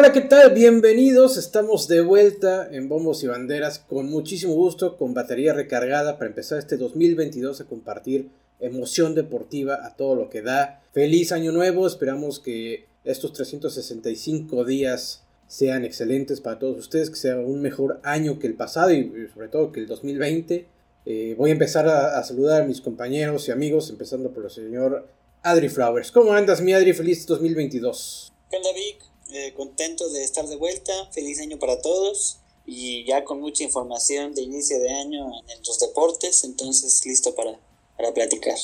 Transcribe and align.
Hola, 0.00 0.14
¿qué 0.14 0.22
tal? 0.22 0.54
Bienvenidos. 0.54 1.36
Estamos 1.36 1.86
de 1.86 2.00
vuelta 2.00 2.66
en 2.72 2.88
Bombos 2.88 3.22
y 3.22 3.26
Banderas 3.26 3.80
con 3.80 4.08
muchísimo 4.08 4.54
gusto, 4.54 4.96
con 4.96 5.12
batería 5.12 5.52
recargada 5.52 6.16
para 6.16 6.30
empezar 6.30 6.58
este 6.58 6.78
2022 6.78 7.60
a 7.60 7.66
compartir 7.66 8.30
emoción 8.60 9.14
deportiva 9.14 9.84
a 9.84 9.96
todo 9.96 10.14
lo 10.14 10.30
que 10.30 10.40
da. 10.40 10.82
Feliz 10.94 11.32
año 11.32 11.52
nuevo, 11.52 11.86
esperamos 11.86 12.40
que 12.40 12.86
estos 13.04 13.34
365 13.34 14.64
días 14.64 15.22
sean 15.48 15.84
excelentes 15.84 16.40
para 16.40 16.58
todos 16.58 16.78
ustedes, 16.78 17.10
que 17.10 17.16
sea 17.16 17.36
un 17.36 17.60
mejor 17.60 18.00
año 18.02 18.38
que 18.38 18.46
el 18.46 18.54
pasado 18.54 18.92
y 18.92 19.28
sobre 19.34 19.48
todo 19.48 19.70
que 19.70 19.80
el 19.80 19.86
2020. 19.86 20.66
Eh, 21.04 21.34
voy 21.36 21.50
a 21.50 21.52
empezar 21.52 21.86
a, 21.86 22.24
saludar 22.24 22.62
a 22.62 22.66
mis 22.66 22.80
compañeros 22.80 23.48
y 23.48 23.50
amigos, 23.52 23.90
empezando 23.90 24.30
por 24.32 24.44
el 24.44 24.50
señor 24.50 25.06
Adri 25.42 25.68
Flowers. 25.68 26.10
¿Cómo 26.10 26.32
andas, 26.32 26.62
mi 26.62 26.72
Adri? 26.72 26.94
Feliz 26.94 27.26
2022. 27.26 28.32
¿Qué 28.48 28.56
onda, 28.56 28.70
Vic? 28.72 29.09
Eh, 29.32 29.52
contento 29.56 30.08
de 30.08 30.24
estar 30.24 30.44
de 30.46 30.56
vuelta, 30.56 30.92
feliz 31.12 31.40
año 31.40 31.56
para 31.58 31.80
todos 31.80 32.40
y 32.66 33.04
ya 33.04 33.22
con 33.22 33.40
mucha 33.40 33.62
información 33.62 34.34
de 34.34 34.42
inicio 34.42 34.80
de 34.80 34.90
año 34.90 35.26
en 35.48 35.58
los 35.64 35.78
deportes, 35.78 36.42
entonces 36.42 37.06
listo 37.06 37.32
para, 37.36 37.52
para 37.96 38.12
platicar. 38.12 38.56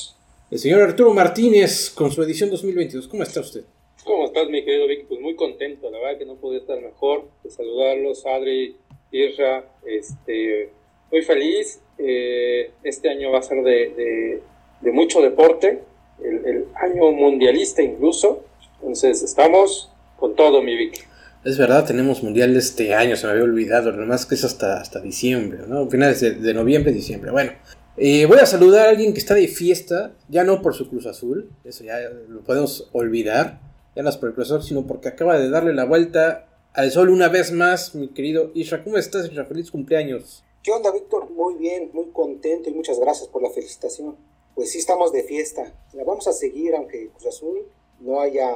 El 0.50 0.58
señor 0.58 0.82
Arturo 0.82 1.14
Martínez 1.14 1.90
con 1.90 2.10
su 2.10 2.20
edición 2.22 2.50
2022, 2.50 3.06
¿cómo 3.06 3.22
está 3.22 3.40
usted? 3.40 3.62
¿Cómo 4.04 4.26
estás, 4.26 4.48
mi 4.48 4.64
querido 4.64 4.88
Vicky? 4.88 5.04
Pues 5.04 5.20
muy 5.20 5.36
contento, 5.36 5.88
la 5.88 5.98
verdad 5.98 6.18
que 6.18 6.26
no 6.26 6.34
podía 6.34 6.58
estar 6.58 6.80
mejor 6.80 7.28
de 7.44 7.50
saludarlos, 7.50 8.26
Adri, 8.26 8.76
Irra, 9.12 9.70
este, 9.84 10.70
muy 11.12 11.22
feliz. 11.22 11.80
Eh, 11.98 12.72
este 12.82 13.08
año 13.08 13.30
va 13.30 13.38
a 13.38 13.42
ser 13.42 13.62
de, 13.62 14.42
de, 14.80 14.92
mucho 14.92 15.20
deporte, 15.20 15.82
el, 16.22 16.44
el, 16.44 16.64
año 16.74 17.12
mundialista 17.12 17.82
incluso. 17.82 18.44
Entonces, 18.80 19.22
estamos 19.22 19.90
con 20.16 20.34
todo, 20.34 20.62
mi 20.62 20.76
Vicky. 20.76 21.00
Es 21.44 21.58
verdad, 21.58 21.84
tenemos 21.86 22.22
mundial 22.22 22.56
este 22.56 22.94
año, 22.94 23.16
se 23.16 23.26
me 23.26 23.32
había 23.32 23.44
olvidado, 23.44 23.90
además 23.90 24.26
que 24.26 24.34
es 24.34 24.44
hasta, 24.44 24.80
hasta 24.80 25.00
diciembre, 25.00 25.60
¿no? 25.68 25.88
Finales 25.88 26.20
de, 26.20 26.32
de 26.32 26.54
noviembre, 26.54 26.92
diciembre. 26.92 27.30
Bueno, 27.30 27.52
eh, 27.96 28.26
voy 28.26 28.38
a 28.38 28.46
saludar 28.46 28.86
a 28.86 28.90
alguien 28.90 29.12
que 29.12 29.20
está 29.20 29.34
de 29.34 29.48
fiesta, 29.48 30.12
ya 30.28 30.44
no 30.44 30.60
por 30.60 30.74
su 30.74 30.90
Cruz 30.90 31.06
Azul, 31.06 31.50
eso 31.64 31.84
ya 31.84 31.98
lo 32.28 32.42
podemos 32.42 32.88
olvidar, 32.92 33.60
ya 33.94 34.02
no 34.02 34.10
es 34.10 34.16
por 34.16 34.28
el 34.28 34.34
Cruz 34.34 34.50
Azul, 34.50 34.62
sino 34.62 34.86
porque 34.86 35.08
acaba 35.08 35.38
de 35.38 35.48
darle 35.48 35.72
la 35.72 35.84
vuelta 35.84 36.48
al 36.74 36.90
sol 36.90 37.08
una 37.08 37.28
vez 37.28 37.52
más, 37.52 37.94
mi 37.94 38.08
querido 38.08 38.50
Isra. 38.54 38.84
¿Cómo 38.84 38.98
estás, 38.98 39.30
Isra? 39.30 39.46
Feliz 39.46 39.70
cumpleaños. 39.70 40.44
¿Qué 40.62 40.72
onda, 40.72 40.92
Víctor? 40.92 41.30
Muy 41.30 41.54
bien, 41.54 41.90
muy 41.94 42.10
contento 42.12 42.68
y 42.68 42.74
muchas 42.74 42.98
gracias 43.00 43.28
por 43.28 43.42
la 43.42 43.50
felicitación. 43.50 44.16
Pues 44.54 44.72
sí, 44.72 44.78
estamos 44.78 45.12
de 45.12 45.22
fiesta. 45.22 45.72
La 45.94 46.04
vamos 46.04 46.26
a 46.28 46.32
seguir, 46.32 46.74
aunque 46.74 47.08
Cruz 47.10 47.26
Azul 47.26 47.62
no 48.00 48.20
haya 48.20 48.52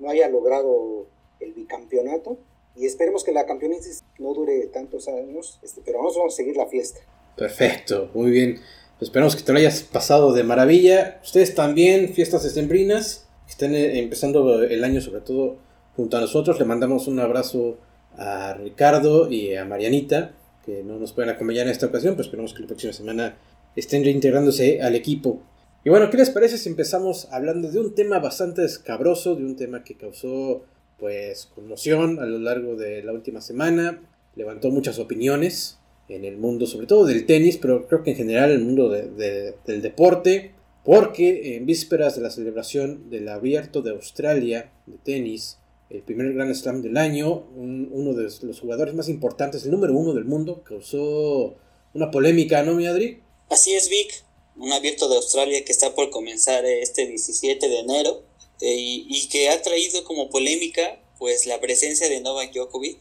no 0.00 0.10
haya 0.10 0.28
logrado 0.28 1.06
el 1.38 1.52
bicampeonato 1.52 2.38
y 2.76 2.86
esperemos 2.86 3.24
que 3.24 3.32
la 3.32 3.46
campeonato 3.46 3.84
no 4.18 4.34
dure 4.34 4.66
tantos 4.68 5.08
años, 5.08 5.58
este, 5.62 5.82
pero 5.84 5.98
vamos, 5.98 6.16
a 6.16 6.30
seguir 6.30 6.56
la 6.56 6.66
fiesta. 6.66 7.00
Perfecto, 7.36 8.10
muy 8.14 8.30
bien. 8.30 8.60
esperamos 9.00 9.36
que 9.36 9.42
te 9.42 9.52
lo 9.52 9.58
hayas 9.58 9.82
pasado 9.82 10.32
de 10.32 10.42
maravilla. 10.44 11.20
Ustedes 11.22 11.54
también, 11.54 12.12
fiestas 12.14 12.44
estembrinas, 12.44 13.28
estén 13.48 13.74
eh, 13.74 13.98
empezando 13.98 14.62
el 14.62 14.84
año 14.84 15.00
sobre 15.00 15.20
todo 15.20 15.56
junto 15.96 16.16
a 16.16 16.20
nosotros. 16.20 16.58
Le 16.58 16.64
mandamos 16.64 17.06
un 17.06 17.18
abrazo 17.18 17.78
a 18.16 18.54
Ricardo 18.54 19.30
y 19.30 19.54
a 19.54 19.64
Marianita, 19.64 20.32
que 20.64 20.82
no 20.82 20.98
nos 20.98 21.12
pueden 21.12 21.30
acompañar 21.30 21.66
en 21.66 21.72
esta 21.72 21.86
ocasión, 21.86 22.14
pero 22.14 22.24
esperamos 22.24 22.54
que 22.54 22.60
la 22.60 22.66
próxima 22.66 22.92
semana 22.92 23.36
estén 23.76 24.04
reintegrándose 24.04 24.80
al 24.82 24.94
equipo. 24.94 25.40
Y 25.82 25.88
bueno, 25.88 26.10
¿qué 26.10 26.18
les 26.18 26.28
parece 26.28 26.58
si 26.58 26.68
empezamos 26.68 27.28
hablando 27.30 27.70
de 27.70 27.80
un 27.80 27.94
tema 27.94 28.18
bastante 28.18 28.62
escabroso, 28.66 29.34
de 29.34 29.44
un 29.44 29.56
tema 29.56 29.82
que 29.82 29.96
causó 29.96 30.62
pues 30.98 31.46
conmoción 31.54 32.18
a 32.18 32.26
lo 32.26 32.38
largo 32.38 32.76
de 32.76 33.02
la 33.02 33.12
última 33.12 33.40
semana, 33.40 34.02
levantó 34.36 34.70
muchas 34.70 34.98
opiniones 34.98 35.78
en 36.10 36.26
el 36.26 36.36
mundo, 36.36 36.66
sobre 36.66 36.86
todo 36.86 37.06
del 37.06 37.24
tenis, 37.24 37.56
pero 37.56 37.88
creo 37.88 38.02
que 38.02 38.10
en 38.10 38.16
general 38.18 38.50
en 38.50 38.58
el 38.58 38.66
mundo 38.66 38.90
del 38.90 39.82
deporte, 39.82 40.52
porque 40.84 41.56
en 41.56 41.64
vísperas 41.64 42.14
de 42.14 42.20
la 42.20 42.30
celebración 42.30 43.08
del 43.08 43.30
abierto 43.30 43.80
de 43.80 43.92
Australia 43.92 44.70
de 44.84 44.98
tenis, 44.98 45.60
el 45.88 46.02
primer 46.02 46.34
Grand 46.34 46.52
Slam 46.52 46.82
del 46.82 46.98
año, 46.98 47.46
uno 47.56 48.12
de 48.12 48.24
los 48.24 48.60
jugadores 48.60 48.94
más 48.94 49.08
importantes, 49.08 49.64
el 49.64 49.70
número 49.70 49.96
uno 49.96 50.12
del 50.12 50.26
mundo, 50.26 50.62
causó 50.62 51.54
una 51.94 52.10
polémica, 52.10 52.62
¿no, 52.62 52.74
mi 52.74 52.86
Adri? 52.86 53.22
Así 53.48 53.72
es, 53.72 53.88
Vic 53.88 54.29
un 54.60 54.72
abierto 54.72 55.08
de 55.08 55.16
Australia 55.16 55.64
que 55.64 55.72
está 55.72 55.94
por 55.94 56.10
comenzar 56.10 56.64
este 56.66 57.06
17 57.06 57.66
de 57.68 57.78
enero 57.78 58.22
eh, 58.60 58.76
y, 58.76 59.28
que 59.28 59.48
ha 59.48 59.62
traído 59.62 60.04
como 60.04 60.28
polémica 60.28 61.00
pues 61.18 61.46
la 61.46 61.60
presencia 61.60 62.08
de 62.08 62.20
Novak 62.20 62.52
Djokovic. 62.52 63.00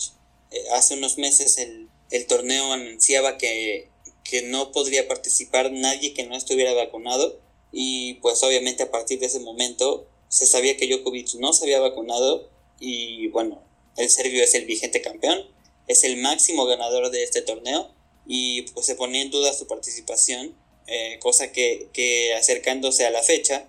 Eh, 0.52 0.64
hace 0.72 0.96
unos 0.96 1.18
meses 1.18 1.58
el, 1.58 1.90
el 2.12 2.28
torneo 2.28 2.72
anunciaba 2.72 3.38
que, 3.38 3.90
que, 4.24 4.42
no 4.44 4.72
podría 4.72 5.08
participar 5.08 5.72
nadie 5.72 6.14
que 6.14 6.24
no 6.24 6.36
estuviera 6.36 6.74
vacunado 6.74 7.40
y 7.74 8.16
pues 8.16 8.41
obviamente 8.41 8.84
a 8.84 8.91
partir 8.91 9.20
de 9.20 9.26
ese 9.26 9.41
momento 9.41 10.08
se 10.30 10.46
sabía 10.46 10.78
que 10.78 10.88
Djokovic 10.88 11.36
no 11.36 11.52
se 11.52 11.66
había 11.66 11.81
vacunado 11.81 12.50
y 12.80 13.28
bueno, 13.28 13.62
el 13.97 14.09
serbio 14.09 14.44
es 14.44 14.53
el 14.53 14.66
vigente 14.66 15.02
campeón, 15.02 15.46
es 15.88 16.06
el 16.06 16.18
máximo 16.18 16.66
ganador 16.66 17.12
de 17.12 17.24
este 17.24 17.41
torneo 17.41 17.91
y 18.26 18.62
pues 18.62 18.86
se 18.86 18.96
ponía 18.96 19.22
en 19.22 19.31
duda 19.31 19.53
su 19.53 19.68
participación 19.68 20.56
eh, 20.90 21.20
cosa 21.20 21.52
que, 21.52 22.34
acercándose 22.38 23.06
a 23.06 23.12
la 23.12 23.24
fecha, 23.24 23.68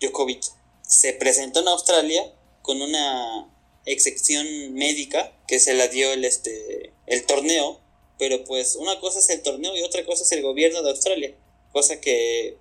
Djokovic 0.00 0.42
se 0.86 1.12
presentó 1.12 1.60
en 1.60 1.68
Australia 1.68 2.22
con 2.62 2.80
una 2.80 3.48
excepción 3.84 4.46
médica 4.74 5.32
que 5.48 5.58
se 5.58 5.74
la 5.74 5.88
dio 5.88 6.12
el, 6.12 6.24
este, 6.24 6.92
el 7.06 7.26
torneo, 7.26 7.80
pero 8.18 8.44
pues 8.44 8.76
una 8.76 9.00
cosa 9.00 9.18
es 9.18 9.28
el 9.30 9.42
torneo 9.42 9.76
y 9.76 9.82
otra 9.82 10.04
cosa 10.04 10.22
es 10.22 10.32
el 10.32 10.42
gobierno 10.42 10.82
de 10.82 10.90
Australia, 10.90 11.34
cosa 11.72 12.00
que, 12.00 12.56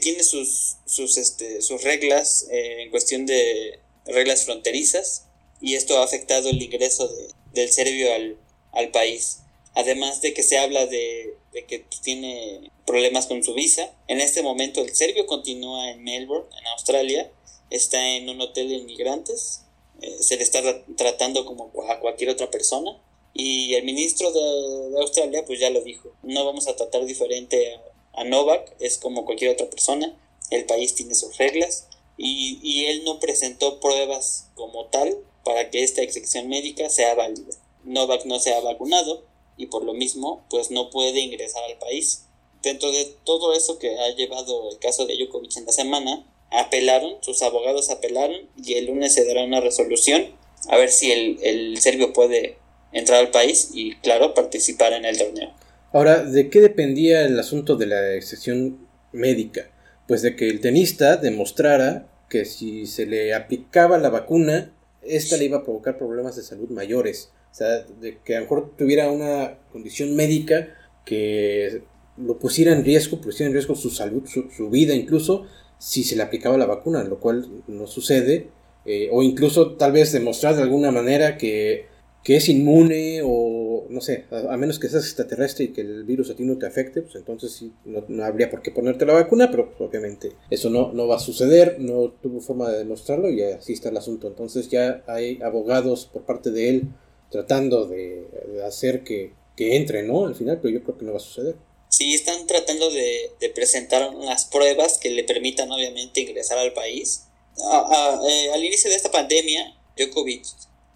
tiene 0.00 0.24
sus, 0.24 0.76
sus, 0.84 1.16
este, 1.16 1.62
sus 1.62 1.82
reglas 1.82 2.46
eh, 2.50 2.82
en 2.82 2.90
cuestión 2.90 3.24
de 3.24 3.78
reglas 4.04 4.44
fronterizas 4.44 5.26
y 5.60 5.74
esto 5.76 5.98
ha 5.98 6.04
afectado 6.04 6.50
el 6.50 6.60
ingreso 6.60 7.10
del 7.54 7.70
serbio 7.70 8.12
al, 8.12 8.36
al 8.72 8.90
país. 8.90 9.38
Además 9.74 10.22
de 10.22 10.34
que 10.34 10.42
se 10.42 10.58
habla 10.58 10.86
de, 10.86 11.36
que 11.64 11.84
tiene 12.02 12.70
problemas 12.84 13.26
con 13.26 13.42
su 13.42 13.54
visa. 13.54 13.90
En 14.08 14.20
este 14.20 14.42
momento 14.42 14.80
el 14.80 14.94
serbio 14.94 15.26
continúa 15.26 15.90
en 15.90 16.04
Melbourne, 16.04 16.48
en 16.58 16.66
Australia. 16.68 17.30
Está 17.70 18.16
en 18.16 18.28
un 18.28 18.40
hotel 18.40 18.68
de 18.68 18.74
inmigrantes. 18.74 19.62
Eh, 20.02 20.16
se 20.20 20.36
le 20.36 20.42
está 20.42 20.60
tratando 20.96 21.44
como 21.46 21.72
a 21.88 22.00
cualquier 22.00 22.30
otra 22.30 22.50
persona. 22.50 23.00
Y 23.32 23.74
el 23.74 23.84
ministro 23.84 24.30
de, 24.32 25.00
Australia 25.00 25.44
pues 25.46 25.60
ya 25.60 25.70
lo 25.70 25.82
dijo. 25.82 26.12
No 26.22 26.44
vamos 26.44 26.68
a 26.68 26.76
tratar 26.76 27.04
diferente 27.04 27.78
a, 28.12 28.24
Novak. 28.24 28.74
Es 28.80 28.98
como 28.98 29.24
cualquier 29.24 29.52
otra 29.52 29.68
persona. 29.68 30.14
El 30.50 30.64
país 30.66 30.94
tiene 30.94 31.14
sus 31.14 31.36
reglas. 31.38 31.88
Y, 32.18 32.58
y 32.62 32.86
él 32.86 33.04
no 33.04 33.20
presentó 33.20 33.78
pruebas 33.80 34.48
como 34.54 34.86
tal 34.86 35.18
para 35.44 35.70
que 35.70 35.82
esta 35.82 36.02
excepción 36.02 36.48
médica 36.48 36.88
sea 36.88 37.14
válida. 37.14 37.54
Novak 37.84 38.24
no 38.24 38.40
se 38.40 38.52
ha 38.52 38.60
vacunado 38.60 39.22
y 39.56 39.66
por 39.66 39.84
lo 39.84 39.94
mismo 39.94 40.44
pues 40.50 40.70
no 40.70 40.90
puede 40.90 41.20
ingresar 41.20 41.62
al 41.64 41.78
país. 41.78 42.24
Dentro 42.62 42.90
de 42.90 43.16
todo 43.24 43.54
eso 43.54 43.78
que 43.78 43.98
ha 43.98 44.14
llevado 44.14 44.70
el 44.70 44.78
caso 44.78 45.06
de 45.06 45.16
Djokovic 45.16 45.56
en 45.56 45.66
la 45.66 45.72
semana, 45.72 46.26
apelaron, 46.50 47.16
sus 47.20 47.42
abogados 47.42 47.90
apelaron 47.90 48.48
y 48.62 48.74
el 48.74 48.86
lunes 48.86 49.14
se 49.14 49.24
dará 49.24 49.44
una 49.44 49.60
resolución 49.60 50.34
a 50.68 50.76
ver 50.76 50.90
si 50.90 51.12
el, 51.12 51.38
el 51.42 51.78
serbio 51.80 52.12
puede 52.12 52.58
entrar 52.92 53.20
al 53.20 53.30
país 53.30 53.70
y 53.74 53.94
claro 53.96 54.34
participar 54.34 54.92
en 54.92 55.04
el 55.04 55.18
torneo. 55.18 55.52
Ahora, 55.92 56.22
¿de 56.24 56.50
qué 56.50 56.60
dependía 56.60 57.24
el 57.24 57.38
asunto 57.38 57.76
de 57.76 57.86
la 57.86 58.14
excepción 58.14 58.86
médica? 59.12 59.70
Pues 60.08 60.22
de 60.22 60.36
que 60.36 60.48
el 60.48 60.60
tenista 60.60 61.16
demostrara 61.16 62.08
que 62.28 62.44
si 62.44 62.86
se 62.86 63.06
le 63.06 63.34
aplicaba 63.34 63.98
la 63.98 64.10
vacuna, 64.10 64.72
esta 65.02 65.36
le 65.36 65.44
iba 65.44 65.58
a 65.58 65.64
provocar 65.64 65.96
problemas 65.98 66.36
de 66.36 66.42
salud 66.42 66.68
mayores. 66.70 67.30
O 67.56 67.58
sea, 67.58 67.86
de 68.02 68.18
que 68.22 68.36
a 68.36 68.40
lo 68.40 68.44
mejor 68.44 68.72
tuviera 68.76 69.10
una 69.10 69.56
condición 69.72 70.14
médica 70.14 70.76
que 71.06 71.80
lo 72.18 72.38
pusiera 72.38 72.70
en 72.70 72.84
riesgo, 72.84 73.18
pusiera 73.18 73.46
en 73.48 73.54
riesgo 73.54 73.74
su 73.74 73.88
salud, 73.88 74.24
su, 74.26 74.68
vida 74.68 74.94
incluso, 74.94 75.46
si 75.78 76.04
se 76.04 76.16
le 76.16 76.22
aplicaba 76.22 76.58
la 76.58 76.66
vacuna, 76.66 77.02
lo 77.04 77.18
cual 77.18 77.62
no 77.66 77.86
sucede. 77.86 78.48
Eh, 78.84 79.08
o 79.10 79.22
incluso 79.22 79.74
tal 79.76 79.92
vez 79.92 80.12
demostrar 80.12 80.54
de 80.54 80.64
alguna 80.64 80.90
manera 80.90 81.38
que, 81.38 81.86
es 82.26 82.48
inmune 82.50 83.22
o 83.24 83.86
no 83.88 84.02
sé, 84.02 84.26
a, 84.30 84.54
menos 84.58 84.78
que 84.78 84.90
seas 84.90 85.04
extraterrestre 85.04 85.64
y 85.64 85.68
que 85.68 85.80
el 85.80 86.04
virus 86.04 86.28
a 86.28 86.36
ti 86.36 86.44
no 86.44 86.58
te 86.58 86.66
afecte, 86.66 87.00
pues 87.00 87.14
entonces 87.14 87.52
sí, 87.52 87.72
no, 87.86 88.22
habría 88.22 88.50
por 88.50 88.60
qué 88.60 88.70
ponerte 88.70 89.06
la 89.06 89.14
vacuna, 89.14 89.50
pero 89.50 89.72
obviamente 89.78 90.32
eso 90.50 90.68
no, 90.68 90.92
no 90.92 91.08
va 91.08 91.16
a 91.16 91.20
suceder, 91.20 91.76
no 91.78 92.10
tuvo 92.20 92.40
forma 92.40 92.70
de 92.70 92.78
demostrarlo 92.78 93.30
y 93.30 93.40
así 93.40 93.72
está 93.72 93.88
el 93.88 93.96
asunto. 93.96 94.28
Entonces 94.28 94.68
ya 94.68 95.02
hay 95.06 95.40
abogados 95.40 96.04
por 96.12 96.26
parte 96.26 96.50
de 96.50 96.68
él 96.68 96.88
tratando 97.30 97.86
de, 97.86 98.26
hacer 98.66 99.04
que, 99.04 99.32
entre, 99.58 100.02
¿no? 100.02 100.26
Al 100.26 100.34
final, 100.34 100.58
pero 100.60 100.74
yo 100.74 100.82
creo 100.82 100.98
que 100.98 101.04
no 101.04 101.12
va 101.12 101.18
a 101.18 101.20
suceder. 101.20 101.56
Sí, 101.88 102.14
están 102.14 102.46
tratando 102.46 102.90
de, 102.90 103.30
presentar 103.54 104.14
unas 104.14 104.44
pruebas 104.46 104.98
que 104.98 105.10
le 105.10 105.24
permitan 105.24 105.70
obviamente 105.70 106.20
ingresar 106.20 106.58
al 106.58 106.72
país. 106.72 107.24
Eh, 107.58 108.50
al 108.52 108.64
inicio 108.64 108.90
de 108.90 108.96
esta 108.96 109.10
pandemia, 109.10 109.76
Djokovic 109.96 110.44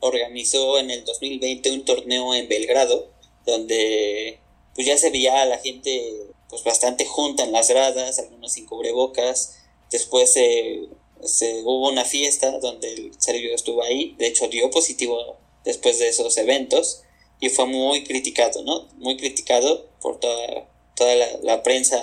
organizó 0.01 0.79
en 0.79 0.91
el 0.91 1.05
2020 1.05 1.71
un 1.71 1.85
torneo 1.85 2.35
en 2.35 2.49
Belgrado, 2.49 3.11
donde 3.47 4.39
pues 4.75 4.87
ya 4.87 4.97
se 4.97 5.11
veía 5.11 5.43
a 5.43 5.47
la 5.47 5.59
gente 5.59 6.27
pues 6.49 6.65
bastante 6.65 7.05
junta 7.05 7.45
en 7.45 7.53
las 7.53 7.69
gradas, 7.69 8.19
algunos 8.19 8.53
sin 8.53 8.67
cubrebocas. 8.67 9.57
Después 9.91 10.33
se 10.33 11.63
hubo 11.65 11.89
una 11.89 12.05
fiesta 12.05 12.59
donde 12.59 12.93
el 12.93 13.13
serbio 13.21 13.55
estuvo 13.55 13.83
ahí, 13.83 14.15
de 14.19 14.27
hecho 14.27 14.49
dio 14.49 14.71
positivo 14.71 15.40
después 15.65 15.99
de 15.99 16.09
esos 16.09 16.37
eventos 16.39 17.03
y 17.41 17.49
fue 17.49 17.67
muy 17.67 18.05
criticado, 18.05 18.63
¿no? 18.63 18.89
Muy 18.99 19.17
criticado 19.17 19.89
por 20.01 20.21
toda, 20.21 20.69
toda 20.95 21.15
la, 21.43 21.63
prensa 21.63 21.99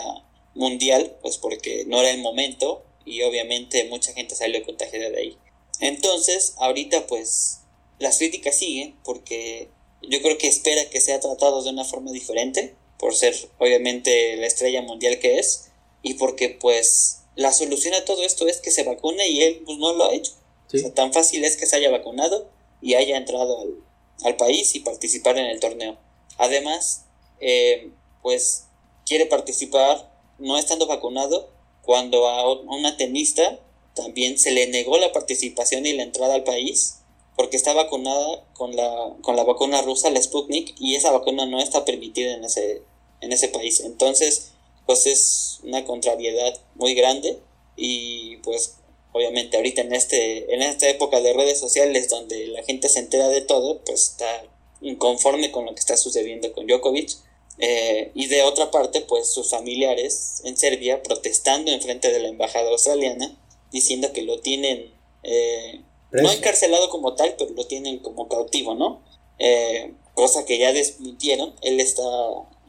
mundial, 0.56 1.16
pues 1.22 1.38
porque 1.38 1.86
no 1.86 2.00
era 2.00 2.10
el 2.12 2.22
momento 2.22 2.84
y 3.06 3.22
obviamente 3.22 3.84
mucha 3.86 4.14
gente 4.14 4.36
salió 4.36 4.64
contagiada 4.66 5.10
de 5.12 5.20
ahí. 5.20 5.38
Entonces, 5.80 6.56
ahorita 6.58 7.06
pues 7.06 7.60
las 8.00 8.18
críticas 8.18 8.56
siguen 8.56 8.98
porque 9.04 9.70
yo 10.02 10.22
creo 10.22 10.38
que 10.38 10.48
espera 10.48 10.90
que 10.90 11.02
sea 11.02 11.20
tratado 11.20 11.64
de 11.64 11.70
una 11.70 11.86
forma 11.86 12.12
diferente, 12.12 12.76
por 12.98 13.14
ser 13.14 13.36
obviamente 13.60 14.36
la 14.38 14.48
estrella 14.48 14.82
mundial 14.82 15.20
que 15.20 15.38
es, 15.38 15.70
y 16.02 16.16
porque 16.16 16.50
pues 16.50 17.22
la 17.36 17.54
solución 17.54 17.94
a 17.94 18.06
todo 18.06 18.24
esto 18.24 18.48
es 18.48 18.60
que 18.60 18.72
se 18.72 18.84
vacune 18.84 19.28
y 19.28 19.44
él 19.44 19.62
pues 19.66 19.78
no 19.78 19.94
lo 19.94 20.06
ha 20.06 20.16
hecho. 20.16 20.32
O 20.74 20.78
sea, 20.78 20.94
tan 20.94 21.14
fácil 21.14 21.46
es 21.46 21.56
que 21.56 21.66
se 21.66 21.76
haya 21.76 21.92
vacunado 21.92 22.50
y 22.82 22.94
haya 22.96 23.18
entrado 23.18 23.62
al, 23.62 23.84
al 24.24 24.36
país 24.36 24.76
y 24.76 24.82
participar 24.82 25.38
en 25.38 25.46
el 25.46 25.60
torneo. 25.60 25.98
Además, 26.38 27.06
eh, 27.40 27.92
pues 28.22 28.66
quiere 29.06 29.26
participar 29.26 30.12
no 30.38 30.58
estando 30.58 30.88
vacunado 30.88 31.50
cuando 31.82 32.28
a 32.28 32.52
una 32.54 32.98
tenista 32.98 33.60
también 33.96 34.38
se 34.38 34.52
le 34.52 34.68
negó 34.68 34.98
la 34.98 35.12
participación 35.12 35.86
y 35.86 35.94
la 35.94 36.04
entrada 36.04 36.36
al 36.36 36.44
país 36.44 37.00
porque 37.38 37.56
está 37.56 37.74
vacunada 37.74 38.44
con 38.54 38.76
la, 38.76 39.14
con 39.22 39.36
la 39.36 39.44
vacuna 39.44 39.82
rusa, 39.84 40.10
la 40.10 40.22
Sputnik, 40.22 40.74
y 40.80 40.96
esa 40.96 41.12
vacuna 41.12 41.46
no 41.46 41.62
está 41.62 41.86
permitida 41.86 42.34
en 42.34 42.44
ese, 42.44 42.82
en 43.22 43.32
ese 43.32 43.48
país. 43.48 43.80
Entonces, 43.82 44.54
pues 44.88 45.06
es 45.06 45.60
una 45.64 45.86
contrariedad 45.86 46.60
muy 46.74 46.96
grande 46.96 47.40
y 47.76 48.38
pues 48.38 48.78
obviamente 49.18 49.58
ahorita 49.58 49.82
en 49.82 49.94
este 49.94 50.54
en 50.54 50.62
esta 50.62 50.88
época 50.90 51.20
de 51.22 51.34
redes 51.34 51.60
sociales 51.60 52.10
donde 52.10 52.48
la 52.48 52.64
gente 52.64 52.90
se 52.90 53.00
entera 53.00 53.28
de 53.28 53.42
todo 53.42 53.82
pues 53.84 54.12
está 54.12 54.46
inconforme 54.82 55.52
con 55.52 55.66
lo 55.66 55.74
que 55.74 55.80
está 55.80 55.98
sucediendo 55.98 56.54
con 56.54 56.68
Djokovic 56.68 57.12
eh, 57.60 58.12
y 58.14 58.28
de 58.28 58.44
otra 58.44 58.72
parte 58.72 59.02
pues 59.02 59.30
sus 59.30 59.50
familiares 59.50 60.42
en 60.46 60.56
Serbia 60.58 61.04
protestando 61.04 61.72
en 61.72 61.82
frente 61.82 62.12
de 62.12 62.20
la 62.20 62.30
embajada 62.30 62.70
australiana 62.70 63.36
diciendo 63.72 64.14
que 64.14 64.22
lo 64.22 64.40
tienen 64.40 64.94
eh, 65.24 65.82
no 66.12 66.32
encarcelado 66.32 66.90
como 66.90 67.16
tal 67.16 67.36
pero 67.38 67.52
lo 67.52 67.66
tienen 67.66 68.00
como 68.00 68.30
cautivo 68.30 68.76
no 68.76 69.02
eh, 69.40 69.94
cosa 70.18 70.46
que 70.46 70.58
ya 70.58 70.74
desmintieron. 70.74 71.54
Él 71.62 71.80
está 71.80 72.04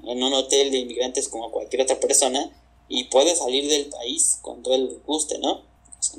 en 0.05 0.23
un 0.23 0.35
hotel 0.35 0.71
de 0.71 0.79
inmigrantes 0.79 1.29
como 1.29 1.51
cualquier 1.51 1.83
otra 1.83 1.99
persona 1.99 2.51
y 2.89 3.05
puede 3.05 3.35
salir 3.35 3.69
del 3.69 3.87
país 3.87 4.39
cuando 4.43 4.75
él 4.75 5.01
guste 5.07 5.39
no 5.39 5.63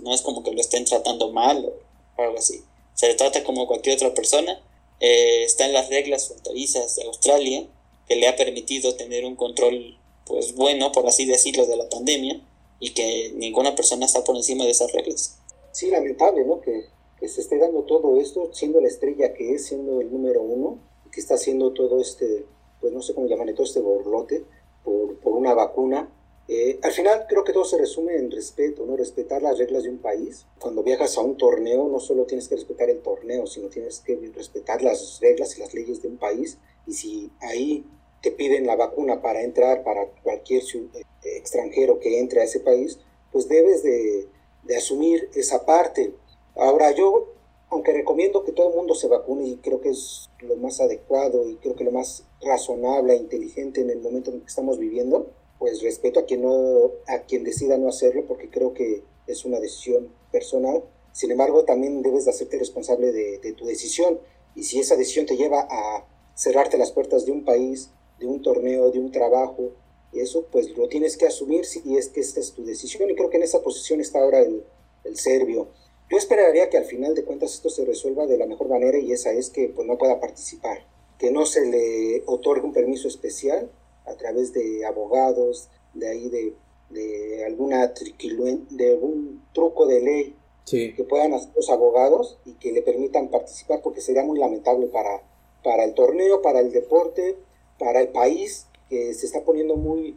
no 0.02 0.14
es 0.14 0.22
como 0.22 0.44
que 0.44 0.52
lo 0.52 0.62
estén 0.62 0.86
tratando 0.86 1.32
mal 1.32 1.74
o 2.18 2.22
algo 2.22 2.38
así. 2.38 2.64
Se 2.94 3.08
le 3.08 3.16
trata 3.16 3.44
como 3.44 3.68
cualquier 3.68 3.96
otra 3.96 4.14
persona. 4.14 4.62
Eh, 5.00 5.44
está 5.44 5.66
en 5.66 5.74
las 5.74 5.90
reglas 5.90 6.28
fronterizas 6.28 6.96
de 6.96 7.04
Australia, 7.04 7.68
que 8.08 8.16
le 8.16 8.28
ha 8.28 8.36
permitido 8.36 8.96
tener 8.96 9.26
un 9.26 9.36
control, 9.36 9.98
pues 10.26 10.56
bueno, 10.56 10.92
por 10.92 11.08
así 11.08 11.26
decirlo, 11.26 11.66
de 11.66 11.78
la 11.78 11.88
pandemia, 11.88 12.42
y 12.80 12.94
que 12.94 13.32
ninguna 13.36 13.76
persona 13.76 14.06
está 14.06 14.24
por 14.24 14.36
encima 14.36 14.66
de 14.66 14.72
esas 14.72 14.92
reglas. 14.92 15.38
Sí, 15.72 15.90
lamentable, 15.90 16.44
¿no? 16.46 16.60
Que, 16.60 16.86
que 17.20 17.28
se 17.28 17.42
esté 17.42 17.58
dando 17.58 17.84
todo 17.84 18.20
esto, 18.20 18.50
siendo 18.54 18.82
la 18.82 18.88
estrella 18.88 19.34
que 19.34 19.54
es, 19.54 19.68
siendo 19.68 20.02
el 20.02 20.12
número 20.12 20.42
uno, 20.42 20.80
que 21.12 21.22
está 21.22 21.36
haciendo 21.36 21.72
todo 21.72 22.02
este, 22.02 22.46
pues 22.82 22.92
no 22.92 23.02
sé 23.02 23.14
cómo 23.14 23.28
llamarle, 23.28 23.54
todo 23.54 23.66
este 23.66 23.80
borlote 23.80 24.44
por, 24.84 25.18
por 25.20 25.34
una 25.34 25.54
vacuna 25.54 26.10
eh, 26.52 26.80
al 26.82 26.92
final 26.92 27.28
creo 27.30 27.44
que 27.44 27.54
todo 27.54 27.64
se 27.64 27.78
resume 27.78 28.16
en 28.16 28.32
respeto, 28.32 28.84
¿no? 28.84 28.98
Respetar 28.98 29.40
las 29.44 29.60
reglas 29.60 29.84
de 29.84 29.90
un 29.90 30.00
país. 30.00 30.48
Cuando 30.60 30.82
viajas 30.82 31.16
a 31.16 31.22
un 31.22 31.38
torneo 31.38 31.88
no 31.88 32.00
solo 32.00 32.26
tienes 32.26 32.48
que 32.48 32.56
respetar 32.56 32.90
el 32.90 33.04
torneo, 33.04 33.46
sino 33.46 33.70
tienes 33.70 34.00
que 34.00 34.16
respetar 34.34 34.82
las 34.82 35.20
reglas 35.22 35.56
y 35.56 35.60
las 35.60 35.76
leyes 35.76 36.02
de 36.02 36.08
un 36.08 36.18
país. 36.18 36.58
Y 36.88 36.94
si 36.94 37.32
ahí 37.40 37.86
te 38.24 38.32
piden 38.32 38.66
la 38.66 38.76
vacuna 38.76 39.22
para 39.22 39.44
entrar 39.44 39.84
para 39.84 40.08
cualquier 40.24 40.64
eh, 40.64 41.04
extranjero 41.38 42.00
que 42.00 42.18
entre 42.18 42.42
a 42.42 42.46
ese 42.46 42.62
país, 42.62 42.98
pues 43.32 43.48
debes 43.48 43.84
de, 43.84 44.28
de 44.64 44.76
asumir 44.76 45.30
esa 45.36 45.68
parte. 45.68 46.16
Ahora 46.56 46.90
yo, 46.96 47.32
aunque 47.70 47.94
recomiendo 47.94 48.44
que 48.44 48.54
todo 48.54 48.70
el 48.70 48.76
mundo 48.76 48.96
se 48.96 49.08
vacune 49.08 49.48
y 49.48 49.58
creo 49.58 49.82
que 49.82 49.90
es 49.90 50.32
lo 50.40 50.56
más 50.56 50.82
adecuado 50.82 51.48
y 51.48 51.58
creo 51.58 51.76
que 51.76 51.84
lo 51.84 51.92
más 51.92 52.26
razonable 52.42 53.14
e 53.14 53.18
inteligente 53.18 53.82
en 53.82 53.92
el 53.92 54.00
momento 54.00 54.32
en 54.32 54.42
que 54.42 54.48
estamos 54.48 54.80
viviendo, 54.80 55.28
pues 55.60 55.82
respeto 55.84 56.22
a 56.22 56.26
quien 56.26 56.42
no 56.42 56.92
a 57.08 57.20
quien 57.28 57.44
decida 57.44 57.78
no 57.78 57.90
hacerlo 57.90 58.26
porque 58.26 58.50
creo 58.50 58.74
que 58.74 59.04
es 59.28 59.46
una 59.46 59.60
decisión 59.60 60.12
personal. 60.32 60.84
Sin 61.12 61.32
embargo 61.32 61.66
también 61.66 62.02
debes 62.02 62.26
de 62.26 62.32
hacerte 62.32 62.58
responsable 62.58 63.12
de, 63.12 63.54
tu 63.54 63.66
decisión. 63.66 64.20
Y 64.56 64.64
si 64.64 64.80
esa 64.80 64.96
decisión 64.96 65.26
te 65.26 65.38
lleva 65.38 65.68
a 65.70 66.08
cerrarte 66.34 66.78
las 66.78 66.92
puertas 66.92 67.26
de 67.26 67.34
un 67.34 67.44
país 67.44 67.92
de 68.20 68.26
un 68.26 68.42
torneo 68.42 68.92
de 68.92 69.00
un 69.00 69.12
trabajo 69.12 69.72
y 70.12 70.20
eso 70.20 70.48
pues 70.52 70.76
lo 70.78 70.88
tienes 70.88 71.16
que 71.18 71.26
asumir 71.26 71.66
si 71.66 71.98
es 71.98 72.10
que 72.10 72.22
esta 72.22 72.40
es 72.40 72.54
tu 72.54 72.64
decisión. 72.64 73.10
Y 73.10 73.16
creo 73.16 73.30
que 73.30 73.38
en 73.38 73.44
esa 73.44 73.62
posición 73.62 74.00
está 74.00 74.20
ahora 74.20 74.40
el, 74.40 74.64
el 75.04 75.18
serbio. 75.18 75.68
Yo 76.10 76.18
esperaría 76.18 76.70
que 76.70 76.78
al 76.78 76.86
final 76.86 77.14
de 77.14 77.24
cuentas 77.24 77.54
esto 77.54 77.70
se 77.70 77.86
resuelva 77.86 78.26
de 78.26 78.38
la 78.38 78.48
mejor 78.48 78.70
manera 78.70 78.98
y 78.98 79.12
esa 79.12 79.32
es 79.32 79.50
que 79.50 79.68
pues 79.68 79.88
no 79.88 79.98
pueda 79.98 80.20
participar. 80.20 80.88
Que 81.20 81.32
no 81.32 81.46
se 81.46 81.66
le 81.66 82.24
otorgue 82.26 82.66
un 82.66 82.74
permiso 82.74 83.08
especial 83.10 83.70
a 84.06 84.16
través 84.16 84.54
de 84.54 84.86
abogados, 84.86 85.70
de 85.94 86.10
ahí 86.10 86.30
de, 86.30 86.56
de 86.90 87.46
alguna 87.46 87.88
de 87.88 88.92
algún 88.92 89.44
truco 89.54 89.86
de 89.88 90.02
ley 90.02 90.36
que 90.66 91.04
puedan 91.04 91.34
hacer 91.34 91.50
los 91.56 91.70
abogados 91.70 92.38
y 92.46 92.54
que 92.54 92.72
le 92.72 92.84
permitan 92.84 93.30
participar 93.30 93.82
porque 93.82 94.02
sería 94.02 94.24
muy 94.24 94.38
lamentable 94.38 94.86
para, 94.88 95.24
para 95.64 95.84
el 95.84 95.96
torneo, 95.96 96.44
para 96.44 96.60
el 96.60 96.72
deporte, 96.72 97.38
para 97.80 98.02
el 98.02 98.10
país 98.10 98.68
que 98.88 99.14
se 99.14 99.26
está 99.26 99.44
poniendo 99.44 99.76
muy, 99.76 100.16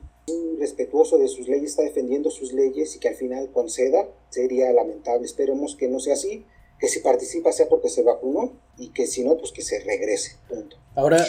respetuoso 0.59 1.19
de 1.19 1.29
sus 1.29 1.49
leyes, 1.49 1.71
está 1.71 1.83
defendiendo 1.83 2.31
sus 2.31 2.53
leyes 2.53 2.95
y 2.95 3.01
que 3.01 3.09
al 3.09 3.17
final 3.17 3.51
conceda, 3.51 4.09
sería 4.31 4.73
lamentable. 4.73 5.27
Esperemos 5.27 5.75
que 5.75 5.89
no 5.89 5.99
sea 5.99 6.15
así, 6.15 6.45
que 6.79 6.89
si 6.89 7.01
participa 7.01 7.53
sea 7.53 7.69
porque 7.69 7.89
se 7.89 8.03
vacunó 8.03 8.53
y 8.79 8.91
que 8.91 9.07
si 9.07 9.25
no, 9.25 9.37
pues 9.37 9.51
que 9.51 9.62
se 9.62 9.81
regrese. 9.81 10.37
Punto. 10.49 10.77
Ahora, 10.95 11.25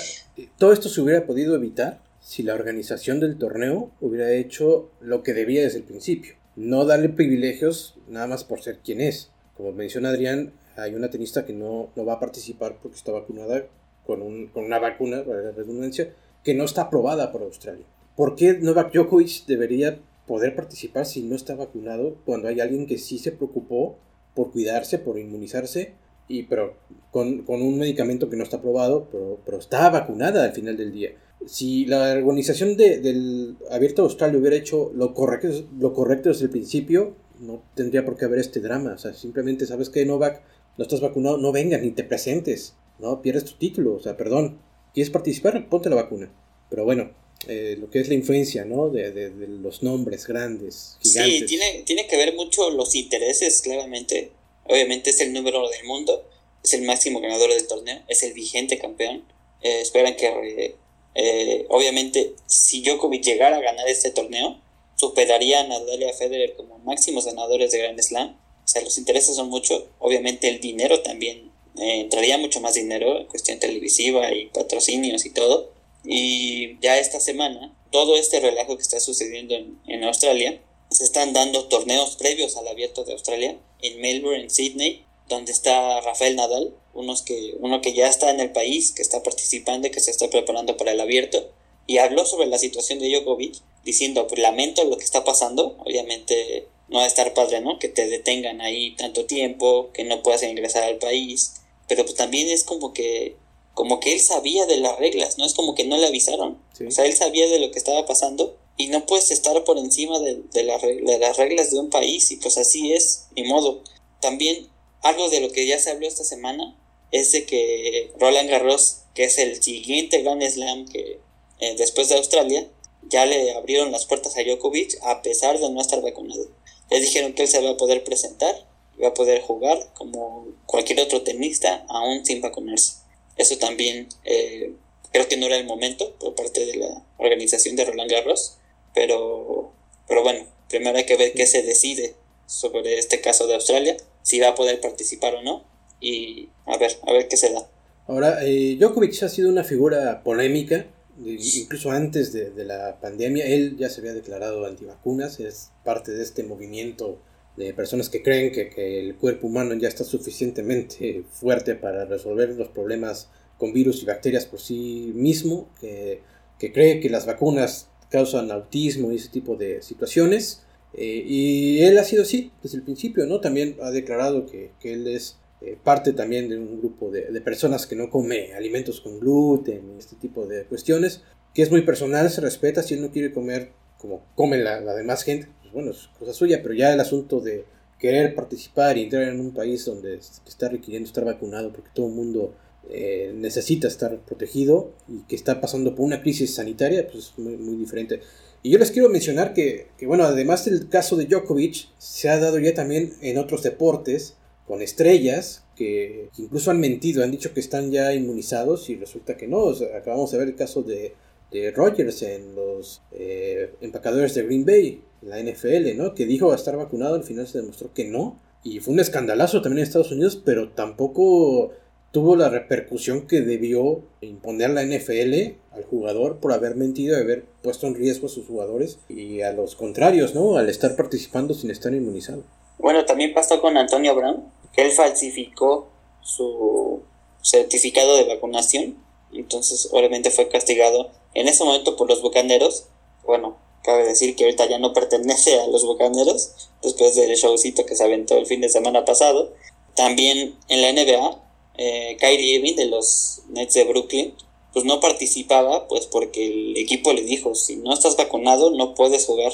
¿todo 0.57 0.73
esto 0.73 0.89
se 0.89 1.01
hubiera 1.01 1.25
podido 1.25 1.55
evitar? 1.55 2.02
Si 2.23 2.41
la 2.41 2.55
organización 2.55 3.19
del 3.19 3.37
torneo 3.37 3.91
hubiera 3.99 4.31
hecho 4.31 4.89
lo 5.01 5.23
que 5.23 5.33
debía 5.33 5.61
desde 5.61 5.79
el 5.79 5.83
principio. 5.83 6.35
No 6.55 6.85
darle 6.85 7.09
privilegios 7.09 7.95
nada 8.07 8.27
más 8.27 8.45
por 8.45 8.61
ser 8.61 8.79
quien 8.79 9.01
es. 9.01 9.31
Como 9.57 9.73
menciona 9.73 10.09
Adrián, 10.09 10.53
hay 10.77 10.95
una 10.95 11.09
tenista 11.09 11.45
que 11.45 11.53
no, 11.53 11.89
no 11.95 12.05
va 12.05 12.13
a 12.13 12.19
participar 12.19 12.77
porque 12.81 12.97
está 12.97 13.11
vacunada 13.11 13.65
con, 14.05 14.21
un, 14.21 14.47
con 14.47 14.63
una 14.63 14.79
vacuna, 14.79 15.23
para 15.25 15.41
la 15.41 15.51
redundancia, 15.51 16.13
que 16.43 16.53
no 16.53 16.63
está 16.63 16.83
aprobada 16.83 17.31
por 17.31 17.41
Australia. 17.41 17.85
¿Por 18.15 18.35
qué 18.35 18.53
Novak 18.53 18.93
Djokovic 18.93 19.45
debería 19.45 19.99
poder 20.25 20.55
participar 20.55 21.05
si 21.05 21.23
no 21.23 21.35
está 21.35 21.55
vacunado 21.55 22.15
cuando 22.25 22.47
hay 22.47 22.61
alguien 22.61 22.87
que 22.87 22.97
sí 22.97 23.19
se 23.19 23.33
preocupó 23.33 23.97
por 24.33 24.51
cuidarse, 24.51 24.97
por 24.97 25.19
inmunizarse, 25.19 25.93
y 26.29 26.43
pero 26.43 26.77
con, 27.11 27.43
con 27.43 27.61
un 27.61 27.77
medicamento 27.77 28.29
que 28.29 28.37
no 28.37 28.43
está 28.43 28.57
aprobado, 28.57 29.09
pero, 29.11 29.39
pero 29.43 29.57
está 29.57 29.89
vacunada 29.89 30.45
al 30.45 30.53
final 30.53 30.77
del 30.77 30.93
día? 30.93 31.11
Si 31.47 31.85
la 31.85 32.13
organización 32.13 32.77
de, 32.77 32.99
del 32.99 33.57
Abierto 33.69 34.01
de 34.01 34.07
Australia 34.07 34.39
hubiera 34.39 34.55
hecho 34.55 34.91
lo 34.95 35.13
correcto, 35.13 35.49
lo 35.79 35.93
correcto 35.93 36.29
desde 36.29 36.45
el 36.45 36.51
principio, 36.51 37.15
no 37.39 37.63
tendría 37.75 38.05
por 38.05 38.17
qué 38.17 38.25
haber 38.25 38.39
este 38.39 38.59
drama. 38.59 38.93
O 38.93 38.97
sea, 38.97 39.13
simplemente 39.13 39.65
sabes 39.65 39.89
que 39.89 40.05
Novak, 40.05 40.41
no 40.77 40.83
estás 40.83 41.01
vacunado, 41.01 41.37
no 41.37 41.51
vengas 41.51 41.81
ni 41.81 41.91
te 41.91 42.03
presentes, 42.03 42.75
¿no? 42.99 43.21
Pierdes 43.21 43.45
tu 43.45 43.53
título, 43.53 43.95
o 43.95 43.99
sea, 43.99 44.17
perdón. 44.17 44.59
¿Quieres 44.93 45.09
participar? 45.09 45.69
Ponte 45.69 45.89
la 45.89 45.95
vacuna. 45.95 46.31
Pero 46.69 46.85
bueno, 46.85 47.11
eh, 47.47 47.75
lo 47.79 47.89
que 47.89 47.99
es 47.99 48.07
la 48.07 48.13
influencia, 48.13 48.63
¿no? 48.65 48.89
De, 48.89 49.11
de, 49.11 49.47
los 49.47 49.83
nombres 49.83 50.27
grandes, 50.27 50.97
gigantes. 51.01 51.39
Sí, 51.39 51.45
tiene, 51.45 51.83
tiene 51.85 52.07
que 52.07 52.17
ver 52.17 52.35
mucho 52.35 52.69
los 52.69 52.95
intereses, 52.95 53.61
claramente. 53.61 54.31
Obviamente 54.65 55.09
es 55.09 55.19
el 55.19 55.33
número 55.33 55.67
del 55.69 55.85
mundo, 55.85 56.25
es 56.63 56.73
el 56.73 56.83
máximo 56.83 57.19
ganador 57.19 57.49
del 57.53 57.67
torneo, 57.67 58.01
es 58.07 58.23
el 58.23 58.33
vigente 58.33 58.77
campeón. 58.77 59.23
Eh, 59.61 59.81
esperan 59.81 60.15
que 60.15 60.75
eh, 61.15 61.65
obviamente, 61.69 62.35
si 62.47 62.81
Djokovic 62.81 63.23
llegara 63.23 63.57
a 63.57 63.61
ganar 63.61 63.87
este 63.87 64.11
torneo, 64.11 64.59
superaría 64.95 65.61
a 65.61 65.67
Nadal 65.67 66.01
y 66.01 66.05
a 66.05 66.13
Federer 66.13 66.55
como 66.55 66.79
máximos 66.79 67.25
ganadores 67.25 67.71
de 67.71 67.79
Grand 67.79 68.01
Slam. 68.01 68.37
O 68.63 68.67
sea, 68.67 68.81
los 68.81 68.97
intereses 68.97 69.35
son 69.35 69.49
mucho. 69.49 69.89
Obviamente, 69.99 70.47
el 70.49 70.59
dinero 70.59 71.01
también 71.01 71.51
eh, 71.77 71.99
entraría 72.01 72.37
mucho 72.37 72.61
más 72.61 72.75
dinero 72.75 73.19
en 73.19 73.27
cuestión 73.27 73.59
televisiva 73.59 74.31
y 74.33 74.47
patrocinios 74.47 75.25
y 75.25 75.31
todo. 75.31 75.71
Y 76.05 76.79
ya 76.79 76.97
esta 76.97 77.19
semana, 77.19 77.77
todo 77.91 78.17
este 78.17 78.39
relajo 78.39 78.75
que 78.75 78.83
está 78.83 78.99
sucediendo 78.99 79.55
en, 79.55 79.79
en 79.87 80.03
Australia, 80.03 80.61
se 80.89 81.03
están 81.03 81.33
dando 81.33 81.67
torneos 81.67 82.15
previos 82.17 82.55
al 82.57 82.67
abierto 82.67 83.03
de 83.03 83.13
Australia, 83.13 83.57
en 83.81 84.01
Melbourne, 84.01 84.43
en 84.43 84.49
Sydney, 84.49 85.05
donde 85.27 85.51
está 85.51 86.01
Rafael 86.01 86.35
Nadal, 86.35 86.75
unos 86.93 87.21
que, 87.21 87.55
uno 87.59 87.81
que 87.81 87.93
ya 87.93 88.07
está 88.07 88.29
en 88.29 88.39
el 88.39 88.51
país, 88.51 88.91
que 88.91 89.01
está 89.01 89.23
participando 89.23 89.87
y 89.87 89.91
que 89.91 89.99
se 89.99 90.11
está 90.11 90.29
preparando 90.29 90.77
para 90.77 90.91
el 90.91 91.01
abierto, 91.01 91.49
y 91.87 91.97
habló 91.97 92.25
sobre 92.25 92.47
la 92.47 92.57
situación 92.57 92.99
de 92.99 93.09
Djokovic, 93.09 93.55
diciendo, 93.83 94.27
pues 94.27 94.39
lamento 94.41 94.83
lo 94.85 94.97
que 94.97 95.03
está 95.03 95.23
pasando, 95.23 95.75
obviamente 95.79 96.67
no 96.87 96.99
va 96.99 97.05
a 97.05 97.07
estar 97.07 97.33
padre, 97.33 97.59
¿no? 97.61 97.79
Que 97.79 97.89
te 97.89 98.07
detengan 98.07 98.61
ahí 98.61 98.95
tanto 98.95 99.25
tiempo, 99.25 99.89
que 99.93 100.03
no 100.03 100.23
puedas 100.23 100.43
ingresar 100.43 100.83
al 100.83 100.97
país, 100.97 101.55
pero 101.87 102.03
pues 102.03 102.15
también 102.15 102.49
es 102.49 102.63
como 102.63 102.93
que 102.93 103.35
como 103.73 103.99
que 103.99 104.13
él 104.13 104.19
sabía 104.19 104.67
de 104.67 104.77
las 104.77 104.99
reglas, 104.99 105.39
no 105.39 105.45
es 105.45 105.55
como 105.55 105.73
que 105.73 105.83
no 105.83 105.97
le 105.97 106.05
avisaron. 106.05 106.59
O 106.87 106.91
sea, 106.91 107.05
él 107.05 107.13
sabía 107.13 107.47
de 107.47 107.57
lo 107.57 107.71
que 107.71 107.79
estaba 107.79 108.05
pasando 108.05 108.55
y 108.77 108.87
no 108.87 109.07
puedes 109.07 109.31
estar 109.31 109.63
por 109.63 109.79
encima 109.79 110.19
de, 110.19 110.35
de, 110.53 111.01
de, 111.03 111.17
las 111.17 111.37
reglas 111.37 111.71
de 111.71 111.79
un 111.79 111.89
país 111.89 112.29
y 112.29 112.37
pues 112.37 112.59
así 112.59 112.93
es, 112.93 113.25
ni 113.35 113.43
modo. 113.43 113.81
También 114.21 114.67
algo 115.01 115.27
de 115.29 115.41
lo 115.41 115.51
que 115.51 115.65
ya 115.65 115.79
se 115.79 115.89
habló 115.89 116.07
esta 116.07 116.23
semana 116.23 116.77
es 117.13 117.31
de 117.31 117.45
que 117.45 118.11
Roland 118.19 118.49
Garros, 118.49 119.03
que 119.13 119.25
es 119.25 119.37
el 119.37 119.61
siguiente 119.61 120.23
Grand 120.23 120.41
Slam 120.41 120.87
que 120.87 121.19
eh, 121.59 121.75
después 121.77 122.09
de 122.09 122.15
Australia, 122.15 122.67
ya 123.03 123.25
le 123.27 123.53
abrieron 123.53 123.91
las 123.91 124.05
puertas 124.05 124.35
a 124.35 124.43
Djokovic 124.43 124.97
a 125.03 125.21
pesar 125.21 125.59
de 125.59 125.69
no 125.69 125.79
estar 125.79 126.01
vacunado. 126.01 126.49
Le 126.89 126.99
dijeron 126.99 127.33
que 127.33 127.43
él 127.43 127.47
se 127.47 127.61
va 127.61 127.69
a 127.69 127.77
poder 127.77 128.03
presentar, 128.03 128.67
va 129.01 129.09
a 129.09 129.13
poder 129.13 129.41
jugar 129.41 129.93
como 129.93 130.47
cualquier 130.65 131.01
otro 131.01 131.21
tenista, 131.21 131.85
aún 131.87 132.25
sin 132.25 132.41
vacunarse. 132.41 132.95
Eso 133.37 133.59
también 133.59 134.09
eh, 134.25 134.73
creo 135.11 135.27
que 135.27 135.37
no 135.37 135.45
era 135.45 135.57
el 135.57 135.65
momento 135.65 136.15
por 136.15 136.33
parte 136.33 136.65
de 136.65 136.77
la 136.77 137.05
organización 137.17 137.75
de 137.75 137.85
Roland 137.85 138.09
Garros, 138.09 138.57
pero, 138.95 139.71
pero 140.07 140.23
bueno, 140.23 140.47
primero 140.67 140.97
hay 140.97 141.05
que 141.05 141.17
ver 141.17 141.33
qué 141.33 141.45
se 141.45 141.61
decide 141.61 142.15
sobre 142.47 142.97
este 142.97 143.21
caso 143.21 143.45
de 143.45 143.53
Australia, 143.53 143.97
si 144.23 144.39
va 144.39 144.49
a 144.49 144.55
poder 144.55 144.81
participar 144.81 145.35
o 145.35 145.43
no, 145.43 145.63
y 146.01 146.49
a 146.65 146.77
ver, 146.77 146.91
a 147.07 147.13
ver 147.13 147.27
qué 147.27 147.37
se 147.37 147.51
da. 147.51 147.67
Ahora, 148.07 148.45
eh, 148.45 148.75
Djokovic 148.79 149.23
ha 149.23 149.29
sido 149.29 149.49
una 149.49 149.63
figura 149.63 150.23
polémica, 150.23 150.85
incluso 151.25 151.91
antes 151.91 152.33
de, 152.33 152.51
de, 152.51 152.65
la 152.65 152.99
pandemia, 152.99 153.45
él 153.45 153.77
ya 153.77 153.89
se 153.89 154.01
había 154.01 154.13
declarado 154.13 154.65
antivacunas, 154.65 155.39
es 155.39 155.71
parte 155.83 156.11
de 156.11 156.23
este 156.23 156.43
movimiento 156.43 157.19
de 157.55 157.73
personas 157.73 158.09
que 158.09 158.23
creen 158.23 158.51
que, 158.51 158.69
que, 158.69 158.99
el 158.99 159.15
cuerpo 159.15 159.47
humano 159.47 159.75
ya 159.75 159.87
está 159.87 160.03
suficientemente 160.03 161.23
fuerte 161.31 161.75
para 161.75 162.05
resolver 162.05 162.49
los 162.49 162.69
problemas 162.69 163.29
con 163.57 163.73
virus 163.73 164.01
y 164.03 164.05
bacterias 164.05 164.45
por 164.45 164.59
sí 164.59 165.11
mismo, 165.15 165.69
que, 165.79 166.21
que 166.59 166.73
cree 166.73 166.99
que 166.99 167.09
las 167.09 167.25
vacunas 167.25 167.89
causan 168.09 168.51
autismo 168.51 169.11
y 169.11 169.15
ese 169.15 169.29
tipo 169.29 169.55
de 169.55 169.81
situaciones. 169.81 170.63
Eh, 170.93 171.23
y 171.25 171.81
él 171.81 171.97
ha 171.97 172.03
sido 172.03 172.23
así 172.23 172.51
desde 172.61 172.77
el 172.77 172.83
principio, 172.83 173.25
¿no? 173.25 173.39
También 173.39 173.77
ha 173.81 173.89
declarado 173.89 174.45
que, 174.45 174.71
que 174.79 174.93
él 174.93 175.07
es 175.07 175.37
eh, 175.65 175.77
parte 175.81 176.11
también 176.11 176.49
de 176.49 176.57
un 176.57 176.79
grupo 176.79 177.09
de, 177.09 177.39
personas 177.39 177.87
que 177.87 177.95
no 177.95 178.09
come 178.09 178.53
alimentos 178.53 178.99
con 178.99 179.17
gluten 179.19 179.95
este 179.97 180.17
tipo 180.17 180.45
de 180.45 180.65
cuestiones, 180.65 181.21
que 181.53 181.61
es 181.61 181.71
muy 181.71 181.83
personal, 181.83 182.29
se 182.29 182.41
respeta, 182.41 182.83
si 182.83 182.95
él 182.95 183.01
no 183.01 183.11
quiere 183.11 183.31
comer 183.31 183.71
como 183.97 184.25
come 184.35 184.57
la, 184.57 184.81
demás 184.93 185.23
gente, 185.23 185.47
bueno, 185.71 185.91
es 185.91 186.09
cosa 186.19 186.33
suya, 186.33 186.61
pero 186.61 186.73
ya 186.73 186.91
el 186.91 186.99
asunto 186.99 187.39
de 187.39 187.63
querer 187.97 188.35
participar 188.35 188.97
y 188.97 189.03
entrar 189.03 189.23
en 189.23 189.39
un 189.39 189.53
país 189.53 189.85
donde 189.85 190.15
está 190.15 190.67
requiriendo 190.67 191.07
estar 191.07 191.23
vacunado 191.23 191.71
porque 191.71 191.91
todo 191.93 192.07
el 192.07 192.13
mundo 192.13 192.53
eh, 192.89 193.31
necesita 193.33 193.87
estar 193.87 194.17
protegido 194.19 194.91
y 195.07 195.19
que 195.29 195.37
está 195.37 195.61
pasando 195.61 195.95
por 195.95 196.05
una 196.05 196.21
crisis 196.21 196.55
sanitaria, 196.55 197.07
pues 197.07 197.27
es 197.27 197.39
muy, 197.39 197.55
muy 197.55 197.77
diferente. 197.77 198.19
Y 198.61 198.71
yo 198.71 198.79
les 198.79 198.91
quiero 198.91 199.07
mencionar 199.07 199.53
que, 199.53 199.87
que, 199.97 200.07
bueno, 200.07 200.25
además 200.25 200.65
del 200.65 200.89
caso 200.89 201.15
de 201.15 201.25
Djokovic, 201.25 201.87
se 201.97 202.27
ha 202.27 202.37
dado 202.37 202.59
ya 202.59 202.73
también 202.73 203.13
en 203.21 203.37
otros 203.37 203.63
deportes 203.63 204.35
con 204.67 204.81
estrellas 204.81 205.65
que 205.75 206.29
incluso 206.37 206.71
han 206.71 206.79
mentido, 206.79 207.23
han 207.23 207.31
dicho 207.31 207.53
que 207.53 207.59
están 207.59 207.91
ya 207.91 208.13
inmunizados 208.13 208.89
y 208.89 208.95
resulta 208.95 209.37
que 209.37 209.47
no. 209.47 209.69
Acabamos 209.95 210.31
de 210.31 210.37
ver 210.37 210.47
el 210.47 210.55
caso 210.55 210.83
de, 210.83 211.13
de 211.51 211.71
Rogers 211.71 212.21
en 212.23 212.55
los 212.55 213.01
eh, 213.11 213.73
empacadores 213.81 214.35
de 214.35 214.43
Green 214.43 214.65
Bay 214.65 215.01
la 215.21 215.41
NFL, 215.41 215.95
¿no? 215.97 216.13
Que 216.13 216.25
dijo 216.25 216.53
estar 216.53 216.75
vacunado, 216.77 217.15
al 217.15 217.23
final 217.23 217.47
se 217.47 217.59
demostró 217.59 217.93
que 217.93 218.05
no. 218.05 218.39
Y 218.63 218.79
fue 218.79 218.93
un 218.93 218.99
escandalazo 218.99 219.61
también 219.61 219.79
en 219.79 219.83
Estados 219.83 220.11
Unidos, 220.11 220.41
pero 220.43 220.69
tampoco 220.69 221.71
tuvo 222.11 222.35
la 222.35 222.49
repercusión 222.49 223.27
que 223.27 223.41
debió 223.41 224.03
imponer 224.21 224.69
la 224.69 224.85
NFL 224.85 225.55
al 225.71 225.83
jugador 225.83 226.37
por 226.37 226.53
haber 226.53 226.75
mentido 226.75 227.17
y 227.17 227.21
haber 227.21 227.43
puesto 227.61 227.87
en 227.87 227.95
riesgo 227.95 228.27
a 228.27 228.29
sus 228.29 228.45
jugadores 228.45 228.99
y 229.09 229.41
a 229.41 229.51
los 229.51 229.75
contrarios, 229.75 230.35
¿no? 230.35 230.57
Al 230.57 230.69
estar 230.69 230.95
participando 230.95 231.53
sin 231.53 231.71
estar 231.71 231.93
inmunizado. 231.93 232.43
Bueno, 232.77 233.05
también 233.05 233.33
pasó 233.33 233.61
con 233.61 233.77
Antonio 233.77 234.15
Brown, 234.15 234.51
que 234.73 234.83
él 234.83 234.91
falsificó 234.91 235.89
su 236.21 237.01
certificado 237.41 238.15
de 238.17 238.25
vacunación, 238.25 238.97
entonces 239.33 239.89
obviamente 239.91 240.31
fue 240.31 240.47
castigado 240.49 241.11
en 241.33 241.47
ese 241.47 241.63
momento 241.63 241.95
por 241.95 242.07
los 242.07 242.21
bucaneros. 242.21 242.85
Bueno, 243.25 243.57
Cabe 243.83 244.05
decir 244.05 244.35
que 244.35 244.45
ahorita 244.45 244.65
ya 244.69 244.79
no 244.79 244.93
pertenece 244.93 245.59
a 245.59 245.67
los 245.67 245.85
Bucaneros, 245.85 246.69
después 246.81 247.15
del 247.15 247.35
showcito 247.35 247.85
que 247.85 247.97
se 247.97 248.03
aventó 248.03 248.37
el 248.37 248.45
fin 248.45 248.61
de 248.61 248.69
semana 248.69 249.03
pasado. 249.03 249.51
También 249.93 250.55
en 250.69 250.81
la 250.81 250.93
NBA, 250.93 251.43
eh, 251.77 252.17
Kyrie 252.17 252.55
Irving 252.55 252.75
de 252.75 252.85
los 252.85 253.41
Nets 253.49 253.73
de 253.73 253.83
Brooklyn, 253.83 254.33
pues 254.71 254.85
no 254.85 255.01
participaba, 255.01 255.89
pues 255.89 256.07
porque 256.07 256.47
el 256.47 256.77
equipo 256.77 257.11
le 257.11 257.23
dijo, 257.23 257.55
si 257.55 257.75
no 257.75 257.93
estás 257.93 258.15
vacunado 258.15 258.71
no 258.71 258.95
puedes 258.95 259.25
jugar 259.25 259.51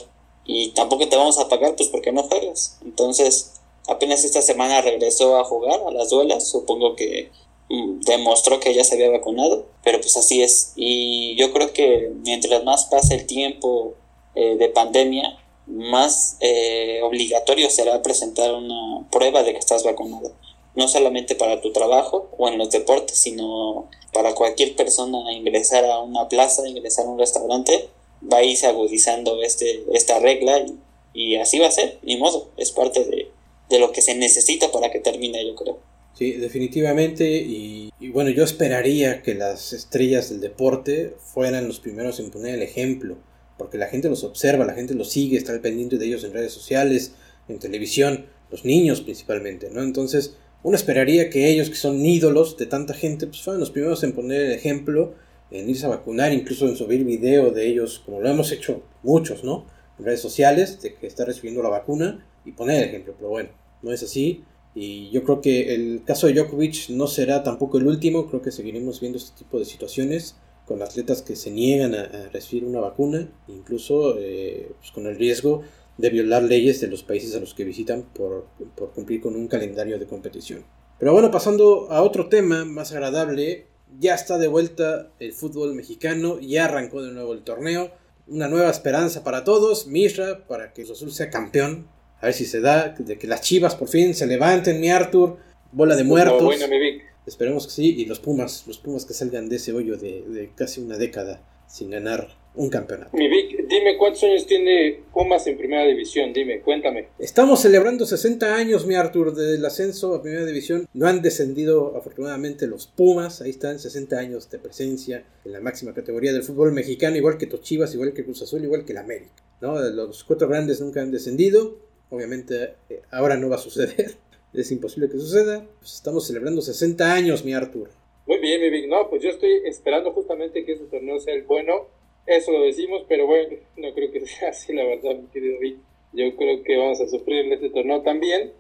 y 0.51 0.70
tampoco 0.70 1.08
te 1.08 1.15
vamos 1.15 1.38
a 1.38 1.48
pagar, 1.48 1.75
pues 1.75 1.89
porque 1.89 2.12
no 2.12 2.24
juegas. 2.24 2.79
Entonces, 2.84 3.62
apenas 3.88 4.24
esta 4.24 4.41
semana 4.41 4.82
regresó 4.82 5.38
a 5.38 5.44
jugar 5.44 5.79
a 5.86 5.91
las 5.91 6.10
duelas, 6.10 6.48
supongo 6.50 6.96
que 6.96 7.29
mm, 7.70 8.00
demostró 8.00 8.60
que 8.60 8.74
ya 8.74 8.84
se 8.84 8.96
había 8.96 9.12
vacunado, 9.12 9.68
pero 9.84 10.01
pues 10.01 10.18
así 10.18 10.41
es. 10.41 10.74
Y 10.75 11.36
yo 11.36 11.53
creo 11.53 11.72
que 11.72 12.12
mientras 12.25 12.63
más 12.63 12.86
pasa 12.86 13.13
el 13.13 13.27
tiempo 13.27 13.94
eh, 14.34 14.56
de 14.56 14.70
pandemia, 14.70 15.38
más 15.68 16.38
eh, 16.39 17.01
obligatorio 17.03 17.70
será 17.70 18.01
presentar 18.01 18.51
una 18.51 19.08
prueba 19.12 19.44
de 19.44 19.53
que 19.53 19.60
estás 19.60 19.84
vacunado. 19.84 20.32
No 20.74 20.88
solamente 20.88 21.36
para 21.36 21.62
tu 21.62 21.72
trabajo 21.72 22.27
o 22.39 22.48
en 22.48 22.58
los 22.58 22.72
deportes, 22.72 23.20
sino 23.20 23.88
para 24.13 24.34
cualquier 24.34 24.75
persona 24.75 25.32
ingresar 25.32 25.86
a 25.86 26.00
una 26.00 26.27
plaza, 26.27 26.68
ingresar 26.68 27.06
a 27.06 27.10
un 27.10 27.20
restaurante, 27.20 27.88
va 28.21 28.38
a 28.38 28.43
irse 28.43 28.67
agudizando 28.67 29.41
este, 29.41 29.83
esta 29.93 30.19
regla 30.19 30.65
y, 31.13 31.33
y 31.33 31.35
así 31.38 31.59
va 31.59 31.67
a 31.67 31.71
ser, 31.71 31.99
ni 32.03 32.17
modo, 32.17 32.49
es 32.57 32.71
parte 32.71 33.03
de, 33.05 33.29
de 33.69 33.79
lo 33.79 33.91
que 33.91 34.01
se 34.01 34.15
necesita 34.15 34.71
para 34.71 34.91
que 34.91 34.99
termine, 34.99 35.45
yo 35.45 35.55
creo. 35.55 35.79
Sí, 36.19 36.33
definitivamente. 36.33 37.29
Y, 37.29 37.91
bueno, 38.11 38.29
yo 38.29 38.43
esperaría 38.43 39.21
que 39.21 39.35
las 39.35 39.71
estrellas 39.71 40.29
del 40.29 40.41
deporte 40.41 41.15
fueran 41.33 41.67
los 41.67 41.79
primeros 41.79 42.19
en 42.19 42.31
poner 42.31 42.55
el 42.55 42.61
ejemplo 42.61 43.17
porque 43.57 43.77
la 43.77 43.88
gente 43.88 44.09
los 44.09 44.23
observa, 44.23 44.65
la 44.65 44.73
gente 44.73 44.95
los 44.95 45.11
sigue, 45.11 45.38
está 45.38 45.51
al 45.51 45.61
de 45.61 46.05
ellos 46.05 46.23
en 46.23 46.31
redes 46.31 46.53
sociales, 46.53 47.11
en 47.49 47.59
televisión, 47.59 48.25
los 48.49 48.63
niños 48.63 49.01
principalmente, 49.01 49.69
¿no? 49.69 49.83
Entonces, 49.83 50.38
uno 50.63 50.77
esperaría 50.77 51.29
que 51.29 51.49
ellos, 51.49 51.69
que 51.69 51.75
son 51.75 52.03
ídolos 52.05 52.55
de 52.55 52.65
tanta 52.65 52.93
gente, 52.93 53.27
pues 53.27 53.41
fueran 53.41 53.59
los 53.59 53.69
primeros 53.69 54.01
en 54.03 54.13
poner 54.13 54.41
el 54.41 54.51
ejemplo, 54.53 55.13
en 55.51 55.70
irse 55.70 55.86
a 55.86 55.89
vacunar, 55.89 56.32
incluso 56.32 56.68
en 56.68 56.75
subir 56.75 57.03
video 57.03 57.51
de 57.51 57.68
ellos, 57.68 58.01
como 58.06 58.20
lo 58.22 58.29
hemos 58.29 58.51
hecho 58.51 58.84
muchos, 59.03 59.44
¿no? 59.44 59.65
En 59.98 60.06
redes 60.06 60.22
sociales, 60.22 60.82
de 60.82 60.94
que 60.94 61.08
está 61.08 61.25
recibiendo 61.25 61.63
la 61.63 61.70
vacuna 61.70 62.25
y 62.46 62.51
poner 62.51 62.84
el 62.84 62.89
ejemplo, 62.89 63.13
pero 63.18 63.29
bueno, 63.29 63.50
no 63.82 63.91
es 63.91 64.03
así. 64.03 64.44
Y 64.75 65.10
yo 65.10 65.24
creo 65.24 65.41
que 65.41 65.74
el 65.74 66.03
caso 66.06 66.27
de 66.27 66.34
Djokovic 66.34 66.89
no 66.89 67.08
será 67.08 67.44
tampoco 67.44 67.79
el 67.79 67.88
último, 67.88 68.27
creo 68.27 68.41
que 68.41 68.51
seguiremos 68.51 69.00
viendo 69.00 69.18
este 69.18 69.38
tipo 69.38 69.58
de 69.60 69.65
situaciones 69.65 70.36
con 70.65 70.82
atletas 70.84 71.24
que 71.24 71.36
se 71.36 71.50
niegan 71.50 71.96
a, 71.96 72.29
recibir 72.32 72.63
una 72.63 72.79
vacuna, 72.79 73.27
incluso 73.48 74.15
eh, 74.20 74.72
pues 74.79 74.91
con 74.91 75.08
el 75.08 75.18
riesgo 75.18 75.63
de 75.98 76.12
violar 76.12 76.44
leyes 76.44 76.79
de 76.79 76.88
los 76.88 77.03
países 77.03 77.36
a 77.36 77.39
los 77.39 77.53
que 77.53 77.63
visitan 77.63 78.03
por, 78.13 78.48
por, 78.75 78.91
cumplir 78.91 79.20
con 79.20 79.36
un 79.36 79.48
calendario 79.48 79.98
de 79.98 80.06
competición. 80.06 80.63
Pero 81.00 81.12
bueno, 81.12 81.32
pasando 81.32 81.88
a 81.89 82.03
otro 82.03 82.29
tema 82.29 82.65
más 82.65 82.91
agradable, 82.91 83.65
ya 84.00 84.15
está 84.15 84.38
de 84.38 84.48
vuelta 84.48 85.12
el 85.19 85.34
fútbol 85.34 85.74
mexicano, 85.74 86.39
ya 86.39 86.65
arrancó 86.65 87.01
de 87.01 87.12
nuevo 87.12 87.34
el 87.34 87.41
torneo, 87.41 87.91
una 88.27 88.48
nueva 88.48 88.69
esperanza 88.69 89.24
para 89.24 89.43
todos, 89.43 89.88
Misra, 89.88 90.46
para 90.48 90.74
que 90.74 90.84
el 90.84 90.91
Azul 90.91 91.12
sea 91.12 91.29
campeón, 91.29 91.88
a 92.22 92.27
ver 92.27 92.36
si 92.36 92.46
se 92.46 92.62
da, 92.62 92.89
de 92.89 93.17
que 93.17 93.27
las 93.27 93.41
chivas 93.41 93.75
por 93.75 93.88
fin 93.88 94.13
se 94.13 94.27
levanten, 94.27 94.79
mi 94.79 94.89
Arthur, 94.89 95.38
bola 95.72 95.96
de 95.96 96.03
muertos. 96.03 96.43
Bueno, 96.43 96.67
mi 96.67 96.79
Vic. 96.79 97.03
Esperemos 97.25 97.65
que 97.67 97.72
sí. 97.72 97.96
Y 97.98 98.05
los 98.05 98.19
Pumas, 98.19 98.63
los 98.67 98.77
Pumas 98.77 99.05
que 99.05 99.13
salgan 99.13 99.50
de 99.50 99.58
ese 99.58 99.72
hoyo 99.72 99.98
de, 99.98 100.24
de 100.24 100.51
casi 100.55 100.81
una 100.81 100.98
década 100.98 101.41
sin 101.67 101.91
ganar 101.91 102.27
un 102.60 102.70
campeonato. 102.70 103.16
Mi 103.16 103.30
Vic, 103.30 103.68
dime 103.70 103.98
cuántos 103.98 104.22
años 104.24 104.46
tiene 104.46 105.01
Pumas 105.13 105.48
en 105.48 105.58
primera 105.58 105.86
división, 105.86 106.34
dime, 106.34 106.60
cuéntame. 106.60 107.08
Estamos 107.18 107.62
celebrando 107.62 108.06
60 108.06 108.54
años, 108.54 108.86
mi 108.86 108.96
Arthur, 108.96 109.34
del 109.34 109.63
ascenso 109.66 110.13
a 110.13 110.22
primera 110.22 110.46
división. 110.46 110.86
No 110.94 111.08
han 111.08 111.22
descendido 111.22 111.96
afortunadamente 111.96 112.68
los 112.68 112.86
Pumas, 112.88 113.42
ahí 113.42 113.51
están 113.51 113.80
60 113.80 114.20
años 114.20 114.50
de 114.51 114.60
presencia 114.60 115.24
en 115.46 115.54
la 115.54 115.62
máxima 115.62 115.94
categoría 115.94 116.34
del 116.34 116.44
fútbol 116.44 116.74
mexicano, 116.74 117.16
igual 117.16 117.38
que 117.38 117.48
Tochivas, 117.48 117.94
igual 117.94 118.12
que 118.12 118.25
Cruz 118.25 118.42
Azul, 118.42 118.62
igual 118.62 118.84
que 118.84 118.92
el 118.92 118.98
América. 118.98 119.32
¿no? 119.62 119.80
Los 119.80 120.25
cuatro 120.25 120.50
grandes 120.50 120.82
nunca 120.82 121.01
han 121.01 121.12
descendido, 121.12 121.78
obviamente 122.10 122.74
eh, 122.89 123.04
ahora 123.10 123.38
no 123.38 123.48
va 123.48 123.56
a 123.56 123.60
suceder. 123.60 124.16
es 124.54 124.72
imposible 124.74 125.10
que 125.10 125.18
suceda. 125.18 125.66
Pues 125.80 125.94
estamos 125.94 126.28
celebrando 126.28 126.62
60 126.62 127.13
años, 127.13 127.46
mi 127.46 127.54
Arthur. 127.54 127.89
Muy 128.28 128.39
bien, 128.39 128.60
mi 128.62 128.70
Vic. 128.70 128.89
No, 128.89 129.10
pues 129.10 129.24
yo 129.24 129.30
estoy 129.30 129.62
esperando 129.63 130.12
justamente 130.12 130.66
que 130.66 130.74
ese 130.74 130.84
torneo 130.84 131.20
sea 131.20 131.34
el 131.34 131.44
bueno. 131.44 131.88
Eso 132.29 132.51
lo 132.51 132.62
decimos, 132.62 133.05
pero 133.07 133.25
bueno, 133.25 133.57
no 133.75 133.91
creo 133.95 134.12
que 134.12 134.24
sea 134.27 134.50
así, 134.50 134.71
la 134.71 134.83
verdad, 134.83 135.15
mi 135.15 135.27
querido 135.29 135.57
Vic. 135.57 135.79
Yo 136.13 136.36
creo 136.36 136.62
que 136.62 136.77
vamos 136.77 137.01
a 137.01 137.07
sufrir 137.07 137.45
en 137.45 137.53
este 137.53 137.71
torneo 137.71 138.03
también. 138.03 138.53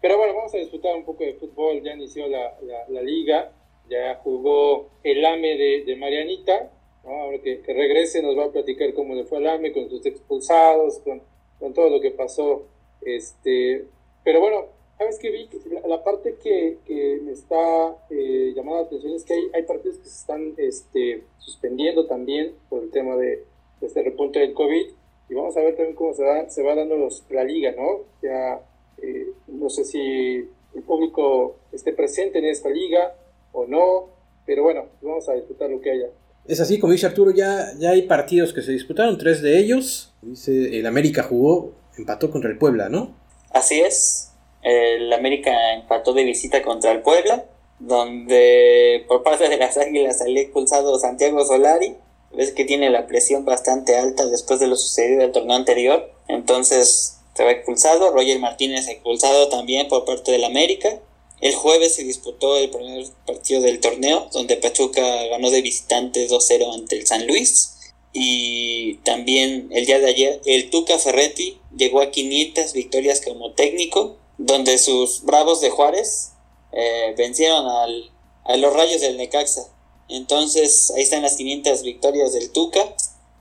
Pero 0.00 0.18
bueno, 0.18 0.34
vamos 0.34 0.54
a 0.54 0.58
disfrutar 0.58 0.94
un 0.94 1.04
poco 1.04 1.24
de 1.24 1.34
fútbol. 1.34 1.82
Ya 1.82 1.94
inició 1.94 2.28
la, 2.28 2.56
la, 2.88 3.02
liga, 3.02 3.50
ya 3.90 4.14
jugó 4.22 4.90
el 5.02 5.24
AME 5.24 5.56
de, 5.84 5.96
Marianita. 5.96 6.70
Ahora 7.04 7.38
que, 7.42 7.60
que, 7.60 7.74
regrese 7.74 8.22
nos 8.22 8.38
va 8.38 8.44
a 8.44 8.52
platicar 8.52 8.94
cómo 8.94 9.16
le 9.16 9.24
fue 9.24 9.38
al 9.38 9.48
AME 9.48 9.72
con 9.72 9.90
sus 9.90 10.06
expulsados, 10.06 11.00
con, 11.00 11.20
con 11.58 11.74
todo 11.74 11.90
lo 11.90 12.00
que 12.00 12.12
pasó. 12.12 12.68
Este, 13.02 13.84
pero 14.22 14.38
bueno, 14.38 14.66
¿sabes 14.98 15.18
qué 15.18 15.30
vi? 15.30 15.48
La, 15.86 16.02
parte 16.02 16.36
que, 16.42 16.78
que 16.84 17.20
me 17.24 17.32
está 17.32 17.96
eh, 18.10 18.52
llamando 18.54 18.82
la 18.82 18.86
atención 18.86 19.14
es 19.14 19.24
que 19.24 19.34
hay, 19.34 19.42
hay 19.54 19.62
partidos 19.62 19.98
que 19.98 20.08
se 20.08 20.18
están 20.18 20.54
este, 20.56 21.24
suspendiendo 21.38 22.06
también 22.06 22.54
por 22.68 22.82
el 22.82 22.90
tema 22.90 23.16
de, 23.16 23.44
de 23.80 23.86
este 23.86 24.02
repunte 24.02 24.40
del 24.40 24.54
COVID. 24.54 24.86
Y 25.30 25.34
vamos 25.34 25.56
a 25.56 25.60
ver 25.60 25.76
también 25.76 25.94
cómo 25.94 26.14
se 26.14 26.24
va, 26.24 26.48
se 26.48 26.62
va 26.62 26.74
dando 26.74 26.96
los, 26.96 27.24
la 27.30 27.44
liga, 27.44 27.72
¿no? 27.72 28.04
Ya 28.22 28.60
eh, 28.98 29.28
no 29.46 29.68
sé 29.70 29.84
si 29.84 30.48
el 30.74 30.82
público 30.82 31.56
esté 31.72 31.92
presente 31.92 32.38
en 32.38 32.46
esta 32.46 32.68
liga 32.68 33.14
o 33.52 33.66
no, 33.66 34.08
pero 34.46 34.62
bueno, 34.62 34.86
vamos 35.02 35.28
a 35.28 35.34
disfrutar 35.34 35.70
lo 35.70 35.80
que 35.80 35.90
haya. 35.90 36.06
Es 36.46 36.60
así, 36.60 36.78
como 36.78 36.92
dice 36.94 37.06
Arturo, 37.06 37.30
ya, 37.30 37.72
ya 37.78 37.90
hay 37.90 38.02
partidos 38.02 38.54
que 38.54 38.62
se 38.62 38.72
disputaron, 38.72 39.18
tres 39.18 39.42
de 39.42 39.58
ellos. 39.58 40.14
Dice, 40.22 40.78
el 40.78 40.86
América 40.86 41.22
jugó, 41.22 41.74
empató 41.98 42.30
contra 42.30 42.50
el 42.50 42.56
Puebla, 42.56 42.88
¿no? 42.88 43.14
Así 43.50 43.80
es, 43.80 44.27
el 44.62 45.12
América 45.12 45.74
empató 45.74 46.12
de 46.12 46.24
visita 46.24 46.62
contra 46.62 46.92
el 46.92 47.02
Puebla, 47.02 47.44
donde 47.78 49.04
por 49.08 49.22
parte 49.22 49.48
de 49.48 49.56
las 49.56 49.76
Águilas 49.76 50.18
salió 50.18 50.40
expulsado 50.40 50.98
Santiago 50.98 51.44
Solari. 51.44 51.96
Ves 52.32 52.52
que 52.52 52.64
tiene 52.64 52.90
la 52.90 53.06
presión 53.06 53.44
bastante 53.44 53.96
alta 53.96 54.26
después 54.26 54.60
de 54.60 54.66
lo 54.66 54.76
sucedido 54.76 55.22
el 55.22 55.32
torneo 55.32 55.56
anterior. 55.56 56.12
Entonces, 56.28 57.18
se 57.34 57.44
va 57.44 57.52
expulsado, 57.52 58.10
Roger 58.10 58.38
Martínez 58.38 58.88
expulsado 58.88 59.48
también 59.48 59.88
por 59.88 60.04
parte 60.04 60.32
del 60.32 60.44
América. 60.44 61.00
El 61.40 61.54
jueves 61.54 61.94
se 61.94 62.02
disputó 62.02 62.56
el 62.56 62.68
primer 62.68 63.06
partido 63.24 63.60
del 63.60 63.78
torneo, 63.78 64.28
donde 64.32 64.56
Pachuca 64.56 65.24
ganó 65.26 65.50
de 65.50 65.62
visitante 65.62 66.28
2-0 66.28 66.74
ante 66.74 66.96
el 66.96 67.06
San 67.06 67.26
Luis. 67.26 67.92
Y 68.12 68.94
también 69.04 69.68
el 69.70 69.86
día 69.86 70.00
de 70.00 70.08
ayer, 70.08 70.40
el 70.46 70.70
Tuca 70.70 70.98
Ferretti 70.98 71.60
llegó 71.76 72.00
a 72.00 72.10
500 72.10 72.72
victorias 72.72 73.20
como 73.20 73.52
técnico, 73.52 74.16
donde 74.38 74.78
sus 74.78 75.22
Bravos 75.22 75.60
de 75.60 75.70
Juárez 75.70 76.32
eh, 76.72 77.14
vencieron 77.16 77.66
al, 77.66 78.10
a 78.44 78.56
los 78.56 78.72
Rayos 78.72 79.00
del 79.00 79.16
Necaxa. 79.16 79.68
Entonces, 80.08 80.90
ahí 80.96 81.02
están 81.02 81.22
las 81.22 81.36
500 81.36 81.82
victorias 81.82 82.32
del 82.32 82.50
Tuca. 82.50 82.80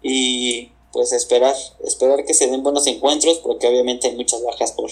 Y 0.01 0.71
pues 0.91 1.11
esperar, 1.11 1.55
esperar 1.85 2.25
que 2.25 2.33
se 2.33 2.47
den 2.47 2.63
buenos 2.63 2.87
encuentros, 2.87 3.39
porque 3.39 3.67
obviamente 3.67 4.07
hay 4.07 4.15
muchas 4.15 4.41
bajas 4.43 4.71
por, 4.71 4.89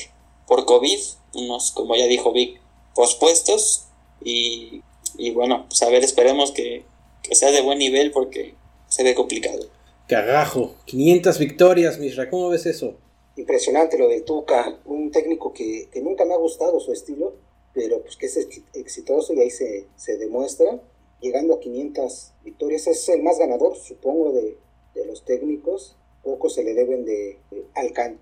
por 0.48 0.66
COVID, 0.66 1.00
unos, 1.34 1.72
como 1.72 1.96
ya 1.96 2.06
dijo 2.06 2.32
Vic, 2.32 2.62
pospuestos, 2.94 3.86
y, 4.24 4.82
y 5.18 5.32
bueno, 5.32 5.66
pues 5.68 5.82
a 5.82 5.90
ver, 5.90 6.04
esperemos 6.04 6.52
que, 6.52 6.86
sea 7.32 7.52
de 7.52 7.62
buen 7.62 7.80
nivel 7.80 8.12
porque 8.12 8.54
se 8.88 9.04
ve 9.04 9.16
complicado. 9.16 9.68
Cagajo, 10.08 10.76
500 10.86 11.40
victorias, 11.40 11.98
Misra, 11.98 12.30
¿cómo 12.30 12.50
ves 12.50 12.68
eso? 12.68 12.96
Impresionante 13.38 13.98
lo 13.98 14.08
de 14.08 14.22
Tuca, 14.22 14.80
un 14.86 15.12
técnico 15.12 15.54
que, 15.54 15.90
nunca 16.02 16.26
me 16.26 16.34
ha 16.34 16.38
gustado 16.38 16.80
su 16.80 16.92
estilo, 16.92 17.34
pero 17.74 18.02
pues 18.02 18.16
que 18.16 18.28
es 18.28 18.38
exitoso 18.74 19.34
y 19.34 19.42
ahí 19.42 19.50
se, 19.50 19.88
se 19.98 20.18
demuestra, 20.18 20.80
llegando 21.20 21.54
a 21.54 21.60
500 21.60 22.32
victorias, 22.44 22.88
es 22.88 23.10
el 23.10 23.24
más 23.24 23.38
ganador, 23.38 23.76
supongo, 23.76 24.32
de, 24.32 24.58
de 24.94 25.06
los 25.06 25.26
técnicos, 25.26 25.98
poco 26.26 26.50
se 26.50 26.64
le 26.64 26.74
deben 26.74 27.06
de, 27.06 27.38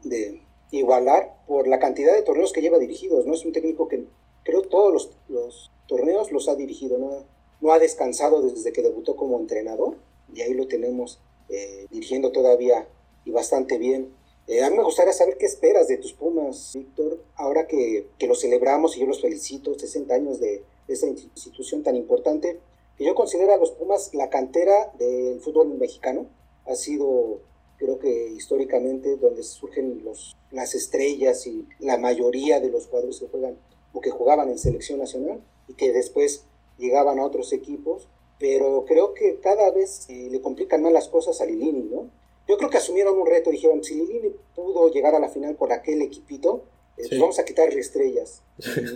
de, 0.04 0.41
igualar 0.71 1.38
por 1.47 1.67
la 1.67 1.80
cantidad 1.80 2.13
de 2.13 2.21
torneos 2.21 2.52
que 2.52 2.62
lleva 2.62 2.78
dirigidos. 2.78 3.26
No 3.26 3.34
es 3.34 3.45
un 3.45 3.54
técnico 3.54 3.88
que 3.88 4.06
creo 4.43 4.63
todos 4.63 4.91
los, 4.91 5.12
los 5.30 5.71
torneos 5.88 6.32
los 6.32 6.49
ha 6.49 6.56
dirigido, 6.56 6.97
no, 6.97 7.23
no 7.62 7.71
ha 7.71 7.80
descansado 7.80 8.41
desde 8.41 8.73
que 8.73 8.82
debutó 8.82 9.15
como 9.15 9.39
entrenador 9.39 9.95
y 10.34 10.41
ahí 10.41 10.54
lo 10.54 10.67
tenemos 10.67 11.19
eh, 11.49 11.88
dirigiendo 11.91 12.32
todavía 12.32 12.88
y 13.23 13.32
bastante 13.32 13.78
bien. 13.78 14.13
Eh, 14.47 14.63
a 14.63 14.69
mí 14.69 14.77
me 14.77 14.84
gustaría 14.84 15.13
saber 15.13 15.38
qué 15.38 15.45
esperas 15.45 15.88
de 15.88 15.97
tus 15.97 16.13
Pumas, 16.13 16.73
Víctor, 16.75 17.23
ahora 17.36 17.65
que, 17.65 18.08
que 18.17 18.27
los 18.27 18.41
celebramos 18.41 18.97
y 18.97 18.99
yo 18.99 19.06
los 19.06 19.21
felicito, 19.21 19.77
60 19.77 20.13
años 20.13 20.39
de, 20.39 20.63
esa 20.88 21.08
institución 21.08 21.82
tan 21.82 21.95
importante, 21.95 22.60
que 22.97 23.06
yo 23.06 23.15
considero 23.15 23.53
a 23.53 23.58
los 23.58 23.71
Pumas 23.71 24.13
la 24.13 24.29
cantera 24.29 24.91
del 24.99 25.39
fútbol 25.39 25.69
mexicano 25.77 26.27
ha 26.65 26.75
sido, 26.75 27.39
creo 27.77 27.99
que 27.99 28.27
históricamente, 28.29 29.15
donde 29.15 29.43
surgen 29.43 30.03
los, 30.03 30.36
las 30.51 30.75
estrellas 30.75 31.47
y 31.47 31.65
la 31.79 31.97
mayoría 31.97 32.60
de 32.60 32.69
los 32.69 32.88
jugadores 32.88 33.19
que 33.19 33.27
juegan 33.27 33.58
o 33.93 34.01
que 34.01 34.12
jugaban 34.12 34.49
en 34.49 34.58
selección 34.58 34.99
nacional 34.99 35.41
y 35.67 35.73
que 35.73 35.93
después 35.93 36.43
llegaban 36.77 37.19
a 37.19 37.25
otros 37.25 37.53
equipos, 37.53 38.08
pero 38.39 38.84
creo 38.86 39.13
que 39.13 39.39
cada 39.39 39.71
vez 39.71 40.10
eh, 40.10 40.27
le 40.29 40.41
complican 40.41 40.82
más 40.82 40.91
las 40.91 41.08
cosas 41.08 41.39
a 41.39 41.45
Lilini, 41.45 41.84
¿no? 41.84 42.10
Yo 42.47 42.58
creo 42.58 42.69
que 42.69 42.77
asumieron 42.77 43.17
un 43.17 43.27
reto, 43.27 43.51
dijeron, 43.51 43.84
si 43.84 43.95
Lilini 43.95 44.36
pudo 44.56 44.89
llegar 44.91 45.15
a 45.15 45.19
la 45.19 45.29
final 45.29 45.56
con 45.56 45.71
aquel 45.71 46.01
equipito, 46.01 46.63
eh, 46.97 47.06
pues 47.08 47.19
vamos 47.19 47.39
a 47.39 47.45
quitarle 47.45 47.79
estrellas. 47.79 48.41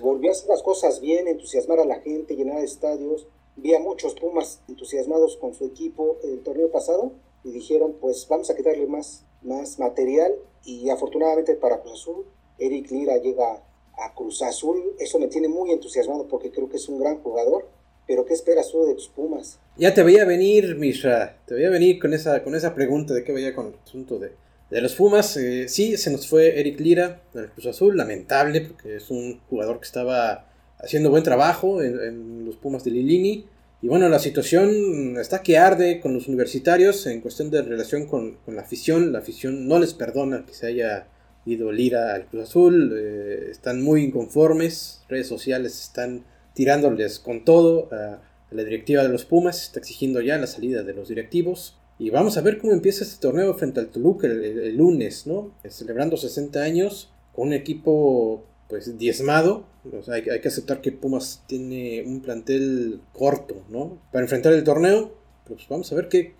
volvió 0.02 0.30
a 0.30 0.34
hacer 0.34 0.50
las 0.50 0.62
cosas 0.62 1.00
bien, 1.00 1.28
entusiasmar 1.28 1.80
a 1.80 1.86
la 1.86 2.00
gente, 2.00 2.36
llenar 2.36 2.64
estadios. 2.64 3.28
Vi 3.56 3.74
a 3.74 3.80
muchos 3.80 4.14
Pumas 4.14 4.62
entusiasmados 4.68 5.38
con 5.38 5.54
su 5.54 5.66
equipo 5.66 6.18
el 6.24 6.44
torneo 6.44 6.70
pasado 6.72 7.14
y 7.44 7.52
dijeron, 7.52 7.96
pues 8.00 8.28
vamos 8.28 8.50
a 8.50 8.56
quitarle 8.56 8.86
más, 8.86 9.24
más 9.42 9.80
material. 9.80 10.36
Y 10.64 10.90
afortunadamente 10.90 11.56
para 11.56 11.82
Cruz 11.82 11.94
Azul, 12.02 12.26
Eric 12.60 12.92
Lira 12.92 13.18
llega 13.18 13.64
a 13.98 14.14
Cruz 14.14 14.42
Azul, 14.42 14.94
eso 15.00 15.18
me 15.18 15.28
tiene 15.28 15.48
muy 15.48 15.72
entusiasmado 15.72 16.28
porque 16.28 16.52
creo 16.52 16.70
que 16.70 16.78
es 16.78 16.88
un 16.88 17.00
gran 17.00 17.22
jugador, 17.24 17.68
pero 18.08 18.26
¿qué 18.26 18.34
esperas 18.34 18.72
tú 18.72 18.86
de 18.86 18.96
tus 18.96 19.10
Pumas? 19.10 19.60
Ya 19.78 19.94
te 19.94 20.02
veía 20.02 20.26
venir, 20.26 20.76
Misha, 20.76 21.38
te 21.46 21.54
veía 21.54 21.70
venir 21.70 22.00
con 22.00 22.14
esa, 22.14 22.44
con 22.44 22.56
esa 22.56 22.74
pregunta 22.74 23.14
de 23.14 23.24
qué 23.24 23.34
veía 23.34 23.54
con 23.54 23.68
el 23.68 23.74
asunto 23.86 24.18
de, 24.18 24.32
de 24.70 24.82
los 24.82 24.96
Pumas. 24.96 25.36
Eh, 25.38 25.68
sí, 25.68 25.98
se 25.98 26.12
nos 26.12 26.28
fue 26.28 26.60
Eric 26.60 26.80
Lira 26.80 27.22
del 27.34 27.50
Cruz 27.50 27.68
Azul, 27.68 27.98
lamentable 27.98 28.62
porque 28.62 28.96
es 28.96 29.12
un 29.12 29.40
jugador 29.50 29.80
que 29.80 29.86
estaba 29.86 30.48
haciendo 30.80 31.10
buen 31.10 31.24
trabajo 31.24 31.82
en, 31.82 32.46
los 32.46 32.56
Pumas 32.56 32.84
de 32.84 32.92
Lilini 32.92 33.46
y 33.82 33.88
bueno, 33.88 34.10
la 34.10 34.20
situación 34.20 35.18
está 35.20 35.44
que 35.44 35.58
arde 35.58 36.00
con 36.00 36.14
los 36.14 36.28
universitarios 36.28 37.06
en 37.06 37.22
cuestión 37.22 37.52
de 37.52 37.62
relación 37.62 38.08
con, 38.08 38.38
la 38.48 38.62
afición. 38.62 39.12
La 39.12 39.20
afición 39.20 39.68
no 39.68 39.78
les 39.80 39.94
perdona 39.94 40.46
que 40.48 40.54
se 40.54 40.68
haya 40.68 41.08
ido 41.46 41.72
Lira 41.72 42.16
al 42.16 42.26
Cruz 42.26 42.44
Azul. 42.44 42.96
Eh, 42.98 43.48
están 43.52 43.84
muy 43.84 44.04
inconformes. 44.04 45.04
Redes 45.08 45.28
sociales 45.28 45.80
están 45.80 46.24
tirándoles 46.58 47.20
con 47.20 47.46
todo 47.46 47.88
a, 47.92 48.20
la 48.50 48.64
directiva 48.64 49.04
de 49.04 49.10
los 49.10 49.26
Pumas. 49.26 49.62
Está 49.62 49.80
exigiendo 49.80 50.22
ya 50.22 50.40
la 50.40 50.48
salida 50.48 50.82
de 50.82 50.94
los 50.94 51.08
directivos. 51.08 51.78
Y 52.00 52.10
vamos 52.10 52.36
a 52.36 52.42
ver 52.42 52.58
cómo 52.58 52.74
empieza 52.74 53.04
este 53.04 53.22
torneo 53.22 53.54
frente 53.54 53.80
al 53.80 53.90
Toluca 53.90 54.26
el, 54.26 54.76
lunes, 54.76 55.28
¿no? 55.28 55.52
Celebrando 55.70 56.18
60 56.18 56.60
años 56.64 57.12
con 57.36 57.50
un 57.50 57.54
equipo 57.54 58.44
pues 58.70 58.98
diezmado. 58.98 59.66
hay, 60.08 60.24
que 60.24 60.48
aceptar 60.48 60.82
que 60.82 60.92
Pumas 60.92 61.44
tiene 61.46 62.04
un 62.04 62.22
plantel 62.22 63.02
corto, 63.14 63.64
¿no? 63.70 64.02
Para 64.12 64.24
enfrentar 64.24 64.54
el 64.54 64.64
torneo, 64.64 65.12
pues 65.48 65.68
vamos 65.70 65.92
a 65.92 65.96
ver 65.96 66.10
qué, 66.10 66.34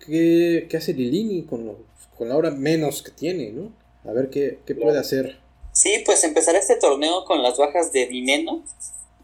qué, 0.68 0.76
hace 0.76 0.94
Lilini 0.94 1.44
con, 1.44 1.76
con 2.16 2.28
la 2.28 2.36
hora 2.36 2.50
menos 2.50 3.02
que 3.02 3.12
tiene, 3.12 3.52
¿no? 3.52 3.72
A 4.04 4.12
ver 4.12 4.30
qué, 4.30 4.58
puede 4.80 4.98
hacer. 4.98 5.38
Sí, 5.72 6.02
pues 6.04 6.24
empezará 6.24 6.58
este 6.58 6.74
torneo 6.74 7.24
con 7.24 7.40
las 7.42 7.56
bajas 7.56 7.92
de 7.92 8.06
Dineno, 8.06 8.64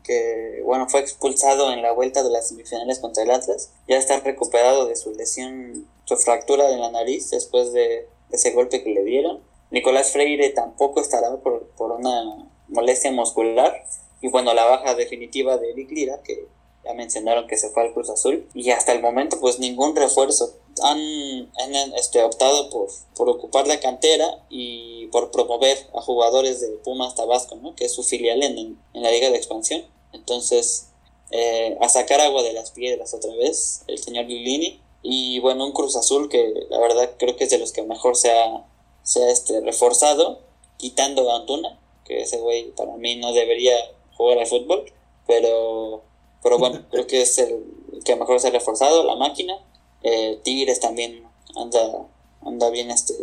que 0.04 0.60
bueno, 0.64 0.88
fue 0.88 1.00
expulsado 1.00 1.72
en 1.72 1.82
la 1.82 1.92
vuelta 1.92 2.22
de 2.22 2.30
las 2.30 2.48
semifinales 2.48 3.00
contra 3.00 3.24
el 3.24 3.30
Atlas. 3.30 3.70
Ya 3.88 3.96
está 3.96 4.20
recuperado 4.20 4.86
de 4.86 4.94
su 4.94 5.12
lesión, 5.12 5.88
su 6.04 6.16
fractura 6.16 6.68
de 6.68 6.76
la 6.76 6.90
nariz 6.90 7.30
después 7.30 7.72
de 7.72 8.06
ese 8.30 8.52
golpe 8.52 8.84
que 8.84 8.90
le 8.90 9.02
dieron. 9.02 9.40
Nicolás 9.70 10.12
Freire 10.12 10.50
tampoco 10.50 11.00
estará 11.00 11.36
por, 11.38 11.66
por 11.70 11.90
una 11.90 12.46
molestia 12.68 13.10
muscular 13.10 13.84
y 14.24 14.28
bueno, 14.28 14.54
la 14.54 14.64
baja 14.64 14.94
definitiva 14.94 15.58
de 15.58 15.72
Eric 15.72 15.90
Lira, 15.90 16.22
que 16.22 16.48
ya 16.82 16.94
mencionaron 16.94 17.46
que 17.46 17.58
se 17.58 17.68
fue 17.68 17.82
al 17.82 17.92
Cruz 17.92 18.08
Azul, 18.08 18.48
y 18.54 18.70
hasta 18.70 18.92
el 18.92 19.02
momento 19.02 19.38
pues 19.38 19.58
ningún 19.58 19.94
refuerzo. 19.94 20.54
Han, 20.82 21.50
este, 21.96 22.22
optado 22.22 22.70
por, 22.70 22.88
por 23.14 23.28
ocupar 23.28 23.66
la 23.66 23.80
cantera 23.80 24.42
y 24.48 25.08
por 25.08 25.30
promover 25.30 25.76
a 25.94 26.00
jugadores 26.00 26.62
de 26.62 26.68
Pumas 26.82 27.14
Tabasco, 27.14 27.56
¿no? 27.56 27.76
que 27.76 27.84
es 27.84 27.92
su 27.92 28.02
filial 28.02 28.42
en, 28.42 28.78
en 28.94 29.02
la 29.02 29.10
Liga 29.10 29.28
de 29.28 29.36
Expansión. 29.36 29.84
Entonces, 30.14 30.88
eh, 31.30 31.76
a 31.80 31.88
sacar 31.88 32.20
agua 32.20 32.42
de 32.42 32.52
las 32.52 32.70
piedras 32.70 33.12
otra 33.12 33.34
vez, 33.34 33.82
el 33.86 33.98
señor 33.98 34.26
Lilini. 34.26 34.80
Y 35.02 35.40
bueno, 35.40 35.66
un 35.66 35.72
Cruz 35.72 35.96
Azul 35.96 36.28
que 36.28 36.66
la 36.70 36.78
verdad 36.78 37.10
creo 37.18 37.36
que 37.36 37.44
es 37.44 37.50
de 37.50 37.58
los 37.58 37.72
que 37.72 37.82
mejor 37.82 38.16
se 38.16 38.30
ha, 38.30 38.64
se 39.02 39.22
ha 39.22 39.30
este, 39.30 39.60
reforzado, 39.60 40.40
quitando 40.78 41.30
a 41.30 41.36
Antuna, 41.36 41.78
que 42.04 42.22
ese 42.22 42.38
güey 42.38 42.70
para 42.72 42.96
mí 42.96 43.16
no 43.16 43.32
debería 43.32 43.74
jugar 44.16 44.38
al 44.38 44.46
fútbol, 44.46 44.84
pero, 45.26 46.02
pero 46.42 46.58
bueno, 46.58 46.86
creo 46.90 47.06
que 47.06 47.22
es 47.22 47.36
el 47.38 47.64
que 48.04 48.16
mejor 48.16 48.40
se 48.40 48.48
ha 48.48 48.50
reforzado, 48.50 49.04
la 49.04 49.16
máquina. 49.16 49.58
Eh, 50.02 50.38
Tigres 50.42 50.80
también 50.80 51.26
anda, 51.56 52.06
anda 52.42 52.70
bien, 52.70 52.90
este, 52.90 53.14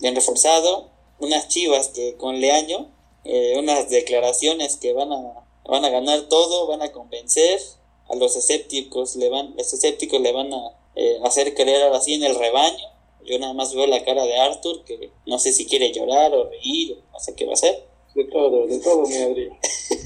bien 0.00 0.14
reforzado. 0.14 0.88
Unas 1.18 1.48
chivas 1.48 1.88
que 1.88 2.16
con 2.16 2.40
Leaño, 2.40 2.88
eh, 3.24 3.56
unas 3.58 3.90
declaraciones 3.90 4.76
que 4.76 4.92
van 4.92 5.12
a, 5.12 5.39
van 5.64 5.84
a 5.84 5.90
ganar 5.90 6.28
todo, 6.28 6.66
van 6.66 6.82
a 6.82 6.92
convencer 6.92 7.60
a 8.08 8.16
los 8.16 8.36
escépticos, 8.36 9.16
le 9.16 9.28
van, 9.28 9.54
los 9.56 9.72
escépticos 9.72 10.20
le 10.20 10.32
van 10.32 10.52
a 10.52 10.76
eh, 10.96 11.18
hacer 11.24 11.54
creer 11.54 11.92
así 11.92 12.14
en 12.14 12.24
el 12.24 12.34
rebaño. 12.34 12.88
Yo 13.24 13.38
nada 13.38 13.52
más 13.52 13.74
veo 13.74 13.86
la 13.86 14.04
cara 14.04 14.24
de 14.24 14.36
Arthur, 14.36 14.84
que 14.84 15.10
no 15.26 15.38
sé 15.38 15.52
si 15.52 15.66
quiere 15.66 15.92
llorar 15.92 16.34
o 16.34 16.48
reír, 16.48 16.98
no 17.12 17.20
sé 17.20 17.34
qué 17.34 17.44
va 17.44 17.52
a 17.52 17.54
hacer. 17.54 17.86
De 18.14 18.24
todo, 18.24 18.66
de 18.66 18.78
todo, 18.80 19.06
mi 19.06 19.16
Adri. 19.16 19.50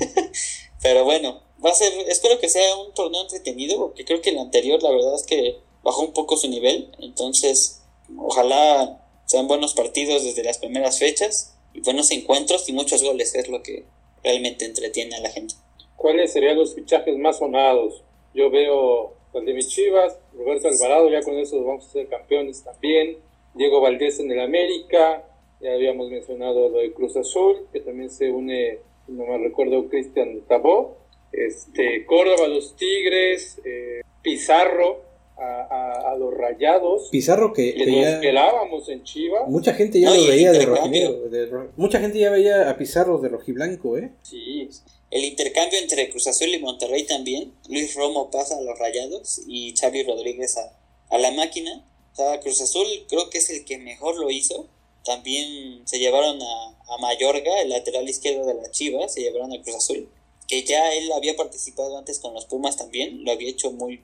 Pero 0.82 1.04
bueno, 1.04 1.40
va 1.64 1.70
a 1.70 1.74
ser, 1.74 1.92
espero 2.08 2.38
que 2.38 2.50
sea 2.50 2.76
un 2.76 2.92
torneo 2.92 3.22
entretenido, 3.22 3.78
porque 3.78 4.04
creo 4.04 4.20
que 4.20 4.30
el 4.30 4.38
anterior, 4.38 4.82
la 4.82 4.90
verdad 4.90 5.14
es 5.14 5.22
que 5.22 5.58
bajó 5.82 6.02
un 6.02 6.12
poco 6.12 6.36
su 6.36 6.48
nivel. 6.48 6.92
Entonces, 6.98 7.82
ojalá 8.18 9.00
sean 9.24 9.48
buenos 9.48 9.72
partidos 9.72 10.24
desde 10.24 10.44
las 10.44 10.58
primeras 10.58 10.98
fechas 10.98 11.54
y 11.72 11.80
buenos 11.80 12.10
encuentros 12.10 12.68
y 12.68 12.72
muchos 12.72 13.02
goles, 13.02 13.34
es 13.34 13.48
lo 13.48 13.62
que 13.62 13.86
realmente 14.24 14.64
entretiene 14.64 15.14
a 15.16 15.20
la 15.20 15.30
gente. 15.30 15.54
¿Cuáles 15.96 16.32
serían 16.32 16.56
los 16.56 16.74
fichajes 16.74 17.16
más 17.16 17.38
sonados? 17.38 18.02
Yo 18.34 18.50
veo 18.50 19.14
el 19.34 19.44
de 19.44 19.54
mis 19.54 19.68
Chivas, 19.68 20.18
Roberto 20.36 20.68
Alvarado, 20.68 21.10
ya 21.10 21.22
con 21.22 21.34
eso 21.34 21.62
vamos 21.62 21.86
a 21.86 21.92
ser 21.92 22.08
campeones 22.08 22.64
también. 22.64 23.18
Diego 23.54 23.80
Valdés 23.80 24.18
en 24.20 24.30
el 24.30 24.40
América, 24.40 25.24
ya 25.60 25.72
habíamos 25.72 26.10
mencionado 26.10 26.68
lo 26.68 26.78
de 26.78 26.92
Cruz 26.92 27.16
Azul, 27.16 27.66
que 27.72 27.80
también 27.80 28.10
se 28.10 28.30
une, 28.30 28.78
no 29.06 29.26
me 29.26 29.38
recuerdo, 29.38 29.88
Cristian 29.88 30.40
Tabó. 30.48 30.96
Este, 31.32 32.06
Córdoba, 32.06 32.46
los 32.48 32.76
Tigres, 32.76 33.60
eh, 33.64 34.02
Pizarro, 34.22 35.02
a, 35.36 36.12
a, 36.12 36.16
los 36.16 36.32
rayados. 36.32 37.08
Pizarro 37.10 37.52
que, 37.52 37.74
que, 37.74 38.02
esperábamos 38.02 38.88
en 38.88 39.02
Chivas. 39.02 39.48
Mucha 39.48 39.74
gente 39.74 40.00
ya 40.00 40.14
lo 40.14 40.26
veía 40.26 40.52
de 40.52 40.64
rojinegro. 40.64 41.72
mucha 41.76 42.00
gente 42.00 42.18
ya 42.18 42.30
veía 42.30 42.70
a 42.70 42.76
Pizarro 42.76 43.18
de 43.18 43.28
rojiblanco, 43.28 43.98
¿eh? 43.98 44.12
Sí. 44.22 44.68
El 45.10 45.24
intercambio 45.24 45.78
entre 45.78 46.10
Cruz 46.10 46.26
Azul 46.26 46.48
y 46.48 46.58
Monterrey 46.58 47.04
también. 47.04 47.52
Luis 47.68 47.94
Romo 47.94 48.30
pasa 48.30 48.58
a 48.58 48.60
los 48.60 48.78
rayados 48.78 49.40
y 49.46 49.74
Xavi 49.76 50.02
Rodríguez 50.04 50.56
a, 50.56 50.78
a 51.10 51.18
la 51.18 51.30
máquina. 51.32 51.84
O 52.12 52.16
sea, 52.16 52.40
Cruz 52.40 52.60
Azul 52.60 52.86
creo 53.08 53.30
que 53.30 53.38
es 53.38 53.50
el 53.50 53.64
que 53.64 53.78
mejor 53.78 54.18
lo 54.18 54.30
hizo. 54.30 54.68
También 55.04 55.82
se 55.86 55.98
llevaron 55.98 56.40
a, 56.40 56.94
a 56.94 56.98
Mayorga, 56.98 57.60
el 57.60 57.70
lateral 57.70 58.08
izquierdo 58.08 58.46
de 58.46 58.54
la 58.54 58.70
Chivas, 58.70 59.12
se 59.12 59.20
llevaron 59.20 59.52
a 59.52 59.62
Cruz 59.62 59.76
Azul. 59.76 60.08
Que 60.48 60.62
ya 60.62 60.92
él 60.94 61.10
había 61.12 61.36
participado 61.36 61.98
antes 61.98 62.18
con 62.18 62.34
los 62.34 62.46
Pumas 62.46 62.76
también, 62.76 63.24
lo 63.24 63.32
había 63.32 63.50
hecho 63.50 63.72
muy, 63.72 64.02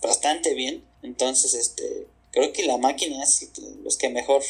bastante 0.00 0.54
bien. 0.54 0.84
Entonces, 1.02 1.54
este, 1.54 2.06
creo 2.30 2.52
que 2.52 2.64
la 2.64 2.78
máquina 2.78 3.22
es 3.22 3.50
los 3.82 3.96
que 3.96 4.08
mejor. 4.08 4.42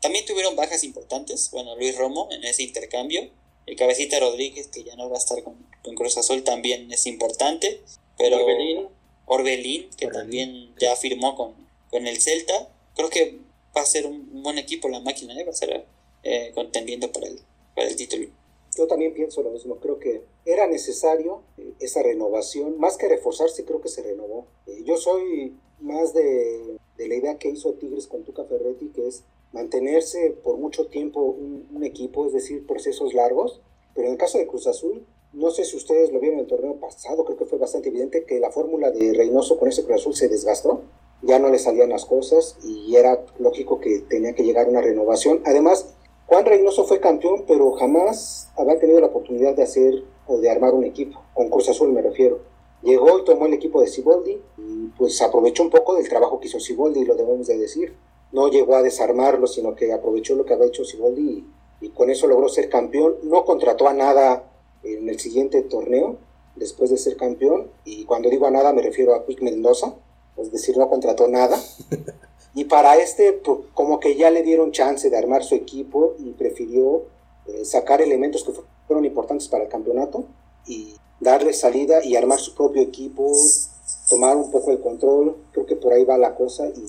También 0.00 0.24
tuvieron 0.26 0.56
bajas 0.56 0.84
importantes. 0.84 1.50
Bueno, 1.52 1.76
Luis 1.76 1.96
Romo 1.96 2.28
en 2.30 2.44
ese 2.44 2.62
intercambio. 2.62 3.30
El 3.66 3.76
Cabecita 3.76 4.18
Rodríguez, 4.18 4.68
que 4.68 4.82
ya 4.82 4.96
no 4.96 5.08
va 5.08 5.16
a 5.16 5.20
estar 5.20 5.42
con, 5.42 5.56
Cruz 5.94 6.16
Azul, 6.16 6.42
también 6.42 6.90
es 6.92 7.06
importante. 7.06 7.80
Pero 8.18 8.36
Orbelín, 8.36 8.88
Orbelín 9.26 9.90
que 9.96 10.08
también 10.08 10.74
ya 10.78 10.96
firmó 10.96 11.36
con, 11.36 11.54
con 11.90 12.06
el 12.06 12.20
Celta. 12.20 12.68
Creo 12.94 13.10
que 13.10 13.38
va 13.76 13.82
a 13.82 13.86
ser 13.86 14.06
un 14.06 14.42
buen 14.42 14.58
equipo 14.58 14.88
la 14.88 15.00
máquina, 15.00 15.38
¿eh? 15.38 15.44
va 15.44 15.50
a 15.50 15.54
ser 15.54 15.86
eh, 16.22 16.52
contendiendo 16.54 17.10
para 17.12 17.26
el, 17.26 17.40
para 17.74 17.88
el 17.88 17.96
título. 17.96 18.28
Yo 18.76 18.86
también 18.86 19.14
pienso 19.14 19.42
lo 19.42 19.50
mismo, 19.50 19.76
creo 19.76 19.98
que 19.98 20.22
era 20.44 20.66
necesario 20.66 21.42
eh, 21.58 21.74
esa 21.80 22.02
renovación, 22.02 22.78
más 22.78 22.96
que 22.96 23.08
reforzarse, 23.08 23.64
creo 23.64 23.80
que 23.80 23.88
se 23.88 24.02
renovó. 24.02 24.46
Eh, 24.66 24.82
yo 24.84 24.96
soy 24.96 25.56
más 25.80 26.12
de, 26.14 26.78
la 26.98 27.14
idea 27.14 27.38
que 27.38 27.50
hizo 27.50 27.74
Tigres 27.74 28.06
con 28.06 28.22
Tuca 28.22 28.44
Ferretti, 28.44 28.88
que 28.88 29.08
es 29.08 29.24
mantenerse 29.52 30.30
por 30.42 30.56
mucho 30.56 30.86
tiempo 30.86 31.20
un, 31.20 31.68
un, 31.74 31.84
equipo, 31.84 32.26
es 32.26 32.32
decir, 32.32 32.66
procesos 32.66 33.12
largos, 33.12 33.60
pero 33.94 34.06
en 34.06 34.12
el 34.12 34.18
caso 34.18 34.38
de 34.38 34.46
Cruz 34.46 34.66
Azul, 34.66 35.04
no 35.32 35.50
sé 35.50 35.64
si 35.64 35.76
ustedes 35.76 36.12
lo 36.12 36.20
vieron 36.20 36.38
en 36.38 36.44
el 36.44 36.50
torneo 36.50 36.76
pasado, 36.76 37.24
creo 37.24 37.36
que 37.36 37.46
fue 37.46 37.58
bastante 37.58 37.88
evidente 37.88 38.24
que 38.24 38.38
la 38.38 38.50
fórmula 38.50 38.90
de 38.90 39.12
Reynoso 39.14 39.58
con 39.58 39.68
ese 39.68 39.84
Cruz 39.84 40.00
Azul 40.00 40.14
se 40.14 40.28
desgastó, 40.28 40.82
ya 41.22 41.38
no 41.38 41.48
le 41.48 41.58
salían 41.58 41.90
las 41.90 42.04
cosas 42.04 42.58
y 42.64 42.94
era 42.96 43.24
lógico 43.38 43.80
que 43.80 44.00
tenía 44.00 44.34
que 44.34 44.42
llegar 44.42 44.68
una 44.68 44.80
renovación. 44.80 45.40
Además, 45.44 45.94
Juan 46.26 46.44
Reynoso 46.44 46.84
fue 46.84 47.00
campeón, 47.00 47.44
pero 47.46 47.72
jamás 47.72 48.50
había 48.56 48.78
tenido 48.78 49.00
la 49.00 49.06
oportunidad 49.06 49.54
de 49.54 49.62
hacer 49.62 50.02
o 50.32 50.38
de 50.38 50.50
armar 50.50 50.74
un 50.74 50.84
equipo, 50.84 51.22
con 51.34 51.48
Cruz 51.48 51.68
Azul 51.68 51.92
me 51.92 52.02
refiero. 52.02 52.40
Llegó 52.82 53.18
y 53.18 53.24
tomó 53.24 53.46
el 53.46 53.54
equipo 53.54 53.80
de 53.80 53.86
Ciboldi 53.86 54.40
y 54.58 54.86
pues 54.98 55.20
aprovechó 55.22 55.62
un 55.62 55.70
poco 55.70 55.94
del 55.94 56.08
trabajo 56.08 56.40
que 56.40 56.48
hizo 56.48 56.58
Ciboldi, 56.58 57.04
lo 57.04 57.14
debemos 57.14 57.46
de 57.46 57.58
decir. 57.58 57.94
No 58.32 58.48
llegó 58.48 58.76
a 58.76 58.82
desarmarlo, 58.82 59.46
sino 59.46 59.76
que 59.76 59.92
aprovechó 59.92 60.34
lo 60.34 60.44
que 60.44 60.54
había 60.54 60.66
hecho 60.66 60.84
Ciboldi 60.84 61.44
y, 61.80 61.86
y 61.86 61.90
con 61.90 62.10
eso 62.10 62.26
logró 62.26 62.48
ser 62.48 62.68
campeón. 62.68 63.16
No 63.22 63.44
contrató 63.44 63.86
a 63.88 63.92
nada 63.92 64.44
en 64.82 65.08
el 65.08 65.20
siguiente 65.20 65.62
torneo, 65.62 66.16
después 66.56 66.90
de 66.90 66.98
ser 66.98 67.16
campeón, 67.16 67.70
y 67.84 68.04
cuando 68.04 68.28
digo 68.30 68.46
a 68.46 68.50
nada 68.50 68.72
me 68.72 68.82
refiero 68.82 69.14
a 69.14 69.24
Quick 69.24 69.42
Mendoza, 69.42 69.94
es 70.36 70.50
decir, 70.50 70.76
no 70.76 70.88
contrató 70.88 71.28
nada. 71.28 71.58
Y 72.54 72.64
para 72.64 72.96
este, 72.96 73.32
pues, 73.32 73.60
como 73.72 73.98
que 73.98 74.14
ya 74.16 74.30
le 74.30 74.42
dieron 74.42 74.72
chance 74.72 75.08
de 75.08 75.16
armar 75.16 75.42
su 75.42 75.54
equipo 75.54 76.14
y 76.18 76.32
prefirió 76.32 77.04
eh, 77.46 77.64
sacar 77.64 78.02
elementos 78.02 78.44
que 78.44 78.52
fueron 78.92 79.06
importantes 79.06 79.48
para 79.48 79.64
el 79.64 79.70
campeonato 79.70 80.26
y 80.66 80.94
darle 81.18 81.54
salida 81.54 82.04
y 82.04 82.14
armar 82.14 82.38
su 82.38 82.54
propio 82.54 82.82
equipo, 82.82 83.32
tomar 84.10 84.36
un 84.36 84.50
poco 84.50 84.70
el 84.70 84.80
control. 84.80 85.36
Creo 85.52 85.64
que 85.64 85.76
por 85.76 85.94
ahí 85.94 86.04
va 86.04 86.18
la 86.18 86.34
cosa 86.34 86.66
y 86.68 86.84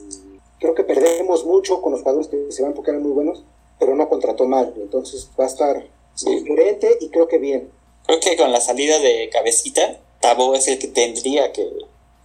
creo 0.60 0.76
que 0.76 0.84
perdemos 0.84 1.46
mucho 1.46 1.82
con 1.82 1.94
los 1.94 2.02
jugadores 2.02 2.28
que 2.28 2.52
se 2.52 2.62
van 2.62 2.74
porque 2.74 2.92
eran 2.92 3.04
muy 3.04 3.14
buenos, 3.14 3.44
pero 3.80 3.96
no 3.96 4.10
contrató 4.10 4.46
mal. 4.46 4.74
Entonces 4.76 5.30
va 5.40 5.46
a 5.46 5.48
estar 5.48 5.88
sí. 6.14 6.30
diferente 6.36 6.98
y 7.00 7.08
creo 7.08 7.30
que 7.30 7.38
bien. 7.38 7.72
Creo 8.06 8.20
que 8.20 8.36
con 8.36 8.52
la 8.52 8.60
salida 8.60 9.00
de 9.00 9.30
Cabecita, 9.32 10.02
Tabo 10.20 10.56
es 10.56 10.68
el 10.68 10.78
que 10.78 10.88
tendría 10.90 11.54
que 11.54 11.70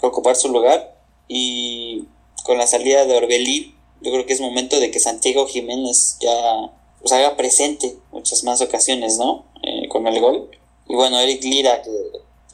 ocupar 0.00 0.34
su 0.34 0.48
lugar 0.48 0.96
y 1.28 2.08
con 2.44 2.58
la 2.58 2.66
salida 2.66 3.06
de 3.06 3.16
Orbelín, 3.16 3.76
yo 4.00 4.10
creo 4.10 4.26
que 4.26 4.32
es 4.32 4.40
momento 4.40 4.80
de 4.80 4.90
que 4.90 4.98
Santiago 4.98 5.46
Jiménez 5.46 6.16
ya 6.20 6.72
pues, 7.00 7.12
haga 7.12 7.36
presente 7.36 7.96
muchas 8.10 8.44
más 8.44 8.60
ocasiones, 8.60 9.18
¿no? 9.18 9.44
Con 9.88 10.06
el 10.06 10.20
gol. 10.20 10.48
Y 10.88 10.94
bueno, 10.94 11.18
Eric 11.20 11.42
Lira, 11.44 11.82
que 11.82 11.90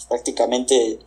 prácticamente 0.09 0.99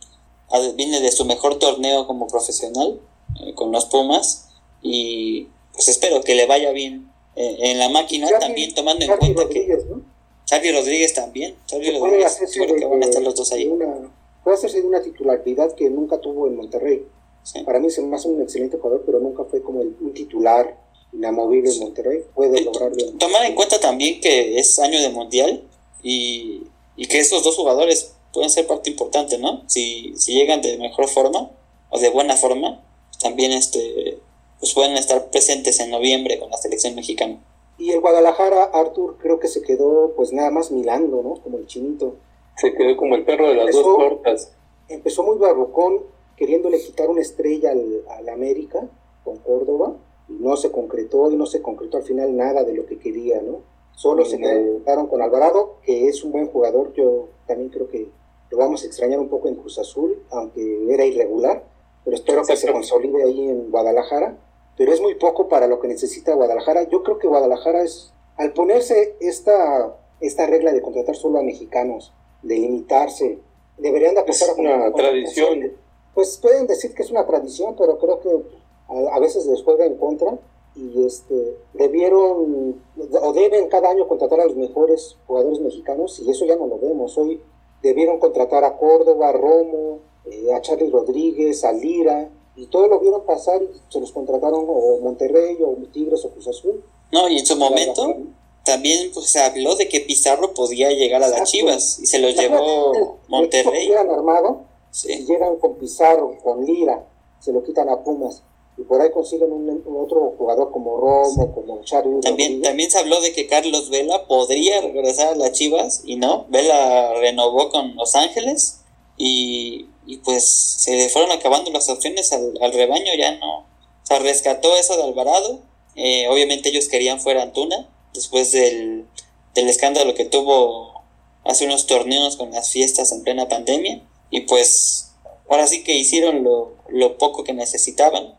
viene 0.76 1.00
de 1.00 1.12
su 1.12 1.24
mejor 1.24 1.58
torneo 1.58 2.06
como 2.06 2.26
profesional 2.26 3.00
eh, 3.40 3.54
con 3.54 3.72
los 3.72 3.84
Pumas. 3.86 4.48
Y 4.82 5.48
pues 5.72 5.88
espero 5.88 6.20
que 6.22 6.34
le 6.34 6.46
vaya 6.46 6.70
bien 6.72 7.10
eh, 7.36 7.56
en 7.60 7.78
la 7.78 7.88
máquina, 7.88 8.26
Charlie, 8.28 8.46
también 8.46 8.74
tomando 8.74 9.04
en 9.04 9.16
cuenta 9.16 9.42
Rodríguez, 9.42 9.84
que. 9.84 9.90
¿no? 9.90 10.02
Charlie 10.44 10.72
Rodríguez 10.72 11.14
también. 11.14 11.56
Charlie 11.66 11.98
Puede 11.98 12.22
Rodríguez, 12.24 12.38
creo 12.54 12.66
que 12.66 12.80
de- 12.80 12.86
van 12.86 13.02
a 13.02 13.06
estar 13.06 13.22
los 13.22 13.34
dos 13.34 13.52
ahí. 13.52 13.64
de 13.64 13.70
una- 13.70 14.10
puede 14.44 14.56
hacerse 14.56 14.80
de 14.80 14.86
una 14.86 15.02
titularidad 15.02 15.74
que 15.74 15.90
nunca 15.90 16.18
tuvo 16.20 16.46
en 16.46 16.56
Monterrey. 16.56 17.04
Sí. 17.42 17.62
Para 17.62 17.78
mí 17.80 17.90
se 17.90 18.02
me 18.02 18.16
hace 18.16 18.28
un 18.28 18.40
excelente 18.42 18.78
jugador, 18.78 19.02
pero 19.06 19.20
nunca 19.20 19.44
fue 19.44 19.62
como 19.62 19.82
el, 19.82 19.94
un 20.00 20.12
titular 20.14 20.78
inamovible 21.12 21.70
en 21.72 21.80
Monterrey. 21.80 22.20
Puede 22.34 22.60
lograrlo. 22.62 22.96
Tomar 23.18 23.44
en 23.46 23.54
cuenta 23.54 23.78
también 23.80 24.20
que 24.20 24.58
es 24.58 24.78
año 24.78 25.00
de 25.00 25.08
mundial 25.10 25.62
y, 26.02 26.62
y 26.96 27.06
que 27.06 27.18
estos 27.18 27.44
dos 27.44 27.56
jugadores 27.56 28.14
pueden 28.32 28.50
ser 28.50 28.66
parte 28.66 28.90
importante, 28.90 29.38
¿no? 29.38 29.62
Si, 29.66 30.12
si 30.16 30.34
llegan 30.34 30.62
de 30.62 30.78
mejor 30.78 31.08
forma 31.08 31.50
o 31.90 31.98
de 31.98 32.10
buena 32.10 32.36
forma, 32.36 32.82
también 33.20 33.52
este, 33.52 34.18
pues 34.60 34.74
pueden 34.74 34.96
estar 34.96 35.30
presentes 35.30 35.80
en 35.80 35.90
noviembre 35.90 36.38
con 36.38 36.50
la 36.50 36.56
selección 36.56 36.94
mexicana. 36.94 37.38
Y 37.78 37.92
el 37.92 38.00
Guadalajara, 38.00 38.64
Arthur, 38.64 39.18
creo 39.18 39.38
que 39.38 39.48
se 39.48 39.62
quedó 39.62 40.12
pues 40.16 40.32
nada 40.32 40.50
más 40.50 40.70
milando, 40.70 41.22
¿no? 41.22 41.34
Como 41.42 41.58
el 41.58 41.66
chinito. 41.66 42.16
Se 42.56 42.74
quedó 42.74 42.96
como 42.96 43.14
el 43.14 43.24
perro 43.24 43.48
de 43.48 43.54
las 43.54 43.72
dos 43.72 43.84
tortas. 43.84 44.52
Empezó 44.88 45.22
muy 45.22 45.38
barrocón, 45.38 46.02
queriéndole 46.36 46.80
quitar 46.80 47.08
una 47.08 47.20
estrella 47.20 47.70
al, 47.70 48.02
al 48.08 48.28
América 48.28 48.88
con 49.24 49.36
Córdoba. 49.38 49.94
Y 50.28 50.32
no 50.32 50.56
se 50.56 50.72
concretó 50.72 51.30
y 51.30 51.36
no 51.36 51.46
se 51.46 51.62
concretó 51.62 51.98
al 51.98 52.02
final 52.02 52.36
nada 52.36 52.64
de 52.64 52.74
lo 52.74 52.84
que 52.84 52.98
quería, 52.98 53.40
¿no? 53.40 53.60
Solo 53.98 54.24
se 54.24 54.38
quedaron 54.38 55.08
con 55.08 55.20
Alvarado, 55.22 55.78
que 55.82 56.06
es 56.06 56.22
un 56.22 56.30
buen 56.30 56.46
jugador. 56.46 56.92
Yo 56.92 57.30
también 57.48 57.68
creo 57.68 57.88
que 57.88 58.08
lo 58.48 58.56
vamos 58.56 58.84
a 58.84 58.86
extrañar 58.86 59.18
un 59.18 59.28
poco 59.28 59.48
en 59.48 59.56
Cruz 59.56 59.76
Azul, 59.80 60.22
aunque 60.30 60.86
era 60.88 61.04
irregular. 61.04 61.64
Pero 62.04 62.14
espero 62.14 62.44
que 62.44 62.56
se 62.56 62.70
consolide 62.70 63.24
ahí 63.24 63.48
en 63.48 63.72
Guadalajara. 63.72 64.38
Pero 64.76 64.92
es 64.92 65.00
muy 65.00 65.16
poco 65.16 65.48
para 65.48 65.66
lo 65.66 65.80
que 65.80 65.88
necesita 65.88 66.32
Guadalajara. 66.34 66.84
Yo 66.84 67.02
creo 67.02 67.18
que 67.18 67.26
Guadalajara 67.26 67.82
es, 67.82 68.12
al 68.36 68.52
ponerse 68.52 69.16
esta, 69.18 69.96
esta 70.20 70.46
regla 70.46 70.72
de 70.72 70.80
contratar 70.80 71.16
solo 71.16 71.40
a 71.40 71.42
mexicanos, 71.42 72.12
de 72.42 72.54
limitarse, 72.54 73.40
deberían 73.78 74.14
de 74.14 74.20
empezar 74.20 74.50
Es 74.50 74.58
una 74.58 74.92
tradición. 74.92 75.72
Pues 76.14 76.38
pueden 76.40 76.68
decir 76.68 76.94
que 76.94 77.02
es 77.02 77.10
una 77.10 77.26
tradición, 77.26 77.74
pero 77.76 77.98
creo 77.98 78.20
que 78.20 78.30
a, 78.30 79.16
a 79.16 79.18
veces 79.18 79.44
les 79.46 79.60
juega 79.64 79.86
en 79.86 79.96
contra 79.96 80.38
y 80.78 81.04
este 81.04 81.56
debieron 81.74 82.80
o 83.22 83.32
deben 83.32 83.68
cada 83.68 83.90
año 83.90 84.06
contratar 84.06 84.40
a 84.40 84.46
los 84.46 84.56
mejores 84.56 85.16
jugadores 85.26 85.58
mexicanos 85.60 86.20
y 86.20 86.30
eso 86.30 86.46
ya 86.46 86.56
no 86.56 86.66
lo 86.66 86.78
vemos. 86.78 87.18
Hoy 87.18 87.40
debieron 87.82 88.20
contratar 88.20 88.64
a 88.64 88.76
Córdoba, 88.76 89.30
a 89.30 89.32
Romo, 89.32 89.98
eh, 90.24 90.52
a 90.54 90.60
Charlie 90.60 90.90
Rodríguez, 90.90 91.64
a 91.64 91.72
Lira, 91.72 92.30
y 92.54 92.66
todos 92.66 92.88
lo 92.88 93.00
vieron 93.00 93.24
pasar 93.24 93.60
y 93.62 93.68
se 93.88 94.00
los 94.00 94.12
contrataron 94.12 94.64
o 94.68 94.98
Monterrey 95.00 95.58
o 95.62 95.76
Tigres 95.92 96.24
o 96.24 96.30
Cruz 96.30 96.46
Azul. 96.46 96.82
No, 97.10 97.28
y 97.28 97.38
en 97.38 97.46
su 97.46 97.56
momento 97.56 98.16
también 98.64 99.10
pues, 99.12 99.30
se 99.30 99.40
habló 99.40 99.74
de 99.74 99.88
que 99.88 100.00
Pizarro 100.00 100.54
podía 100.54 100.90
llegar 100.90 101.22
a 101.22 101.28
las 101.28 101.50
Chivas 101.50 101.98
y 101.98 102.06
se 102.06 102.20
los 102.20 102.36
llevó 102.36 103.18
Monterrey. 103.28 103.88
Llegan 103.88 104.10
armado, 104.10 104.62
llegan 105.02 105.56
con 105.56 105.74
Pizarro, 105.74 106.36
con 106.42 106.64
Lira, 106.64 107.04
se 107.40 107.52
lo 107.52 107.64
quitan 107.64 107.88
a 107.88 108.02
Pumas 108.02 108.42
y 108.78 108.84
por 108.84 109.02
ahí 109.02 109.10
consiguen 109.10 109.52
un, 109.52 109.82
otro 109.96 110.34
jugador 110.38 110.70
como 110.70 110.96
Romo, 110.98 111.52
como 111.52 111.82
Charlie. 111.82 112.20
También, 112.20 112.62
también 112.62 112.88
se 112.90 112.98
habló 112.98 113.20
de 113.20 113.32
que 113.32 113.48
Carlos 113.48 113.90
Vela 113.90 114.26
podría 114.28 114.80
regresar 114.80 115.28
a 115.28 115.34
las 115.34 115.52
Chivas 115.52 116.02
y 116.04 116.14
no, 116.14 116.46
Vela 116.48 117.12
renovó 117.14 117.70
con 117.70 117.96
Los 117.96 118.14
Ángeles 118.14 118.82
y, 119.16 119.88
pues 120.24 120.44
se 120.44 121.08
fueron 121.08 121.32
acabando 121.32 121.72
las 121.72 121.88
opciones 121.88 122.32
al, 122.32 122.72
rebaño, 122.72 123.12
ya 123.18 123.36
no. 123.38 123.58
O 123.58 123.66
sea, 124.04 124.20
rescató 124.20 124.74
eso 124.76 124.96
de 124.96 125.02
Alvarado. 125.02 125.60
Eh, 125.96 126.28
obviamente 126.28 126.68
ellos 126.68 126.88
querían 126.88 127.20
fuera 127.20 127.42
Antuna, 127.42 127.90
después 128.14 128.52
del, 128.52 129.06
del 129.54 129.68
escándalo 129.68 130.14
que 130.14 130.24
tuvo 130.24 131.02
hace 131.44 131.66
unos 131.66 131.86
torneos 131.86 132.36
con 132.36 132.52
las 132.52 132.70
fiestas 132.70 133.10
en 133.10 133.24
plena 133.24 133.48
pandemia. 133.48 134.06
Y 134.30 134.42
pues 134.42 135.10
ahora 135.50 135.66
sí 135.66 135.82
que 135.82 135.96
hicieron 135.96 136.44
lo, 136.44 136.74
lo 136.88 137.18
poco 137.18 137.42
que 137.42 137.52
necesitaban 137.52 138.37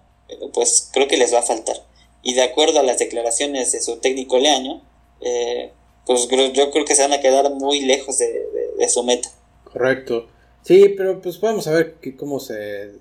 pues 0.53 0.89
creo 0.93 1.07
que 1.07 1.17
les 1.17 1.33
va 1.33 1.39
a 1.39 1.43
faltar. 1.43 1.75
Y 2.21 2.33
de 2.33 2.43
acuerdo 2.43 2.79
a 2.79 2.83
las 2.83 2.99
declaraciones 2.99 3.71
de 3.71 3.81
su 3.81 3.97
técnico 3.97 4.39
Leaño, 4.39 4.81
eh, 5.21 5.71
pues 6.05 6.27
yo 6.53 6.71
creo 6.71 6.85
que 6.85 6.95
se 6.95 7.03
van 7.03 7.13
a 7.13 7.21
quedar 7.21 7.49
muy 7.53 7.81
lejos 7.81 8.17
de, 8.17 8.87
su 8.89 9.03
meta. 9.03 9.29
Correcto. 9.65 10.27
Sí, 10.63 10.93
pero 10.97 11.21
pues 11.21 11.39
vamos 11.39 11.67
a 11.67 11.71
ver 11.71 11.95
cómo 12.17 12.39
se 12.39 12.53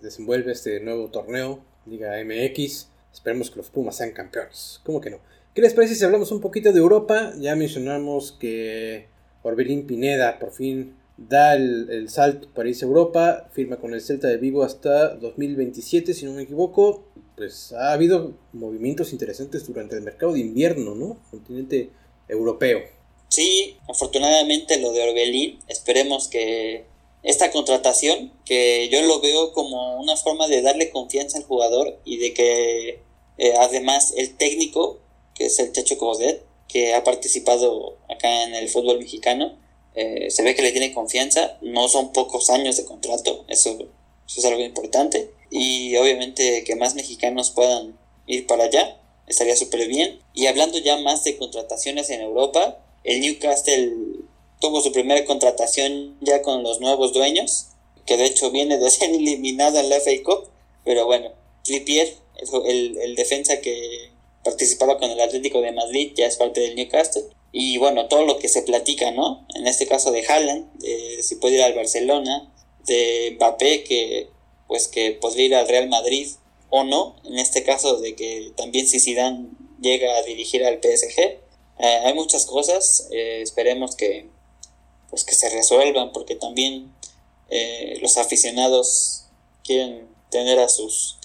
desenvuelve 0.03 0.53
este 0.53 0.81
nuevo 0.81 1.09
torneo, 1.09 1.61
Liga 1.87 2.13
MX. 2.23 2.89
Esperemos 3.13 3.51
que 3.51 3.57
los 3.57 3.71
Pumas 3.71 3.97
sean 3.97 4.13
campeones. 4.13 4.81
¿Cómo 4.85 5.01
que 5.01 5.11
no? 5.11 5.19
¿Qué 5.55 5.63
les 5.63 5.75
parece 5.75 5.95
si 5.95 6.05
hablamos 6.05 6.31
un 6.31 6.41
poquito 6.41 6.73
de 6.73 6.79
Europa? 6.79 7.33
Ya 7.39 7.57
mencionamos 7.57 8.33
que 8.33 9.07
Orbelín 9.43 9.87
Pineda 9.87 10.39
por 10.39 10.53
fin 10.53 10.95
da 11.17 11.57
el, 11.57 12.09
salto 12.09 12.49
para 12.55 12.69
irse 12.69 12.85
a 12.85 12.89
Europa, 12.89 13.49
firma 13.53 13.77
con 13.77 13.93
el 13.93 14.01
Celta 14.01 14.29
de 14.29 14.37
Vigo 14.37 14.63
hasta 14.63 15.17
2027, 15.17 16.15
si 16.15 16.25
no 16.25 16.33
me 16.33 16.43
equivoco. 16.43 17.05
Pues 17.39 17.73
ha 17.73 17.93
habido 17.93 18.35
movimientos 18.53 19.13
interesantes 19.13 19.67
durante 19.67 19.95
el 19.97 20.03
mercado 20.03 20.33
de 20.33 20.41
invierno, 20.41 20.95
¿no? 20.95 21.19
Continente 21.31 21.91
europeo. 22.29 22.81
Sí, 23.29 23.77
afortunadamente 23.89 24.81
lo 24.81 24.93
de 24.93 25.09
Orbelín, 25.09 25.61
esperemos 25.69 26.29
que 26.29 26.85
esta 27.23 27.51
contratación, 27.51 28.33
que 28.45 28.89
yo 28.91 29.03
lo 29.03 29.21
veo 29.21 29.53
como 29.53 30.01
una 30.01 30.17
forma 30.17 30.49
de 30.49 30.63
darle 30.63 30.91
confianza 30.91 31.39
al 31.39 31.45
jugador 31.45 32.01
y 32.05 32.17
de 32.17 32.35
que 32.35 32.89
eh, 33.39 33.53
además 33.59 34.15
el 34.17 34.37
técnico, 34.37 34.99
que 35.35 35.47
es 35.47 35.59
el 35.59 35.73
Techo 35.73 35.97
Codet, 35.97 36.45
que 36.67 36.95
ha 36.95 37.05
participado 37.05 37.99
acá 38.09 38.45
en 38.45 38.55
el 38.55 38.69
fútbol 38.69 38.99
mexicano, 38.99 39.57
eh, 39.95 40.31
se 40.31 40.43
ve 40.43 40.55
que 40.55 40.63
le 40.63 40.73
tiene 40.73 40.93
confianza, 40.93 41.59
no 41.61 41.89
son 41.89 42.13
pocos 42.13 42.51
años 42.51 42.77
de 42.77 42.85
contrato, 42.85 43.45
eso, 43.49 43.79
es 44.27 44.45
algo 44.45 44.61
importante. 44.61 45.31
Y 45.51 45.97
obviamente 45.97 46.65
que 46.65 46.77
más 46.77 46.95
mexicanos 46.95 47.51
puedan 47.51 47.99
ir 48.27 48.47
para 48.47 48.65
allá, 48.65 49.01
estaría 49.27 49.57
súper 49.57 49.87
bien. 49.89 50.21
Y 50.35 50.47
hablando 50.47 50.79
ya 50.79 50.97
más 50.99 51.25
de 51.25 51.37
contrataciones 51.37 52.11
en 52.11 52.21
Europa, 52.21 52.79
el 53.05 53.21
Newcastle 53.21 53.93
tuvo 54.61 54.81
su 54.81 54.93
primera 54.93 55.25
contratación 55.25 56.17
ya 56.21 56.43
con 56.43 56.63
los 56.63 56.81
nuevos 56.81 57.13
dueños, 57.13 57.69
que 58.07 58.17
de 58.17 58.27
hecho 58.27 58.51
viene 58.51 58.79
de 58.79 58.91
ser 58.91 59.11
eliminado 59.15 59.79
en 59.79 59.89
la 59.89 60.01
FA 60.01 60.11
Cup, 60.25 60.49
pero 60.85 61.07
bueno, 61.07 61.31
Trippier, 61.65 62.15
el, 62.67 62.99
el 62.99 63.15
defensa 63.15 63.61
que 63.61 64.11
participaba 64.45 64.99
con 64.99 65.11
el 65.11 65.21
Atlético 65.21 65.61
de 65.61 65.73
Madrid, 65.73 66.13
ya 66.17 66.27
es 66.27 66.37
parte 66.37 66.61
del 66.61 66.77
Newcastle. 66.77 67.25
Y 67.53 67.79
bueno, 67.79 68.09
todo 68.09 68.25
lo 68.25 68.39
que 68.39 68.49
se 68.49 68.63
platica, 68.63 69.11
¿no? 69.11 69.47
En 69.55 69.67
este 69.67 69.87
caso 69.87 70.11
de 70.13 70.25
Haaland, 70.27 70.73
de 70.79 71.23
si 71.23 71.37
puede 71.37 71.57
ir 71.57 71.63
al 71.63 71.75
Barcelona, 71.75 72.53
de 72.87 73.33
Mbappé, 73.37 73.85
que 73.85 74.29
pues 74.69 74.87
que 74.87 75.13
podría 75.13 75.47
ir 75.47 75.55
al 75.57 75.69
Real 75.69 75.89
Madrid 75.89 76.29
o 76.71 76.85
no, 76.85 77.17
en 77.25 77.39
este 77.39 77.65
caso 77.65 77.99
de 77.99 78.15
que 78.15 78.53
también 78.57 78.87
si 78.87 79.01
Zidane 79.01 79.49
llega 79.81 80.17
a 80.17 80.23
dirigir 80.23 80.65
al 80.65 80.81
PSG. 80.81 81.19
Eh, 81.21 81.41
hay 81.79 82.15
muchas 82.15 82.45
cosas, 82.47 83.09
eh, 83.11 83.41
esperemos 83.43 83.97
que 83.97 84.29
pues 85.11 85.25
que 85.25 85.35
se 85.35 85.49
resuelvan 85.49 86.13
porque 86.13 86.35
también 86.35 86.93
eh, 87.49 87.99
los 88.03 88.19
aficionados 88.19 89.25
quieren 89.65 90.07
tener 90.31 90.59
a 90.59 90.69
sus 90.69 91.19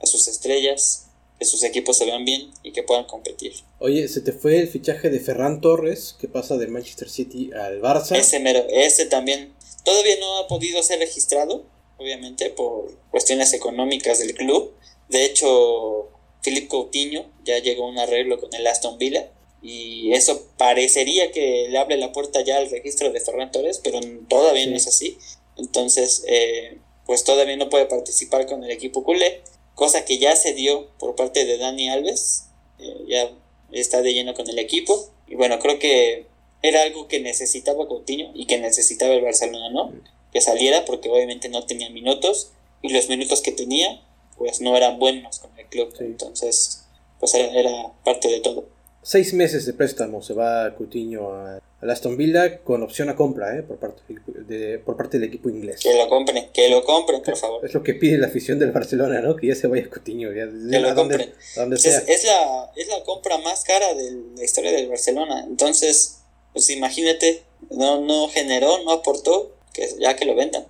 a 0.00 0.06
sus 0.06 0.28
estrellas 0.28 1.06
que 1.38 1.46
sus 1.46 1.62
equipos 1.62 1.96
se 1.96 2.04
vean 2.04 2.26
bien 2.26 2.50
y 2.62 2.72
que 2.72 2.82
puedan 2.82 3.06
competir. 3.06 3.54
Oye, 3.78 4.06
se 4.08 4.20
te 4.20 4.32
fue 4.32 4.58
el 4.58 4.68
fichaje 4.68 5.08
de 5.08 5.20
Ferran 5.20 5.62
Torres, 5.62 6.14
que 6.20 6.28
pasa 6.28 6.58
del 6.58 6.68
Manchester 6.68 7.08
City 7.08 7.50
al 7.54 7.80
Barça. 7.80 8.14
Ese 8.14 8.40
mero, 8.40 8.66
ese 8.68 9.06
también. 9.06 9.54
Todavía 9.82 10.16
no 10.20 10.38
ha 10.38 10.48
podido 10.48 10.82
ser 10.82 10.98
registrado, 10.98 11.64
obviamente, 12.00 12.50
por 12.50 12.90
cuestiones 13.10 13.52
económicas 13.52 14.18
del 14.18 14.34
club. 14.34 14.72
De 15.08 15.24
hecho, 15.24 16.08
Philip 16.42 16.68
Coutinho 16.68 17.26
ya 17.44 17.58
llegó 17.58 17.84
a 17.84 17.88
un 17.88 17.98
arreglo 17.98 18.40
con 18.40 18.52
el 18.54 18.66
Aston 18.66 18.98
Villa. 18.98 19.30
Y 19.62 20.12
eso 20.14 20.46
parecería 20.56 21.32
que 21.32 21.66
le 21.68 21.78
abre 21.78 21.98
la 21.98 22.12
puerta 22.12 22.40
ya 22.40 22.56
al 22.56 22.70
registro 22.70 23.12
de 23.12 23.20
Ferran 23.20 23.52
Torres, 23.52 23.78
pero 23.84 24.00
todavía 24.28 24.66
no 24.66 24.76
es 24.76 24.86
así. 24.86 25.18
Entonces, 25.58 26.24
eh, 26.26 26.78
pues 27.04 27.24
todavía 27.24 27.56
no 27.56 27.68
puede 27.68 27.84
participar 27.84 28.46
con 28.46 28.64
el 28.64 28.70
equipo 28.70 29.04
culé 29.04 29.42
cosa 29.80 30.04
que 30.04 30.18
ya 30.18 30.36
se 30.36 30.52
dio 30.52 30.88
por 30.98 31.16
parte 31.16 31.46
de 31.46 31.56
Dani 31.56 31.88
Alves, 31.88 32.48
eh, 32.78 33.04
ya 33.08 33.30
está 33.72 34.02
de 34.02 34.12
lleno 34.12 34.34
con 34.34 34.46
el 34.46 34.58
equipo, 34.58 35.08
y 35.26 35.36
bueno, 35.36 35.58
creo 35.58 35.78
que 35.78 36.26
era 36.60 36.82
algo 36.82 37.08
que 37.08 37.18
necesitaba 37.20 37.88
Coutinho 37.88 38.30
y 38.34 38.44
que 38.44 38.58
necesitaba 38.58 39.14
el 39.14 39.22
Barcelona, 39.22 39.70
¿no? 39.70 39.94
Que 40.32 40.40
saliera 40.40 40.84
porque 40.84 41.08
obviamente 41.08 41.48
no 41.48 41.66
tenía 41.66 41.90
minutos 41.90 42.52
y 42.82 42.92
los 42.92 43.08
minutos 43.08 43.40
que 43.40 43.52
tenía 43.52 44.02
pues 44.38 44.60
no 44.60 44.76
eran 44.76 44.98
buenos 44.98 45.38
con 45.38 45.50
el 45.58 45.66
club, 45.66 45.92
entonces 46.00 46.86
pues 47.18 47.34
era, 47.34 47.52
era 47.52 47.92
parte 48.04 48.28
de 48.28 48.40
todo 48.40 48.64
seis 49.02 49.32
meses 49.32 49.66
de 49.66 49.72
préstamo 49.72 50.22
se 50.22 50.34
va 50.34 50.74
Coutinho 50.76 51.32
a, 51.32 51.60
Aston 51.82 52.16
Villa 52.16 52.58
con 52.58 52.82
opción 52.82 53.08
a 53.08 53.16
compra 53.16 53.56
¿eh? 53.56 53.62
por, 53.62 53.78
parte 53.78 54.02
de, 54.46 54.78
por 54.78 54.98
parte 54.98 55.18
del 55.18 55.28
equipo 55.28 55.48
inglés. 55.48 55.80
Que 55.80 55.96
lo 55.96 56.08
compren, 56.10 56.50
que 56.52 56.68
lo 56.68 56.84
compren, 56.84 57.22
por 57.22 57.38
favor. 57.38 57.64
Es 57.64 57.72
lo 57.72 57.82
que 57.82 57.94
pide 57.94 58.18
la 58.18 58.26
afición 58.26 58.58
del 58.58 58.70
Barcelona, 58.70 59.22
¿no? 59.22 59.34
Que 59.34 59.46
ya 59.46 59.54
se 59.54 59.66
vaya 59.66 59.88
Coutinho. 59.88 60.30
Ya, 60.30 60.46
que 60.70 60.78
lo 60.78 60.94
compren. 60.94 61.32
Es, 61.72 62.24
la, 62.24 62.70
es 62.76 62.88
la 62.88 63.02
compra 63.04 63.38
más 63.38 63.64
cara 63.64 63.94
de 63.94 64.14
la 64.36 64.44
historia 64.44 64.72
del 64.72 64.90
Barcelona. 64.90 65.46
Entonces, 65.48 66.18
pues 66.52 66.68
imagínate, 66.68 67.44
no, 67.70 68.02
no 68.02 68.28
generó, 68.28 68.84
no 68.84 68.92
aportó, 68.92 69.50
que 69.72 69.86
ya 69.98 70.16
que 70.16 70.24
lo 70.24 70.34
vendan. 70.34 70.64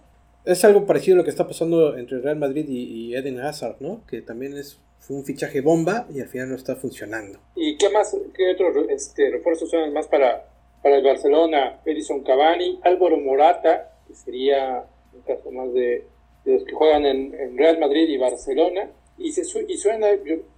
Es 0.45 0.65
algo 0.65 0.87
parecido 0.87 1.17
a 1.17 1.19
lo 1.19 1.25
que 1.25 1.31
está 1.31 1.47
pasando 1.47 1.97
entre 1.97 2.21
Real 2.21 2.37
Madrid 2.37 2.67
y, 2.69 2.83
y 2.83 3.15
Eden 3.15 3.41
Hazard, 3.41 3.77
¿no? 3.81 4.03
Que 4.07 4.23
también 4.23 4.57
es 4.57 4.79
fue 5.01 5.17
un 5.17 5.25
fichaje 5.25 5.61
bomba 5.61 6.07
y 6.15 6.21
al 6.21 6.29
final 6.29 6.51
no 6.51 6.55
está 6.55 6.77
funcionando. 6.77 7.41
¿Y 7.57 7.77
qué 7.77 7.89
más, 7.89 8.17
qué 8.35 8.53
otros 8.53 8.87
este, 8.91 9.31
refuerzos 9.31 9.71
son 9.71 9.93
más 9.93 10.07
para, 10.07 10.47
para 10.83 10.97
el 10.97 11.03
Barcelona? 11.03 11.81
Edison 11.85 12.23
Cavani, 12.23 12.79
Álvaro 12.85 13.17
Morata, 13.17 13.93
que 14.07 14.15
sería 14.15 14.85
un 15.13 15.23
caso 15.23 15.51
más 15.51 15.73
de, 15.73 16.05
los 16.45 16.65
que 16.65 16.75
juegan 16.75 17.07
en, 17.07 17.57
Real 17.57 17.79
Madrid 17.79 18.09
y 18.09 18.19
Barcelona. 18.19 18.91
Y, 19.17 19.33
se, 19.33 19.43
y 19.67 19.77
suena, 19.79 20.09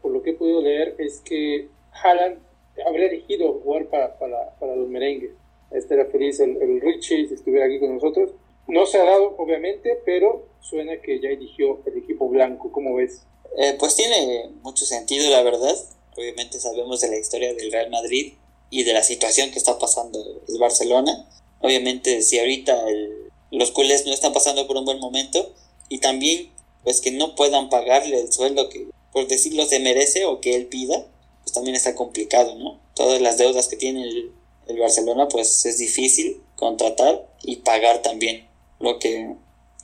por 0.03 0.13
lo 0.13 0.23
que 0.23 0.31
he 0.31 0.35
podido 0.35 0.61
leer, 0.61 0.97
es 0.99 1.21
que 1.21 1.69
Haaland 2.03 2.39
habría 2.87 3.07
elegido 3.07 3.61
jugar 3.61 3.87
para, 3.87 4.19
para, 4.19 4.51
para 4.59 4.77
los 4.77 4.89
merengues. 4.89 5.31
Era 5.75 6.07
feliz 6.07 6.41
el, 6.41 6.61
el 6.61 6.81
Richie 6.81 7.29
si 7.29 7.35
estuviera 7.35 7.67
aquí 7.67 7.79
con 7.79 7.95
nosotros. 7.95 8.31
No 8.67 8.87
se 8.87 8.99
ha 8.99 9.05
dado, 9.05 9.35
obviamente, 9.39 9.99
pero 10.05 10.47
suena 10.61 11.01
que 11.01 11.21
ya 11.21 11.29
eligió 11.29 11.81
el 11.87 11.99
equipo 11.99 12.29
blanco. 12.29 12.71
¿Cómo 12.73 12.95
ves? 12.95 13.23
Eh, 13.59 13.77
pues 13.79 13.95
tiene 13.95 14.51
mucho 14.63 14.85
sentido, 14.85 15.29
la 15.31 15.43
verdad. 15.43 15.77
Obviamente 16.17 16.59
sabemos 16.61 17.01
de 17.01 17.09
la 17.09 17.19
historia 17.19 17.53
del 17.55 17.73
Real 17.73 17.91
Madrid 17.91 18.35
y 18.71 18.85
de 18.85 18.93
la 18.93 19.03
situación 19.03 19.51
que 19.51 19.59
está 19.59 19.79
pasando 19.79 20.19
el 20.49 20.59
Barcelona. 20.59 21.29
Obviamente 21.61 22.23
si 22.23 22.39
ahorita 22.39 22.85
los 23.51 23.71
culés 23.71 24.07
no 24.07 24.13
están 24.13 24.33
pasando 24.33 24.67
por 24.67 24.77
un 24.77 24.85
buen 24.85 24.99
momento 24.99 25.53
y 25.89 25.99
también 25.99 26.51
pues 26.83 27.01
que 27.01 27.13
no 27.13 27.35
puedan 27.37 27.69
pagarle 27.69 28.21
el 28.21 28.33
sueldo 28.33 28.69
que 28.69 28.89
por 29.13 29.29
decirlo 29.29 29.67
se 29.67 29.79
merece 29.79 30.25
o 30.25 30.41
que 30.41 30.57
él 30.57 30.67
pida, 30.67 31.07
pues 31.43 31.53
también 31.53 31.77
está 31.77 31.95
complicado, 31.95 32.57
¿no? 32.57 32.81
Todas 32.95 33.21
las 33.21 33.37
deudas 33.37 33.69
que 33.69 33.77
tiene 33.77 34.03
el, 34.03 34.33
el 34.67 34.79
Barcelona 34.79 35.29
pues 35.29 35.65
es 35.67 35.79
difícil 35.79 36.41
contratar 36.57 37.29
y 37.43 37.57
pagar 37.57 38.03
también 38.03 38.47
lo 38.81 38.99
que, 38.99 39.35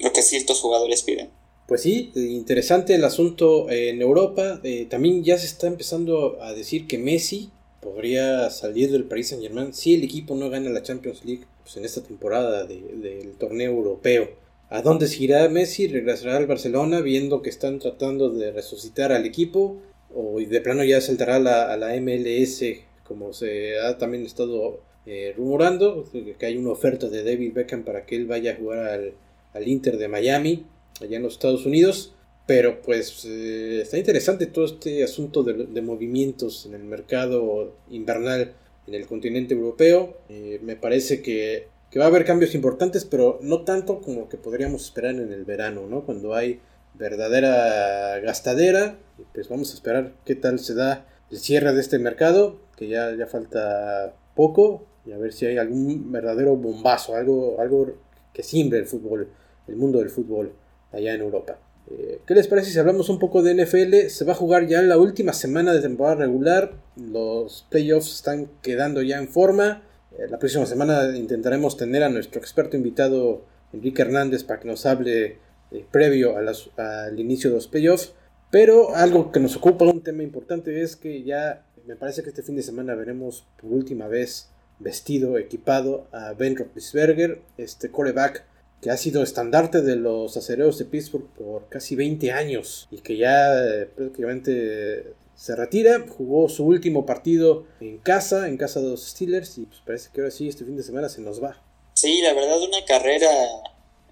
lo 0.00 0.12
que 0.12 0.22
ciertos 0.22 0.60
jugadores 0.60 1.02
piden. 1.02 1.30
Pues 1.66 1.82
sí, 1.82 2.12
interesante 2.14 2.94
el 2.94 3.04
asunto 3.04 3.68
en 3.70 4.00
Europa. 4.00 4.60
Eh, 4.62 4.86
también 4.88 5.22
ya 5.22 5.36
se 5.36 5.46
está 5.46 5.66
empezando 5.66 6.42
a 6.42 6.54
decir 6.54 6.86
que 6.86 6.96
Messi 6.96 7.50
podría 7.82 8.48
salir 8.50 8.90
del 8.90 9.04
Paris 9.04 9.28
Saint 9.28 9.42
Germain 9.42 9.74
si 9.74 9.94
el 9.94 10.02
equipo 10.02 10.34
no 10.34 10.50
gana 10.50 10.70
la 10.70 10.82
Champions 10.82 11.24
League 11.24 11.44
pues, 11.62 11.76
en 11.76 11.84
esta 11.84 12.02
temporada 12.02 12.64
del 12.64 13.34
torneo 13.38 13.70
europeo. 13.70 14.30
¿A 14.70 14.82
dónde 14.82 15.08
se 15.08 15.22
irá 15.24 15.48
Messi? 15.48 15.88
¿Regresará 15.88 16.36
al 16.36 16.46
Barcelona 16.46 17.00
viendo 17.00 17.42
que 17.42 17.50
están 17.50 17.78
tratando 17.78 18.30
de 18.30 18.50
resucitar 18.50 19.12
al 19.12 19.26
equipo? 19.26 19.76
¿O 20.14 20.40
de 20.40 20.60
plano 20.60 20.84
ya 20.84 21.00
saltará 21.00 21.38
la, 21.38 21.70
a 21.70 21.76
la 21.76 21.94
MLS 22.00 22.62
como 23.08 23.32
se 23.32 23.80
ha 23.80 23.98
también 23.98 24.24
estado 24.26 24.80
eh, 25.06 25.34
rumorando? 25.36 26.04
Que 26.38 26.46
hay 26.46 26.56
una 26.56 26.70
oferta 26.70 27.08
de 27.08 27.24
David 27.24 27.54
Beckham 27.54 27.82
para 27.82 28.04
que 28.06 28.14
él 28.14 28.26
vaya 28.26 28.52
a 28.52 28.56
jugar 28.56 28.86
al, 28.86 29.14
al 29.54 29.66
Inter 29.66 29.96
de 29.96 30.06
Miami, 30.06 30.66
allá 31.00 31.16
en 31.16 31.22
los 31.22 31.32
Estados 31.32 31.66
Unidos. 31.66 32.12
Pero 32.48 32.80
pues 32.80 33.26
eh, 33.26 33.82
está 33.82 33.98
interesante 33.98 34.46
todo 34.46 34.64
este 34.64 35.04
asunto 35.04 35.42
de, 35.42 35.82
movimientos 35.82 36.64
en 36.64 36.72
el 36.72 36.82
mercado 36.82 37.74
invernal 37.90 38.54
en 38.86 38.94
el 38.94 39.06
continente 39.06 39.52
europeo. 39.52 40.16
Eh, 40.30 40.58
me 40.62 40.74
parece 40.74 41.20
que, 41.20 41.68
va 41.98 42.04
a 42.04 42.06
haber 42.06 42.24
cambios 42.24 42.54
importantes, 42.54 43.04
pero 43.04 43.38
no 43.42 43.64
tanto 43.64 44.00
como 44.00 44.30
que 44.30 44.38
podríamos 44.38 44.84
esperar 44.84 45.16
en 45.16 45.30
el 45.30 45.44
verano, 45.44 45.86
¿no? 45.88 46.06
Cuando 46.06 46.34
hay 46.34 46.60
verdadera 46.94 48.18
gastadera. 48.20 48.96
Pues 49.34 49.46
vamos 49.50 49.72
a 49.72 49.74
esperar 49.74 50.14
qué 50.24 50.34
tal 50.34 50.58
se 50.58 50.74
da 50.74 51.06
el 51.30 51.38
cierre 51.38 51.74
de 51.74 51.82
este 51.82 51.98
mercado, 51.98 52.58
que 52.78 52.88
ya, 52.88 53.14
ya 53.16 53.26
falta 53.26 54.14
poco, 54.34 54.86
y 55.04 55.12
a 55.12 55.18
ver 55.18 55.32
si 55.32 55.46
hay 55.46 55.58
algún 55.58 56.12
verdadero 56.12 56.56
bombazo, 56.56 57.16
algo, 57.16 57.60
algo 57.60 57.94
que 58.32 58.42
simbre 58.42 58.78
el 58.78 58.86
fútbol, 58.86 59.28
el 59.66 59.76
mundo 59.76 59.98
del 59.98 60.10
fútbol 60.10 60.52
allá 60.92 61.14
en 61.14 61.20
Europa. 61.20 61.58
Eh, 61.90 62.20
¿Qué 62.26 62.34
les 62.34 62.46
parece 62.46 62.70
si 62.70 62.78
hablamos 62.78 63.08
un 63.08 63.18
poco 63.18 63.42
de 63.42 63.54
NFL? 63.54 64.08
Se 64.10 64.24
va 64.24 64.32
a 64.32 64.36
jugar 64.36 64.66
ya 64.66 64.80
en 64.80 64.88
la 64.88 64.98
última 64.98 65.32
semana 65.32 65.72
de 65.72 65.80
temporada 65.80 66.16
regular. 66.16 66.72
Los 66.96 67.66
playoffs 67.70 68.14
están 68.14 68.48
quedando 68.62 69.02
ya 69.02 69.18
en 69.18 69.28
forma. 69.28 69.82
Eh, 70.12 70.26
la 70.28 70.38
próxima 70.38 70.66
semana 70.66 71.16
intentaremos 71.16 71.76
tener 71.76 72.02
a 72.02 72.08
nuestro 72.08 72.40
experto 72.40 72.76
invitado 72.76 73.42
Enrique 73.72 74.02
Hernández 74.02 74.44
para 74.44 74.60
que 74.60 74.68
nos 74.68 74.86
hable 74.86 75.38
eh, 75.70 75.84
previo 75.90 76.36
al 76.36 77.18
inicio 77.18 77.50
de 77.50 77.56
los 77.56 77.68
playoffs. 77.68 78.12
Pero 78.50 78.94
algo 78.94 79.30
que 79.30 79.40
nos 79.40 79.56
ocupa, 79.56 79.84
un 79.84 80.02
tema 80.02 80.22
importante, 80.22 80.82
es 80.82 80.96
que 80.96 81.22
ya 81.22 81.64
me 81.88 81.96
parece 81.96 82.22
que 82.22 82.28
este 82.28 82.42
fin 82.42 82.54
de 82.54 82.62
semana 82.62 82.94
veremos 82.94 83.46
por 83.60 83.72
última 83.72 84.08
vez 84.08 84.50
vestido, 84.78 85.38
equipado 85.38 86.06
a 86.12 86.34
Ben 86.34 86.54
Roethlisberger, 86.54 87.40
este 87.56 87.90
coreback 87.90 88.44
que 88.82 88.90
ha 88.90 88.96
sido 88.98 89.22
estandarte 89.22 89.80
de 89.80 89.96
los 89.96 90.36
acereros 90.36 90.78
de 90.78 90.84
Pittsburgh 90.84 91.26
por 91.30 91.66
casi 91.70 91.96
20 91.96 92.30
años 92.30 92.88
y 92.90 92.98
que 92.98 93.16
ya 93.16 93.54
eh, 93.64 93.86
prácticamente 93.86 95.14
se 95.34 95.56
retira, 95.56 96.04
jugó 96.06 96.50
su 96.50 96.66
último 96.66 97.06
partido 97.06 97.64
en 97.80 97.96
casa, 97.98 98.48
en 98.48 98.58
casa 98.58 98.80
de 98.80 98.90
los 98.90 99.06
Steelers 99.06 99.56
y 99.56 99.64
pues 99.64 99.80
parece 99.86 100.10
que 100.12 100.20
ahora 100.20 100.30
sí 100.30 100.46
este 100.46 100.66
fin 100.66 100.76
de 100.76 100.82
semana 100.82 101.08
se 101.08 101.22
nos 101.22 101.42
va. 101.42 101.62
Sí, 101.94 102.20
la 102.20 102.34
verdad 102.34 102.62
una 102.62 102.84
carrera 102.84 103.30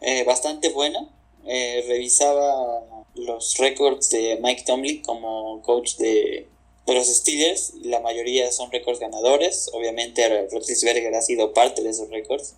eh, 0.00 0.24
bastante 0.24 0.70
buena. 0.72 1.10
Eh, 1.46 1.84
revisaba 1.86 3.04
los 3.14 3.58
récords 3.58 4.08
de 4.10 4.40
Mike 4.42 4.64
Tomlin 4.66 5.02
como 5.02 5.62
coach 5.62 5.96
de, 5.98 6.48
los 6.94 7.08
Steelers 7.08 7.74
la 7.82 8.00
mayoría 8.00 8.50
son 8.52 8.70
récords 8.70 9.00
ganadores. 9.00 9.70
Obviamente 9.72 10.48
Roethlisberger 10.50 11.14
ha 11.14 11.22
sido 11.22 11.52
parte 11.52 11.82
de 11.82 11.90
esos 11.90 12.10
récords. 12.10 12.54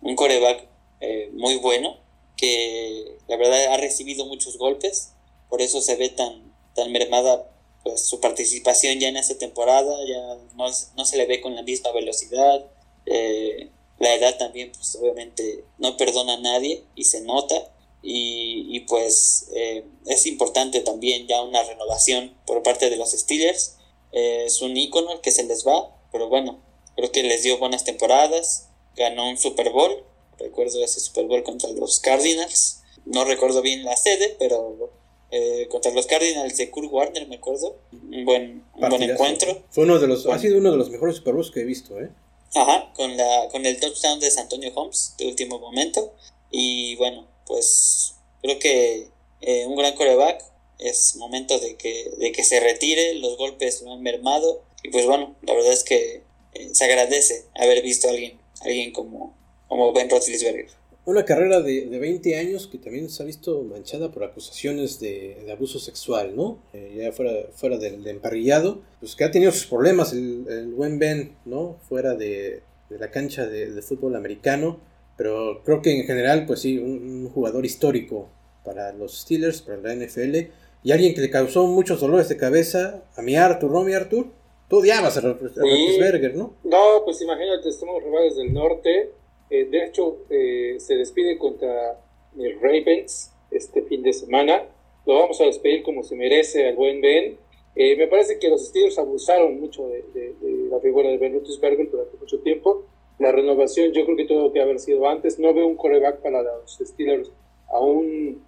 un 0.00 0.16
coreback 0.16 0.68
eh, 1.00 1.30
muy 1.34 1.56
bueno, 1.56 1.96
que 2.36 3.18
la 3.28 3.36
verdad 3.36 3.72
ha 3.72 3.76
recibido 3.76 4.26
muchos 4.26 4.58
golpes, 4.58 5.12
por 5.48 5.62
eso 5.62 5.80
se 5.80 5.94
ve 5.94 6.08
tan, 6.08 6.52
tan 6.74 6.90
mermada 6.90 7.50
pues, 7.84 8.00
su 8.00 8.20
participación 8.20 8.98
ya 8.98 9.08
en 9.08 9.16
esta 9.16 9.38
temporada, 9.38 9.94
ya 10.06 10.38
no, 10.56 11.04
se 11.04 11.16
le 11.16 11.26
ve 11.26 11.40
con 11.40 11.54
la 11.54 11.62
misma 11.62 11.92
velocidad, 11.92 12.64
eh, 13.06 13.68
la 13.98 14.14
edad 14.14 14.38
también 14.38 14.72
pues 14.72 14.96
obviamente 14.96 15.64
no 15.78 15.96
perdona 15.96 16.34
a 16.34 16.40
nadie 16.40 16.84
y 16.94 17.04
se 17.04 17.20
nota. 17.20 17.54
Y, 18.02 18.80
pues 18.80 19.48
eh, 19.54 19.84
es 20.06 20.26
importante 20.26 20.80
también 20.80 21.26
ya 21.26 21.42
una 21.42 21.62
renovación 21.62 22.34
por 22.46 22.62
parte 22.62 22.90
de 22.90 22.96
los 22.96 23.10
Steelers. 23.10 23.76
es 24.12 24.62
un 24.62 24.76
ícono 24.76 25.20
que 25.20 25.30
se 25.30 25.44
les 25.44 25.66
va, 25.66 25.94
pero 26.12 26.28
bueno, 26.28 26.60
creo 26.96 27.12
que 27.12 27.22
les 27.22 27.42
dio 27.42 27.58
buenas 27.58 27.84
temporadas, 27.84 28.68
ganó 28.96 29.28
un 29.28 29.36
Super 29.36 29.70
Bowl 29.70 30.04
Recuerdo 30.38 30.84
ese 30.84 31.00
Super 31.00 31.26
Bowl 31.26 31.42
contra 31.42 31.70
los 31.70 31.98
Cardinals. 32.00 32.82
No 33.04 33.24
recuerdo 33.24 33.62
bien 33.62 33.84
la 33.84 33.96
sede, 33.96 34.36
pero 34.38 34.90
eh, 35.30 35.66
contra 35.70 35.92
los 35.92 36.06
Cardinals 36.06 36.56
de 36.56 36.70
Kurt 36.70 36.92
Warner, 36.92 37.26
me 37.26 37.36
acuerdo. 37.36 37.76
Un 37.92 38.24
buen, 38.24 38.64
buen 38.74 39.02
encuentro. 39.02 39.62
Fue 39.70 39.84
uno 39.84 39.98
de 39.98 40.06
los, 40.06 40.26
ha 40.26 40.38
sido 40.38 40.58
uno 40.58 40.70
de 40.70 40.76
los 40.76 40.90
mejores 40.90 41.16
Super 41.16 41.34
Bowls 41.34 41.50
que 41.50 41.60
he 41.60 41.64
visto, 41.64 42.00
¿eh? 42.00 42.10
Ajá, 42.54 42.92
con, 42.94 43.16
la, 43.16 43.48
con 43.50 43.66
el 43.66 43.78
touchdown 43.78 44.20
de 44.20 44.30
Antonio 44.38 44.72
Holmes 44.74 45.14
de 45.18 45.26
último 45.26 45.58
momento. 45.58 46.14
Y 46.50 46.96
bueno, 46.96 47.26
pues 47.48 48.14
creo 48.42 48.58
que 48.58 49.08
eh, 49.40 49.66
un 49.66 49.76
gran 49.76 49.94
coreback. 49.96 50.44
Es 50.78 51.16
momento 51.16 51.58
de 51.58 51.74
que, 51.74 52.08
de 52.18 52.30
que 52.30 52.44
se 52.44 52.60
retire, 52.60 53.14
los 53.14 53.36
golpes 53.36 53.82
lo 53.82 53.94
han 53.94 54.02
mermado. 54.02 54.62
Y 54.84 54.90
pues 54.90 55.06
bueno, 55.06 55.34
la 55.42 55.54
verdad 55.54 55.72
es 55.72 55.82
que 55.82 56.22
eh, 56.54 56.70
se 56.72 56.84
agradece 56.84 57.46
haber 57.56 57.82
visto 57.82 58.06
a 58.06 58.12
alguien, 58.12 58.38
alguien 58.60 58.92
como, 58.92 59.36
como 59.66 59.92
Ben 59.92 60.08
Roethlisberger. 60.08 60.68
Una 61.04 61.24
carrera 61.24 61.62
de, 61.62 61.86
de, 61.86 61.98
20 61.98 62.38
años 62.38 62.68
que 62.68 62.78
también 62.78 63.08
se 63.08 63.22
ha 63.22 63.26
visto 63.26 63.62
manchada 63.62 64.12
por 64.12 64.22
acusaciones 64.22 65.00
de, 65.00 65.42
de 65.44 65.50
abuso 65.50 65.80
sexual, 65.80 66.36
¿no? 66.36 66.62
Eh, 66.74 66.98
ya 66.98 67.12
fuera, 67.12 67.32
fuera 67.54 67.78
del, 67.78 68.06
emparrillado, 68.06 68.82
pues 69.00 69.16
que 69.16 69.24
ha 69.24 69.30
tenido 69.32 69.50
sus 69.50 69.66
problemas 69.66 70.12
el, 70.12 70.46
el 70.48 70.74
buen 70.74 70.98
Ben, 70.98 71.34
¿no? 71.44 71.78
Fuera 71.88 72.14
de, 72.14 72.62
de 72.90 72.98
la 72.98 73.10
cancha 73.10 73.46
de, 73.46 73.80
fútbol 73.82 74.16
americano, 74.16 74.80
pero 75.18 75.62
creo 75.64 75.82
que 75.82 75.94
en 75.94 76.06
general, 76.06 76.46
pues 76.46 76.60
sí, 76.60 76.78
un, 76.78 77.28
jugador 77.28 77.66
histórico 77.66 78.30
para 78.64 78.92
los 78.92 79.20
Steelers, 79.20 79.60
para 79.60 79.76
la 79.78 79.94
NFL, 79.94 80.36
y 80.82 80.92
alguien 80.92 81.14
que 81.14 81.20
le 81.20 81.30
causó 81.30 81.66
muchos 81.66 82.00
dolores 82.00 82.30
de 82.30 82.38
cabeza 82.38 83.02
a 83.16 83.20
mi 83.20 83.36
Arthur, 83.36 83.70
¿no, 83.70 83.82
mi 83.82 83.92
Arthur? 83.92 84.28
Tú 84.70 84.78
odiabas 84.78 85.16
a 85.16 85.20
Roethlisberger, 85.20 86.34
¿no? 86.36 86.54
No, 86.64 87.02
pues 87.04 87.20
imagínate, 87.20 87.68
estamos 87.68 88.02
rivales 88.02 88.36
del 88.36 88.54
norte, 88.54 89.10
eh, 89.50 89.64
de 89.64 89.84
hecho, 89.84 90.18
eh, 90.30 90.76
se 90.78 90.94
despide 90.96 91.38
contra 91.38 91.98
mis 92.34 92.60
Ravens 92.60 93.32
este 93.50 93.82
fin 93.82 94.02
de 94.02 94.12
semana. 94.12 94.64
Lo 95.06 95.14
vamos 95.14 95.40
a 95.40 95.44
despedir 95.44 95.82
como 95.82 96.02
se 96.02 96.14
merece 96.16 96.68
al 96.68 96.76
buen 96.76 97.00
Ben. 97.00 97.38
Eh, 97.74 97.96
me 97.96 98.08
parece 98.08 98.38
que 98.38 98.48
los 98.48 98.66
Steelers 98.66 98.98
abusaron 98.98 99.60
mucho 99.60 99.88
de, 99.88 100.34
la 100.70 100.80
figura 100.80 101.08
de 101.08 101.18
Ben 101.18 101.32
Roethlisberger 101.32 101.90
durante 101.90 102.16
mucho 102.18 102.40
tiempo. 102.40 102.84
La 103.18 103.32
renovación 103.32 103.92
yo 103.92 104.04
creo 104.04 104.16
que 104.16 104.26
tuvo 104.26 104.52
que 104.52 104.60
haber 104.60 104.78
sido 104.78 105.08
antes. 105.08 105.38
No 105.38 105.52
veo 105.54 105.66
un 105.66 105.76
coreback 105.76 106.20
para 106.20 106.42
los 106.42 106.78
Steelers 106.78 107.30
aún 107.68 108.42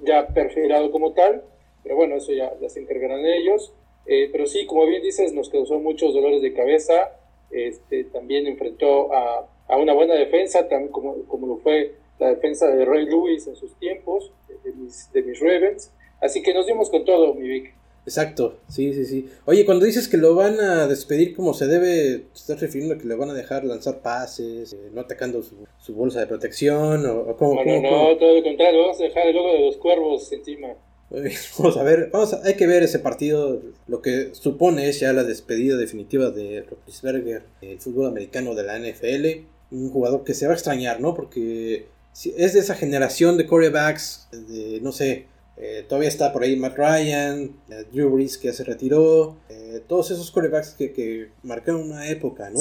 ya 0.00 0.28
perfilado 0.28 0.90
como 0.90 1.12
tal. 1.12 1.42
Pero 1.82 1.96
bueno, 1.96 2.16
eso 2.16 2.32
ya, 2.32 2.52
ya 2.60 2.68
se 2.68 2.80
encargarán 2.80 3.24
ellos. 3.26 3.72
pero 4.04 4.46
sí, 4.46 4.66
como 4.66 4.86
bien 4.86 5.02
dices, 5.02 5.32
nos 5.32 5.48
causó 5.48 5.78
muchos 5.80 6.14
dolores 6.14 6.42
de 6.42 6.52
cabeza. 6.52 7.16
Este, 7.50 8.04
también 8.04 8.46
enfrentó 8.46 9.12
a 9.12 9.76
una 9.76 9.94
buena 9.94 10.14
defensa, 10.14 10.68
como, 10.90 11.24
como 11.24 11.46
lo 11.46 11.56
fue 11.56 11.94
la 12.18 12.28
defensa 12.28 12.68
de 12.68 12.84
Ray 12.84 13.06
Lewis 13.06 13.46
en 13.46 13.56
sus 13.56 13.74
tiempos, 13.78 14.32
de 14.64 14.72
mis, 14.72 15.10
de 15.12 15.22
mis 15.22 15.40
Ravens. 15.40 15.92
Así 16.20 16.42
que 16.42 16.54
nos 16.54 16.66
dimos 16.66 16.90
con 16.90 17.04
todo, 17.04 17.34
mi 17.34 17.48
Vic. 17.48 17.74
Exacto, 18.04 18.58
sí, 18.68 18.92
sí, 18.94 19.04
sí. 19.04 19.28
Oye, 19.44 19.64
cuando 19.64 19.84
dices 19.84 20.08
que 20.08 20.16
lo 20.16 20.34
van 20.34 20.58
a 20.58 20.88
despedir 20.88 21.36
como 21.36 21.54
se 21.54 21.66
debe, 21.66 22.18
¿te 22.18 22.38
estás 22.38 22.60
refiriendo 22.60 22.94
a 22.94 22.98
que 22.98 23.06
le 23.06 23.14
van 23.14 23.30
a 23.30 23.34
dejar 23.34 23.64
lanzar 23.64 24.00
pases, 24.00 24.72
eh, 24.72 24.90
no 24.92 25.02
atacando 25.02 25.42
su, 25.42 25.54
su, 25.78 25.94
bolsa 25.94 26.20
de 26.20 26.26
protección? 26.26 27.06
¿O, 27.06 27.20
o 27.20 27.36
cómo, 27.36 27.64
no, 27.64 27.80
no, 27.80 28.10
no, 28.10 28.16
todo 28.16 28.36
lo 28.36 28.42
contrario, 28.42 28.80
vamos 28.82 29.00
a 29.00 29.04
dejar 29.04 29.28
el 29.28 29.36
logo 29.36 29.52
de 29.52 29.60
los 29.60 29.76
cuervos 29.76 30.32
encima. 30.32 30.68
Vamos 31.58 31.76
a 31.76 31.82
ver, 31.82 32.08
vamos 32.10 32.32
a, 32.32 32.40
hay 32.42 32.54
que 32.54 32.66
ver 32.66 32.82
ese 32.82 32.98
partido. 32.98 33.60
Lo 33.86 34.00
que 34.00 34.34
supone 34.34 34.88
es 34.88 34.98
ya 34.98 35.12
la 35.12 35.24
despedida 35.24 35.76
definitiva 35.76 36.30
de 36.30 36.62
Roethlisberger, 36.62 37.42
el 37.60 37.78
fútbol 37.78 38.06
americano 38.06 38.54
de 38.54 38.62
la 38.62 38.78
NFL 38.78 39.44
un 39.72 39.90
jugador 39.90 40.24
que 40.24 40.34
se 40.34 40.46
va 40.46 40.52
a 40.52 40.54
extrañar, 40.54 41.00
¿no? 41.00 41.14
Porque 41.14 41.86
es 42.14 42.52
de 42.52 42.60
esa 42.60 42.74
generación 42.74 43.36
de 43.36 43.46
corebacks, 43.46 44.28
de, 44.30 44.80
no 44.82 44.92
sé, 44.92 45.26
eh, 45.56 45.84
todavía 45.88 46.08
está 46.08 46.32
por 46.32 46.42
ahí 46.42 46.56
Matt 46.56 46.76
Ryan, 46.76 47.54
eh, 47.68 47.84
Drew 47.92 48.10
Brees 48.10 48.38
que 48.38 48.48
ya 48.48 48.54
se 48.54 48.64
retiró, 48.64 49.36
eh, 49.48 49.82
todos 49.86 50.10
esos 50.10 50.30
corebacks 50.30 50.70
que, 50.70 50.92
que, 50.92 51.30
marcaron 51.42 51.82
una 51.90 52.08
época, 52.08 52.50
¿no? 52.50 52.60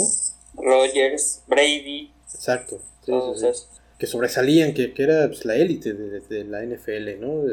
Rogers, 0.56 1.44
Brady. 1.48 2.12
Exacto. 2.34 2.82
Que 3.98 4.08
sobresalían, 4.08 4.74
que, 4.74 4.94
que 4.94 5.04
era 5.04 5.28
pues, 5.28 5.46
la 5.46 5.56
élite 5.56 5.94
de, 5.94 6.44
la 6.44 6.64
NFL, 6.64 7.20
¿no? 7.20 7.44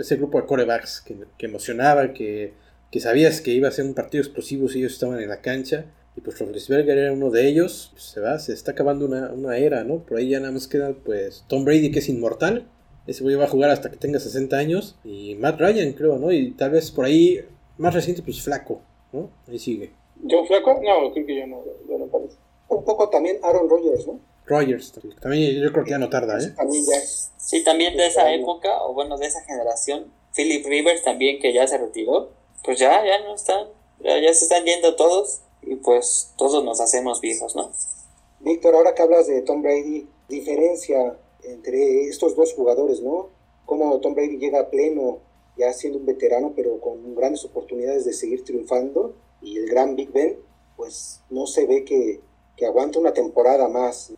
ese 0.00 0.16
grupo 0.16 0.40
de 0.40 0.46
corebacks 0.46 1.00
que, 1.00 1.16
que 1.38 1.46
emocionaba, 1.46 2.12
que, 2.12 2.52
que 2.90 3.00
sabías 3.00 3.40
que 3.40 3.52
iba 3.52 3.68
a 3.68 3.72
ser 3.72 3.84
un 3.84 3.94
partido 3.94 4.22
explosivo 4.22 4.68
si 4.68 4.80
ellos 4.80 4.92
estaban 4.92 5.20
en 5.20 5.28
la 5.28 5.40
cancha. 5.40 5.86
Y 6.16 6.20
pues 6.20 6.38
Roethlisberger 6.38 6.96
era 6.96 7.12
uno 7.12 7.30
de 7.30 7.48
ellos. 7.48 7.90
Pues, 7.92 8.04
se 8.04 8.20
va, 8.20 8.38
se 8.38 8.52
está 8.52 8.72
acabando 8.72 9.06
una, 9.06 9.32
una, 9.32 9.56
era, 9.56 9.84
¿no? 9.84 10.04
Por 10.04 10.18
ahí 10.18 10.28
ya 10.28 10.40
nada 10.40 10.52
más 10.52 10.68
queda 10.68 10.92
pues 10.92 11.44
Tom 11.48 11.64
Brady 11.64 11.90
que 11.90 11.98
es 12.00 12.08
inmortal. 12.08 12.68
Ese 13.06 13.22
güey 13.22 13.34
va 13.34 13.44
a 13.44 13.48
jugar 13.48 13.70
hasta 13.70 13.90
que 13.90 13.96
tenga 13.96 14.18
60 14.18 14.56
años. 14.56 14.96
Y 15.04 15.34
Matt 15.36 15.60
Ryan, 15.60 15.92
creo, 15.92 16.18
¿no? 16.18 16.32
Y 16.32 16.52
tal 16.52 16.70
vez 16.70 16.90
por 16.90 17.04
ahí, 17.04 17.40
más 17.76 17.94
reciente, 17.94 18.22
pues 18.22 18.42
Flaco, 18.42 18.80
¿no? 19.12 19.30
Ahí 19.48 19.58
sigue. 19.58 19.92
¿Yo 20.22 20.44
Flaco? 20.46 20.80
No, 20.82 21.12
creo 21.12 21.26
que 21.26 21.36
yo 21.36 21.46
no, 21.46 21.62
no 21.98 22.06
parece. 22.06 22.36
un 22.68 22.84
poco 22.84 23.08
también 23.10 23.38
Aaron 23.42 23.68
Rodgers, 23.68 24.06
¿no? 24.06 24.20
Rodgers, 24.46 24.92
también 25.20 25.58
yo 25.58 25.72
creo 25.72 25.84
que 25.84 25.90
ya 25.90 25.98
no 25.98 26.10
tarda, 26.10 26.38
¿eh? 26.38 26.52
También 26.56 26.84
ya. 26.84 27.00
Sí, 27.00 27.64
también 27.64 27.96
de 27.96 28.06
esa 28.06 28.32
época, 28.32 28.82
o 28.82 28.92
bueno, 28.92 29.16
de 29.16 29.26
esa 29.26 29.42
generación. 29.42 30.12
Philip 30.34 30.66
Rivers 30.66 31.02
también, 31.02 31.40
que 31.40 31.52
ya 31.52 31.66
se 31.66 31.78
retiró. 31.78 32.30
Pues 32.62 32.78
ya, 32.78 33.04
ya 33.04 33.20
no 33.20 33.34
están. 33.34 33.68
Ya, 34.00 34.18
ya 34.18 34.32
se 34.34 34.44
están 34.44 34.64
yendo 34.64 34.96
todos. 34.96 35.40
Y 35.62 35.76
pues 35.76 36.32
todos 36.36 36.62
nos 36.64 36.80
hacemos 36.80 37.20
viejos, 37.20 37.56
¿no? 37.56 37.72
Víctor, 38.40 38.74
ahora 38.74 38.94
que 38.94 39.02
hablas 39.02 39.26
de 39.26 39.40
Tom 39.42 39.62
Brady, 39.62 40.06
diferencia 40.28 41.16
entre 41.46 42.08
estos 42.08 42.36
dos 42.36 42.52
jugadores, 42.54 43.00
¿no? 43.00 43.30
Cómo 43.66 43.98
Tom 44.00 44.14
Brady 44.14 44.38
llega 44.38 44.60
a 44.60 44.70
pleno, 44.70 45.20
ya 45.56 45.72
siendo 45.72 45.98
un 45.98 46.06
veterano, 46.06 46.52
pero 46.54 46.80
con 46.80 47.14
grandes 47.14 47.44
oportunidades 47.44 48.04
de 48.04 48.12
seguir 48.12 48.44
triunfando. 48.44 49.14
Y 49.40 49.58
el 49.58 49.66
gran 49.66 49.96
Big 49.96 50.10
Ben, 50.10 50.38
pues 50.76 51.20
no 51.30 51.46
se 51.46 51.66
ve 51.66 51.84
que, 51.84 52.20
que 52.56 52.66
aguanta 52.66 52.98
una 52.98 53.12
temporada 53.12 53.68
más. 53.68 54.12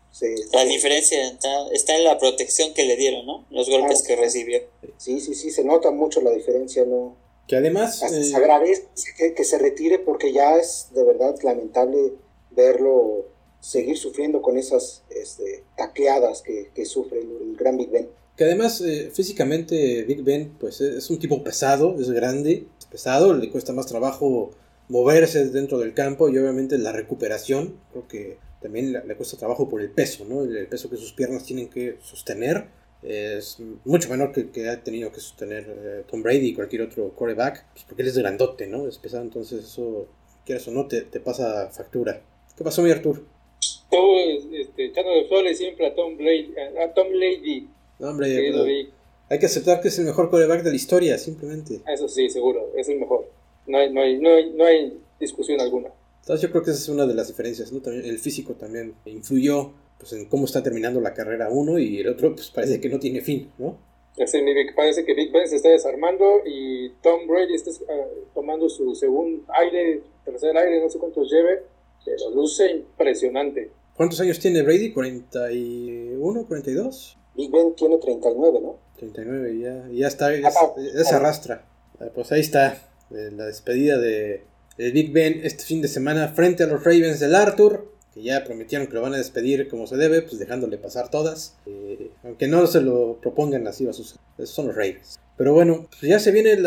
la 0.53 0.65
diferencia 0.65 1.27
está, 1.29 1.69
está, 1.73 1.97
en 1.97 2.05
la 2.05 2.19
protección 2.19 2.75
que 2.75 2.85
le 2.85 2.97
dieron, 2.97 3.27
¿no? 3.27 3.45
Los 3.51 3.69
golpes 3.69 4.03
que 4.03 4.17
recibió. 4.17 4.61
Sí, 4.99 5.21
sí, 5.21 5.35
sí, 5.35 5.51
se 5.51 5.65
nota 5.65 5.91
mucho 5.91 6.21
la 6.21 6.31
diferencia, 6.31 6.85
¿no? 6.85 7.17
Que 7.47 7.57
además... 7.57 8.03
Hasta 8.03 8.23
se 8.23 8.33
eh, 8.33 8.37
agradece 8.37 8.87
que, 9.17 9.35
que, 9.35 9.45
se 9.45 9.59
retire 9.59 9.99
porque 9.99 10.33
ya 10.33 10.57
es 10.57 10.89
de 10.93 11.05
verdad 11.05 11.37
lamentable 11.43 12.13
verlo 12.51 13.27
seguir 13.61 13.97
sufriendo 13.97 14.43
con 14.43 14.57
esas 14.57 15.03
este, 15.11 15.65
tacleadas 15.77 16.43
que, 16.43 16.71
que 16.75 16.85
sufre 16.85 17.21
el, 17.21 17.57
gran 17.57 17.77
Big 17.77 17.91
Ben. 17.91 18.09
Que 18.37 18.45
además 18.45 18.81
eh, 18.83 19.11
físicamente 19.13 20.05
Big 20.05 20.23
Ben 20.23 20.57
pues 20.61 20.81
es 20.81 21.09
un 21.11 21.19
tipo 21.19 21.43
pesado, 21.43 21.97
es 21.99 22.11
grande, 22.11 22.67
es 22.79 22.87
pesado, 22.87 23.33
le 23.35 23.51
cuesta 23.51 23.73
más 23.73 23.87
trabajo 23.87 24.51
moverse 24.89 25.47
dentro 25.47 25.79
del 25.79 25.95
campo 25.95 26.29
y 26.29 26.39
obviamente 26.39 26.79
la 26.79 26.93
recuperación, 26.93 27.77
creo 27.91 28.07
que 28.07 28.39
también 28.61 28.93
le, 28.93 29.17
cuesta 29.17 29.37
trabajo 29.37 29.69
por 29.69 29.81
el 29.81 29.91
peso, 29.91 30.25
¿no? 30.25 30.43
El, 30.43 30.67
peso 30.69 30.91
que 30.91 30.97
sus 30.97 31.13
piernas 31.13 31.45
tienen 31.45 31.69
que 31.69 31.99
sostener 32.03 32.67
es 33.03 33.59
mucho 33.85 34.09
menor 34.09 34.33
que, 34.33 34.51
que 34.51 34.69
ha 34.69 34.83
tenido 34.83 35.13
que 35.13 35.21
sostener 35.21 35.67
eh, 35.69 36.05
Tom 36.11 36.23
Brady 36.23 36.49
y 36.49 36.55
cualquier 36.55 36.83
otro 36.83 37.11
quarterback, 37.11 37.67
pues 37.73 37.85
porque 37.85 38.03
él 38.03 38.09
es 38.09 38.19
grandote, 38.19 38.67
¿no? 38.67 38.89
Es 38.89 38.99
pesado, 38.99 39.23
entonces 39.23 39.65
eso, 39.65 40.09
quieras 40.45 40.67
o 40.69 40.73
no, 40.73 40.87
te, 40.87 41.03
te 41.03 41.21
pasa 41.21 41.69
factura. 41.71 42.21
¿Qué 42.57 42.65
pasó, 42.65 42.83
mi 42.83 42.91
Artur? 42.91 43.23
Todo 43.91 44.19
este, 44.53 44.87
echando 44.87 45.13
de 45.13 45.25
flores 45.25 45.59
siempre 45.59 45.87
a 45.87 45.95
Tom 45.95 46.17
Brady. 46.17 46.55
A 46.83 46.93
Tom 46.93 47.09
Brady. 47.09 47.69
No, 47.99 48.11
hombre, 48.11 48.89
hay 49.29 49.39
que 49.41 49.47
aceptar 49.47 49.81
que 49.81 49.89
es 49.89 49.99
el 49.99 50.05
mejor 50.05 50.31
quarterback 50.31 50.63
de 50.63 50.71
la 50.71 50.77
historia, 50.77 51.19
simplemente. 51.19 51.81
Eso 51.93 52.09
sí, 52.09 52.29
seguro, 52.29 52.73
es 52.77 52.89
el 52.89 53.01
mejor. 53.01 53.29
No 53.67 53.79
hay, 53.79 53.93
no 53.93 54.01
hay, 54.01 54.19
no 54.19 54.31
hay, 54.31 54.51
no 54.51 54.65
hay 54.65 54.99
discusión 55.19 55.61
alguna. 55.61 55.91
Entonces 56.21 56.43
yo 56.43 56.51
creo 56.51 56.63
que 56.63 56.71
esa 56.71 56.81
es 56.81 56.89
una 56.89 57.07
de 57.07 57.15
las 57.15 57.29
diferencias, 57.29 57.73
¿no? 57.73 57.81
También 57.81 58.05
el 58.05 58.19
físico 58.19 58.55
también 58.55 58.95
influyó 59.05 59.73
pues, 59.99 60.13
en 60.13 60.27
cómo 60.27 60.45
está 60.45 60.63
terminando 60.63 61.01
la 61.01 61.15
carrera 61.15 61.49
uno 61.51 61.79
y 61.79 61.99
el 61.99 62.09
otro 62.09 62.35
pues 62.35 62.51
parece 62.51 62.81
que 62.81 62.89
no 62.89 62.99
tiene 62.99 63.21
fin, 63.21 63.51
¿no? 63.59 63.79
Sí, 64.25 64.39
parece 64.75 65.05
que 65.05 65.15
Big 65.15 65.31
Ben 65.31 65.47
se 65.47 65.57
está 65.57 65.69
desarmando 65.69 66.41
y 66.47 66.89
Tom 67.03 67.27
Brady 67.27 67.55
está 67.55 67.71
ah, 67.91 68.07
tomando 68.35 68.69
su 68.69 68.95
segundo 68.95 69.45
aire, 69.49 70.03
tercer 70.25 70.57
aire, 70.57 70.81
no 70.81 70.89
sé 70.89 70.99
cuántos 70.99 71.31
lleve, 71.31 71.63
pero 72.07 72.31
luce 72.31 72.71
impresionante. 72.71 73.73
¿Cuántos 73.97 74.21
años 74.21 74.39
tiene 74.39 74.63
Brady? 74.63 74.95
¿41, 74.95 76.47
42? 76.47 77.19
Big 77.35 77.51
Ben 77.51 77.75
tiene 77.75 77.99
39, 77.99 78.61
¿no? 78.63 78.79
39, 78.97 79.59
ya, 79.59 79.89
ya 79.93 80.07
está, 80.07 80.35
ya, 80.35 80.51
se 80.51 81.15
arrastra. 81.15 81.67
Ah, 81.99 82.07
pues 82.15 82.33
ahí 82.33 82.41
está, 82.41 82.89
la 83.11 83.47
despedida 83.47 83.99
de, 83.99 84.45
Big 84.79 85.13
Ben 85.13 85.41
este 85.43 85.65
fin 85.65 85.83
de 85.83 85.89
semana 85.89 86.29
frente 86.29 86.63
a 86.63 86.67
los 86.67 86.85
Ravens 86.85 87.21
del 87.21 87.35
Arthur, 87.35 87.93
que 88.15 88.23
ya 88.23 88.45
prometieron 88.45 88.87
que 88.87 88.95
lo 88.95 89.03
van 89.03 89.15
a 89.15 89.19
despedir 89.19 89.69
como 89.69 89.87
se 89.87 89.97
debe, 89.97 90.23
pues 90.23 90.39
dejándole 90.39 90.79
pasar 90.79 91.11
todas. 91.11 91.57
Eh, 91.67 92.11
aunque 92.23 92.47
no 92.47 92.67
se 92.67 92.81
lo 92.81 93.19
propongan 93.21 93.67
así 93.67 93.85
va 93.85 93.91
a 93.91 93.95
suceder. 93.95 94.21
Esos 94.39 94.55
son 94.55 94.69
los 94.69 94.77
Ravens. 94.77 95.19
Pero 95.37 95.53
bueno, 95.53 95.87
pues 95.91 96.03
ya 96.03 96.19
se 96.19 96.31
vienen 96.31 96.63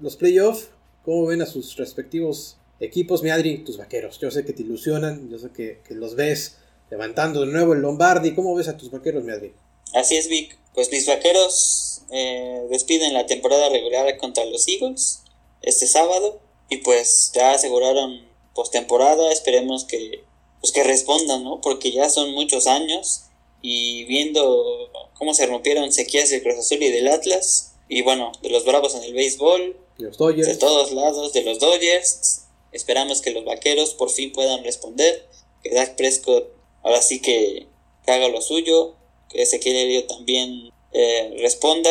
los 0.00 0.16
playoffs. 0.16 0.70
¿Cómo 1.02 1.26
ven 1.26 1.42
a 1.42 1.46
sus 1.46 1.76
respectivos 1.76 2.58
equipos? 2.84 3.22
Mi 3.22 3.30
Adri, 3.30 3.58
tus 3.58 3.76
vaqueros. 3.76 4.18
Yo 4.20 4.30
sé 4.30 4.44
que 4.44 4.52
te 4.52 4.62
ilusionan, 4.62 5.28
yo 5.30 5.38
sé 5.38 5.50
que, 5.52 5.80
los 5.90 6.14
ves 6.14 6.56
levantando 6.90 7.40
de 7.40 7.46
nuevo 7.46 7.74
el 7.74 7.80
Lombardi. 7.80 8.34
¿Cómo 8.34 8.54
ves 8.54 8.68
a 8.68 8.76
tus 8.76 8.90
vaqueros, 8.90 9.24
mi 9.24 9.32
Adri? 9.32 9.52
Así 9.94 10.16
es, 10.16 10.28
Vic. 10.28 10.56
Pues 10.74 10.90
mis 10.90 11.06
vaqueros 11.06 12.02
eh, 12.10 12.66
despiden 12.70 13.14
la 13.14 13.26
temporada 13.26 13.68
regular 13.68 14.16
contra 14.18 14.44
los 14.44 14.66
Eagles 14.68 15.22
este 15.62 15.86
sábado 15.86 16.40
y 16.68 16.78
pues 16.78 17.32
ya 17.34 17.52
aseguraron 17.52 18.26
postemporada, 18.54 19.32
esperemos 19.32 19.84
que 19.84 20.24
pues 20.60 20.72
que 20.72 20.82
respondan, 20.82 21.44
¿no? 21.44 21.60
Porque 21.60 21.92
ya 21.92 22.08
son 22.08 22.32
muchos 22.32 22.66
años 22.66 23.24
y 23.60 24.04
viendo 24.04 24.90
cómo 25.12 25.34
se 25.34 25.46
rompieron 25.46 25.92
sequías 25.92 26.30
del 26.30 26.42
Cruz 26.42 26.58
Azul 26.58 26.82
y 26.82 26.90
del 26.90 27.08
Atlas 27.08 27.74
y 27.88 28.02
bueno, 28.02 28.32
de 28.42 28.48
los 28.48 28.64
Bravos 28.64 28.94
en 28.94 29.04
el 29.04 29.12
béisbol, 29.12 29.76
de 29.98 30.56
todos 30.56 30.92
lados, 30.92 31.32
de 31.32 31.42
los 31.42 31.58
Dodgers, 31.58 32.43
esperamos 32.74 33.22
que 33.22 33.30
los 33.30 33.44
Vaqueros 33.44 33.94
por 33.94 34.10
fin 34.10 34.32
puedan 34.32 34.64
responder, 34.64 35.26
que 35.62 35.70
Dak 35.70 35.96
Prescott 35.96 36.52
ahora 36.82 37.00
sí 37.00 37.20
que, 37.20 37.66
haga 38.06 38.28
lo 38.28 38.42
suyo, 38.42 38.94
que 39.30 39.42
Ezequiel 39.42 39.76
Elliott 39.76 40.08
también 40.08 40.70
eh, 40.92 41.34
responda 41.38 41.90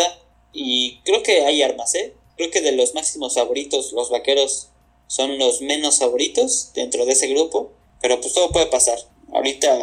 y 0.53 0.99
creo 1.03 1.23
que 1.23 1.43
hay 1.43 1.63
armas, 1.63 1.95
¿eh? 1.95 2.13
Creo 2.37 2.51
que 2.51 2.61
de 2.61 2.73
los 2.73 2.93
máximos 2.93 3.33
favoritos, 3.33 3.91
los 3.93 4.11
vaqueros 4.11 4.69
son 5.07 5.39
los 5.39 5.61
menos 5.61 5.97
favoritos 5.97 6.71
dentro 6.75 7.05
de 7.05 7.13
ese 7.13 7.27
grupo, 7.27 7.71
pero 8.01 8.21
pues 8.21 8.33
todo 8.33 8.51
puede 8.51 8.67
pasar. 8.67 8.99
Ahorita 9.33 9.75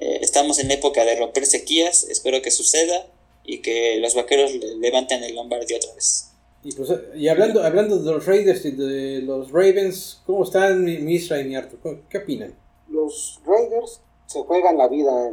eh, 0.00 0.18
estamos 0.20 0.58
en 0.58 0.70
época 0.70 1.04
de 1.04 1.16
romper 1.16 1.46
sequías, 1.46 2.04
espero 2.04 2.42
que 2.42 2.50
suceda 2.50 3.06
y 3.44 3.62
que 3.62 3.96
los 3.96 4.14
vaqueros 4.14 4.52
levanten 4.52 5.22
el 5.22 5.34
Lombardi 5.34 5.74
otra 5.74 5.94
vez. 5.94 6.33
Y, 6.64 6.74
pues, 6.74 6.90
y 7.14 7.28
hablando, 7.28 7.62
hablando 7.62 7.98
de 7.98 8.10
los 8.10 8.24
Raiders 8.24 8.64
y 8.64 8.70
de 8.70 9.20
los 9.20 9.52
Ravens, 9.52 10.22
¿cómo 10.24 10.44
están 10.44 10.82
Misra 11.04 11.42
y 11.42 11.54
Arthur? 11.54 12.00
¿Qué 12.08 12.18
opinan? 12.18 12.54
Los 12.88 13.38
Raiders 13.44 14.00
se 14.24 14.40
juegan 14.40 14.78
la 14.78 14.88
vida 14.88 15.30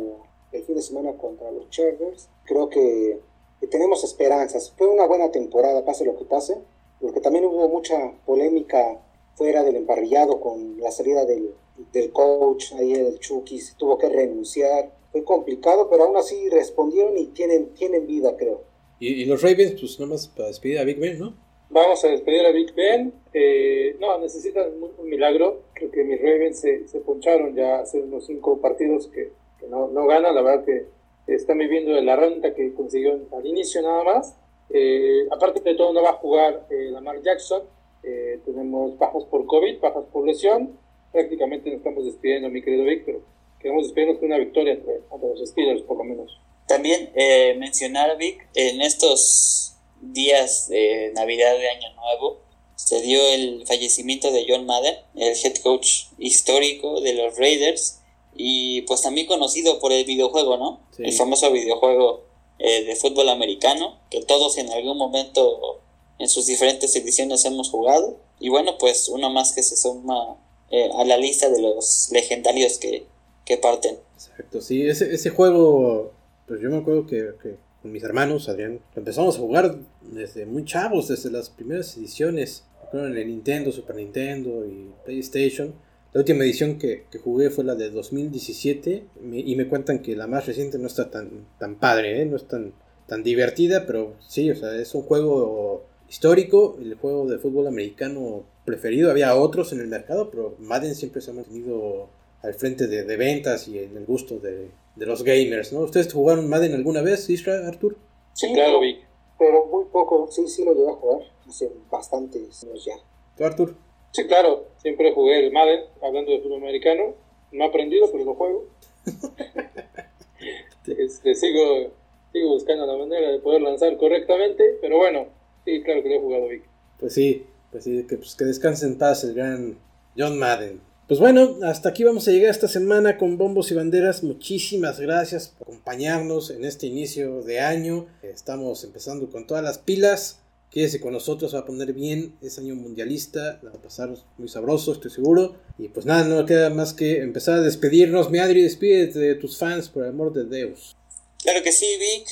el 0.51 0.63
fin 0.63 0.75
de 0.75 0.81
semana 0.81 1.13
contra 1.13 1.49
los 1.51 1.69
Chargers. 1.69 2.27
Creo 2.43 2.69
que 2.69 3.21
tenemos 3.69 4.03
esperanzas. 4.03 4.73
Fue 4.77 4.87
una 4.87 5.05
buena 5.05 5.31
temporada, 5.31 5.85
pase 5.85 6.03
lo 6.03 6.17
que 6.17 6.25
pase, 6.25 6.57
porque 6.99 7.21
también 7.21 7.45
hubo 7.45 7.69
mucha 7.69 8.11
polémica 8.25 8.99
fuera 9.35 9.63
del 9.63 9.77
emparrillado 9.77 10.41
con 10.41 10.81
la 10.81 10.91
salida 10.91 11.23
del, 11.23 11.55
del 11.93 12.11
coach, 12.11 12.73
ahí 12.73 12.91
el 12.93 13.19
Chucky, 13.19 13.57
tuvo 13.77 13.97
que 13.97 14.09
renunciar. 14.09 14.91
Fue 15.13 15.23
complicado, 15.23 15.89
pero 15.89 16.03
aún 16.03 16.17
así 16.17 16.49
respondieron 16.49 17.17
y 17.17 17.27
tienen, 17.27 17.73
tienen 17.73 18.05
vida, 18.05 18.35
creo. 18.35 18.70
Y, 19.01 19.25
los 19.25 19.41
Ravens, 19.41 19.79
pues 19.79 19.99
nada 19.99 20.11
más 20.11 20.27
para 20.27 20.49
despedir 20.49 20.77
a 20.77 20.83
Big 20.83 20.99
Ben, 20.99 21.17
¿no? 21.17 21.33
Vamos 21.71 22.05
a 22.05 22.07
despedir 22.07 22.45
a 22.45 22.51
Big 22.51 22.73
Ben. 22.75 23.11
Eh, 23.33 23.97
no, 23.99 24.19
necesitan 24.19 24.67
un, 24.79 25.09
milagro. 25.09 25.63
Creo 25.73 25.89
que 25.89 26.03
mis 26.03 26.21
Ravens 26.21 26.59
se, 26.59 26.87
se 26.87 26.99
poncharon 26.99 27.55
ya 27.55 27.79
hace 27.79 27.99
unos 27.99 28.27
cinco 28.27 28.61
partidos 28.61 29.07
que, 29.07 29.31
que 29.59 29.67
no, 29.67 29.87
no 29.87 30.05
ganan. 30.05 30.35
La 30.35 30.43
verdad 30.43 30.63
que 30.63 30.85
está 31.25 31.55
viviendo 31.55 31.93
de 31.93 32.03
la 32.03 32.15
renta 32.15 32.53
que 32.53 32.73
consiguió 32.75 33.19
al 33.31 33.45
inicio 33.45 33.81
nada 33.81 34.03
más. 34.03 34.37
Eh, 34.69 35.27
aparte 35.31 35.61
de 35.61 35.75
todo, 35.75 35.93
no 35.93 36.03
va 36.03 36.11
a 36.11 36.13
jugar 36.13 36.67
eh, 36.69 36.89
Lamar 36.91 37.21
Jackson. 37.23 37.63
Eh, 38.03 38.39
tenemos 38.45 38.97
bajas 38.97 39.25
por 39.25 39.45
COVID, 39.47 39.79
bajas 39.79 40.05
por 40.11 40.25
lesión. 40.25 40.77
Prácticamente 41.11 41.69
nos 41.69 41.77
estamos 41.79 42.05
despidiendo, 42.05 42.49
mi 42.49 42.61
querido 42.61 42.85
Víctor. 42.85 43.21
Queremos 43.59 43.83
despedirnos 43.83 44.17
con 44.17 44.27
una 44.27 44.37
victoria 44.37 44.73
entre, 44.73 45.01
los 45.21 45.49
Steelers, 45.49 45.81
por 45.83 45.97
lo 45.97 46.03
menos. 46.03 46.39
También 46.71 47.11
mencionar, 47.59 48.17
Vic, 48.17 48.47
en 48.55 48.81
estos 48.81 49.73
días 50.01 50.69
de 50.69 51.11
Navidad 51.13 51.57
de 51.57 51.69
Año 51.69 51.93
Nuevo, 51.95 52.39
se 52.75 53.01
dio 53.01 53.25
el 53.27 53.65
fallecimiento 53.67 54.31
de 54.31 54.45
John 54.47 54.65
Madden, 54.65 54.95
el 55.15 55.35
head 55.43 55.55
coach 55.63 56.05
histórico 56.17 56.99
de 57.01 57.13
los 57.13 57.37
Raiders 57.37 57.99
y 58.35 58.81
pues 58.83 59.01
también 59.01 59.27
conocido 59.27 59.79
por 59.79 59.91
el 59.91 60.05
videojuego, 60.05 60.57
¿no? 60.57 60.81
El 60.97 61.13
famoso 61.13 61.51
videojuego 61.51 62.23
eh, 62.59 62.83
de 62.83 62.95
fútbol 62.95 63.29
americano, 63.29 63.99
que 64.09 64.21
todos 64.21 64.57
en 64.57 64.71
algún 64.71 64.97
momento 64.97 65.79
en 66.19 66.29
sus 66.29 66.47
diferentes 66.47 66.95
ediciones 66.95 67.45
hemos 67.45 67.69
jugado. 67.69 68.17
Y 68.39 68.49
bueno, 68.49 68.77
pues 68.77 69.09
uno 69.09 69.29
más 69.29 69.53
que 69.53 69.63
se 69.63 69.77
suma 69.77 70.37
eh, 70.69 70.89
a 70.95 71.03
la 71.05 71.17
lista 71.17 71.49
de 71.49 71.61
los 71.61 72.09
legendarios 72.11 72.77
que, 72.77 73.05
que 73.45 73.57
parten. 73.57 73.99
Exacto, 74.15 74.61
sí, 74.61 74.83
ese, 74.83 75.13
ese 75.13 75.29
juego, 75.29 76.11
pues 76.51 76.61
yo 76.61 76.69
me 76.69 76.77
acuerdo 76.77 77.07
que, 77.07 77.33
con 77.81 77.93
mis 77.93 78.03
hermanos, 78.03 78.49
Adrián, 78.49 78.81
empezamos 78.93 79.37
a 79.37 79.39
jugar 79.39 79.77
desde 80.01 80.45
muy 80.45 80.65
chavos, 80.65 81.07
desde 81.07 81.31
las 81.31 81.49
primeras 81.49 81.95
ediciones, 81.95 82.65
en 82.91 82.99
el 82.99 83.27
Nintendo, 83.27 83.71
Super 83.71 83.95
Nintendo 83.95 84.65
y 84.65 84.91
PlayStation 85.05 85.73
la 86.13 86.19
última 86.19 86.43
edición 86.43 86.77
que, 86.77 87.05
jugué 87.23 87.49
fue 87.51 87.63
la 87.63 87.75
de 87.75 87.89
2017 87.89 89.05
y 89.31 89.55
me 89.55 89.67
cuentan 89.69 89.99
que 89.99 90.13
la 90.13 90.27
más 90.27 90.45
reciente 90.45 90.77
no 90.77 90.87
está 90.87 91.09
tan, 91.09 91.47
tan 91.57 91.75
padre, 91.75 92.21
¿eh? 92.21 92.25
no 92.25 92.35
es 92.35 92.49
tan, 92.49 92.73
tan 93.07 93.23
divertida, 93.23 93.85
pero 93.85 94.15
sí, 94.19 94.51
o 94.51 94.55
sea, 94.57 94.75
es 94.75 94.93
un 94.93 95.03
juego 95.03 95.85
histórico, 96.09 96.77
el 96.81 96.95
juego 96.95 97.27
de 97.27 97.37
fútbol 97.37 97.67
americano 97.67 98.43
preferido. 98.65 99.09
Había 99.09 99.35
otros 99.35 99.71
en 99.71 99.79
el 99.79 99.87
mercado, 99.87 100.29
pero 100.29 100.55
Madden 100.59 100.95
siempre 100.95 101.21
se 101.21 101.31
ha 101.31 101.33
mantenido 101.33 102.09
al 102.41 102.55
frente 102.55 102.87
de 102.87 103.15
ventas 103.15 103.69
y 103.69 103.79
en 103.79 103.95
el 103.95 104.05
gusto 104.05 104.37
de, 104.37 104.67
de 104.95 105.05
los 105.05 105.23
gamers, 105.23 105.71
¿no? 105.73 105.81
¿Ustedes 105.81 106.11
jugaron 106.11 106.49
Madden 106.49 106.73
alguna 106.73 107.01
vez, 107.01 107.29
Isra, 107.29 107.67
Artur? 107.67 107.97
Sí, 108.33 108.51
claro, 108.53 108.79
Vic. 108.81 108.99
Pero 109.37 109.65
muy 109.65 109.85
poco, 109.85 110.27
sí, 110.31 110.47
sí 110.47 110.63
lo 110.63 110.73
llegué 110.73 110.89
a 110.89 110.93
jugar 110.93 111.21
hace 111.47 111.71
bastantes 111.89 112.63
años 112.63 112.85
ya. 112.85 112.93
¿Tú, 113.37 113.45
Artur? 113.45 113.75
Sí, 114.11 114.25
claro, 114.27 114.67
siempre 114.77 115.13
jugué 115.13 115.45
el 115.45 115.51
Madden, 115.51 115.81
hablando 116.01 116.31
de 116.31 116.41
fútbol 116.41 116.61
americano. 116.61 117.15
No 117.51 117.63
he 117.63 117.67
aprendido, 117.67 118.11
pero 118.11 118.25
lo 118.25 118.35
juego. 118.35 118.65
este, 120.85 121.35
sigo, 121.35 121.91
sigo 122.31 122.49
buscando 122.49 122.85
la 122.85 122.97
manera 122.97 123.31
de 123.31 123.39
poder 123.39 123.61
lanzar 123.61 123.95
correctamente, 123.97 124.77
pero 124.81 124.97
bueno, 124.97 125.27
sí, 125.65 125.81
claro 125.81 126.03
que 126.03 126.09
lo 126.09 126.15
he 126.15 126.19
jugado, 126.19 126.47
Vic. 126.47 126.63
Pues 126.99 127.13
sí, 127.13 127.45
pues 127.71 127.83
sí, 127.83 128.05
que, 128.07 128.17
pues 128.17 128.35
que 128.35 128.45
descanse 128.45 128.85
en 128.85 128.97
paz 128.97 129.23
el 129.23 129.33
gran 129.33 129.77
John 130.17 130.37
Madden. 130.37 130.81
Pues 131.11 131.19
bueno, 131.19 131.57
hasta 131.63 131.89
aquí 131.89 132.05
vamos 132.05 132.25
a 132.29 132.31
llegar 132.31 132.51
esta 132.51 132.69
semana 132.69 133.17
con 133.17 133.37
bombos 133.37 133.69
y 133.69 133.73
banderas. 133.73 134.23
Muchísimas 134.23 134.97
gracias 134.97 135.49
por 135.49 135.67
acompañarnos 135.67 136.51
en 136.51 136.63
este 136.63 136.87
inicio 136.87 137.41
de 137.41 137.59
año. 137.59 138.07
Estamos 138.23 138.85
empezando 138.85 139.29
con 139.29 139.45
todas 139.45 139.61
las 139.61 139.77
pilas. 139.77 140.39
Quédese 140.69 141.01
con 141.01 141.11
nosotros, 141.11 141.53
va 141.53 141.59
a 141.59 141.65
poner 141.65 141.91
bien. 141.91 142.37
Es 142.41 142.59
año 142.59 142.75
mundialista, 142.75 143.59
la 143.61 143.71
va 143.71 143.75
a 143.77 143.81
pasar 143.81 144.15
muy 144.37 144.47
sabroso, 144.47 144.93
estoy 144.93 145.11
seguro. 145.11 145.57
Y 145.77 145.89
pues 145.89 146.05
nada, 146.05 146.23
no 146.23 146.45
queda 146.45 146.69
más 146.69 146.93
que 146.93 147.17
empezar 147.17 147.55
a 147.55 147.61
despedirnos. 147.61 148.29
Mi 148.29 148.39
Adri, 148.39 148.61
despídete 148.61 149.19
de 149.19 149.35
tus 149.35 149.57
fans, 149.57 149.89
por 149.89 150.03
el 150.03 150.11
amor 150.11 150.31
de 150.31 150.45
Dios. 150.45 150.95
Claro 151.43 151.61
que 151.61 151.73
sí, 151.73 151.87
Vic, 151.99 152.25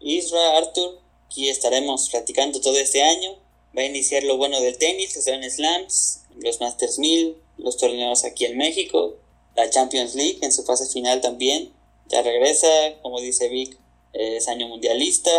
Isra, 0.00 0.58
Arthur. 0.58 0.98
Aquí 1.24 1.48
estaremos 1.48 2.10
platicando 2.10 2.60
todo 2.60 2.76
este 2.76 3.02
año. 3.02 3.30
Va 3.74 3.80
a 3.80 3.86
iniciar 3.86 4.24
lo 4.24 4.36
bueno 4.36 4.60
del 4.60 4.76
tenis, 4.76 5.14
que 5.14 5.22
serán 5.22 5.50
slams, 5.50 6.20
los 6.38 6.60
Masters 6.60 6.98
1000, 6.98 7.45
los 7.58 7.76
torneos 7.76 8.24
aquí 8.24 8.44
en 8.44 8.56
México, 8.56 9.16
la 9.56 9.70
Champions 9.70 10.14
League 10.14 10.38
en 10.42 10.52
su 10.52 10.62
fase 10.64 10.86
final 10.92 11.20
también. 11.20 11.72
Ya 12.08 12.22
regresa, 12.22 12.68
como 13.02 13.20
dice 13.20 13.48
Vic, 13.48 13.76
es 14.12 14.48
año 14.48 14.68
mundialista 14.68 15.30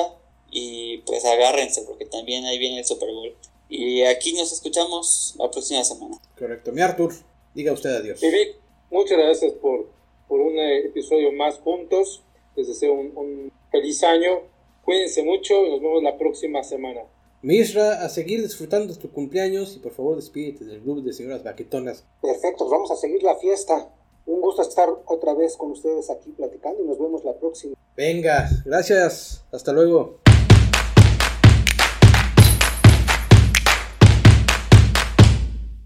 y 0.52 1.00
pues 1.00 1.26
agárrense 1.26 1.84
porque 1.84 2.06
también 2.06 2.46
ahí 2.46 2.58
viene 2.58 2.80
el 2.80 2.86
Super 2.86 3.10
Bowl. 3.12 3.36
Y 3.70 4.04
aquí 4.04 4.34
nos 4.34 4.52
escuchamos 4.52 5.36
la 5.38 5.52
próxima 5.52 5.84
semana. 5.84 6.18
Correcto. 6.38 6.72
Mi 6.72 6.82
Artur, 6.82 7.14
diga 7.54 7.74
usted 7.74 7.90
adiós. 7.90 8.22
Y 8.24 8.30
Vic, 8.30 8.56
muchas 8.90 9.18
gracias 9.18 9.54
por, 9.54 9.90
por 10.28 10.40
un 10.40 10.58
eh, 10.58 10.80
episodio 10.86 11.32
más 11.32 11.60
juntos. 11.60 12.22
Les 12.56 12.68
deseo 12.68 12.94
un, 12.94 13.12
un 13.16 13.52
feliz 13.72 14.04
año. 14.04 14.42
Cuídense 14.84 15.24
mucho 15.24 15.66
y 15.66 15.72
nos 15.72 15.82
vemos 15.82 16.02
la 16.02 16.18
próxima 16.18 16.64
semana. 16.64 17.02
Misra, 17.48 18.04
a 18.04 18.10
seguir 18.10 18.42
disfrutando 18.42 18.94
de 18.94 19.00
tu 19.00 19.10
cumpleaños 19.10 19.74
y 19.78 19.80
por 19.80 19.94
favor 19.94 20.18
despídete 20.18 20.66
del 20.66 20.82
club 20.82 21.02
de 21.02 21.14
señoras 21.14 21.46
baquetonas. 21.46 22.04
Perfecto, 22.22 22.68
vamos 22.68 22.92
a 22.92 22.98
seguir 22.98 23.24
la 23.24 23.38
fiesta. 23.38 23.90
Un 24.26 24.42
gusto 24.42 24.64
estar 24.64 24.90
otra 25.06 25.34
vez 25.34 25.56
con 25.56 25.72
ustedes 25.72 26.10
aquí 26.10 26.32
platicando 26.32 26.84
y 26.84 26.86
nos 26.86 27.00
vemos 27.00 27.24
la 27.24 27.40
próxima. 27.40 27.74
Venga, 27.96 28.50
gracias. 28.66 29.46
Hasta 29.54 29.72
luego. 29.72 30.20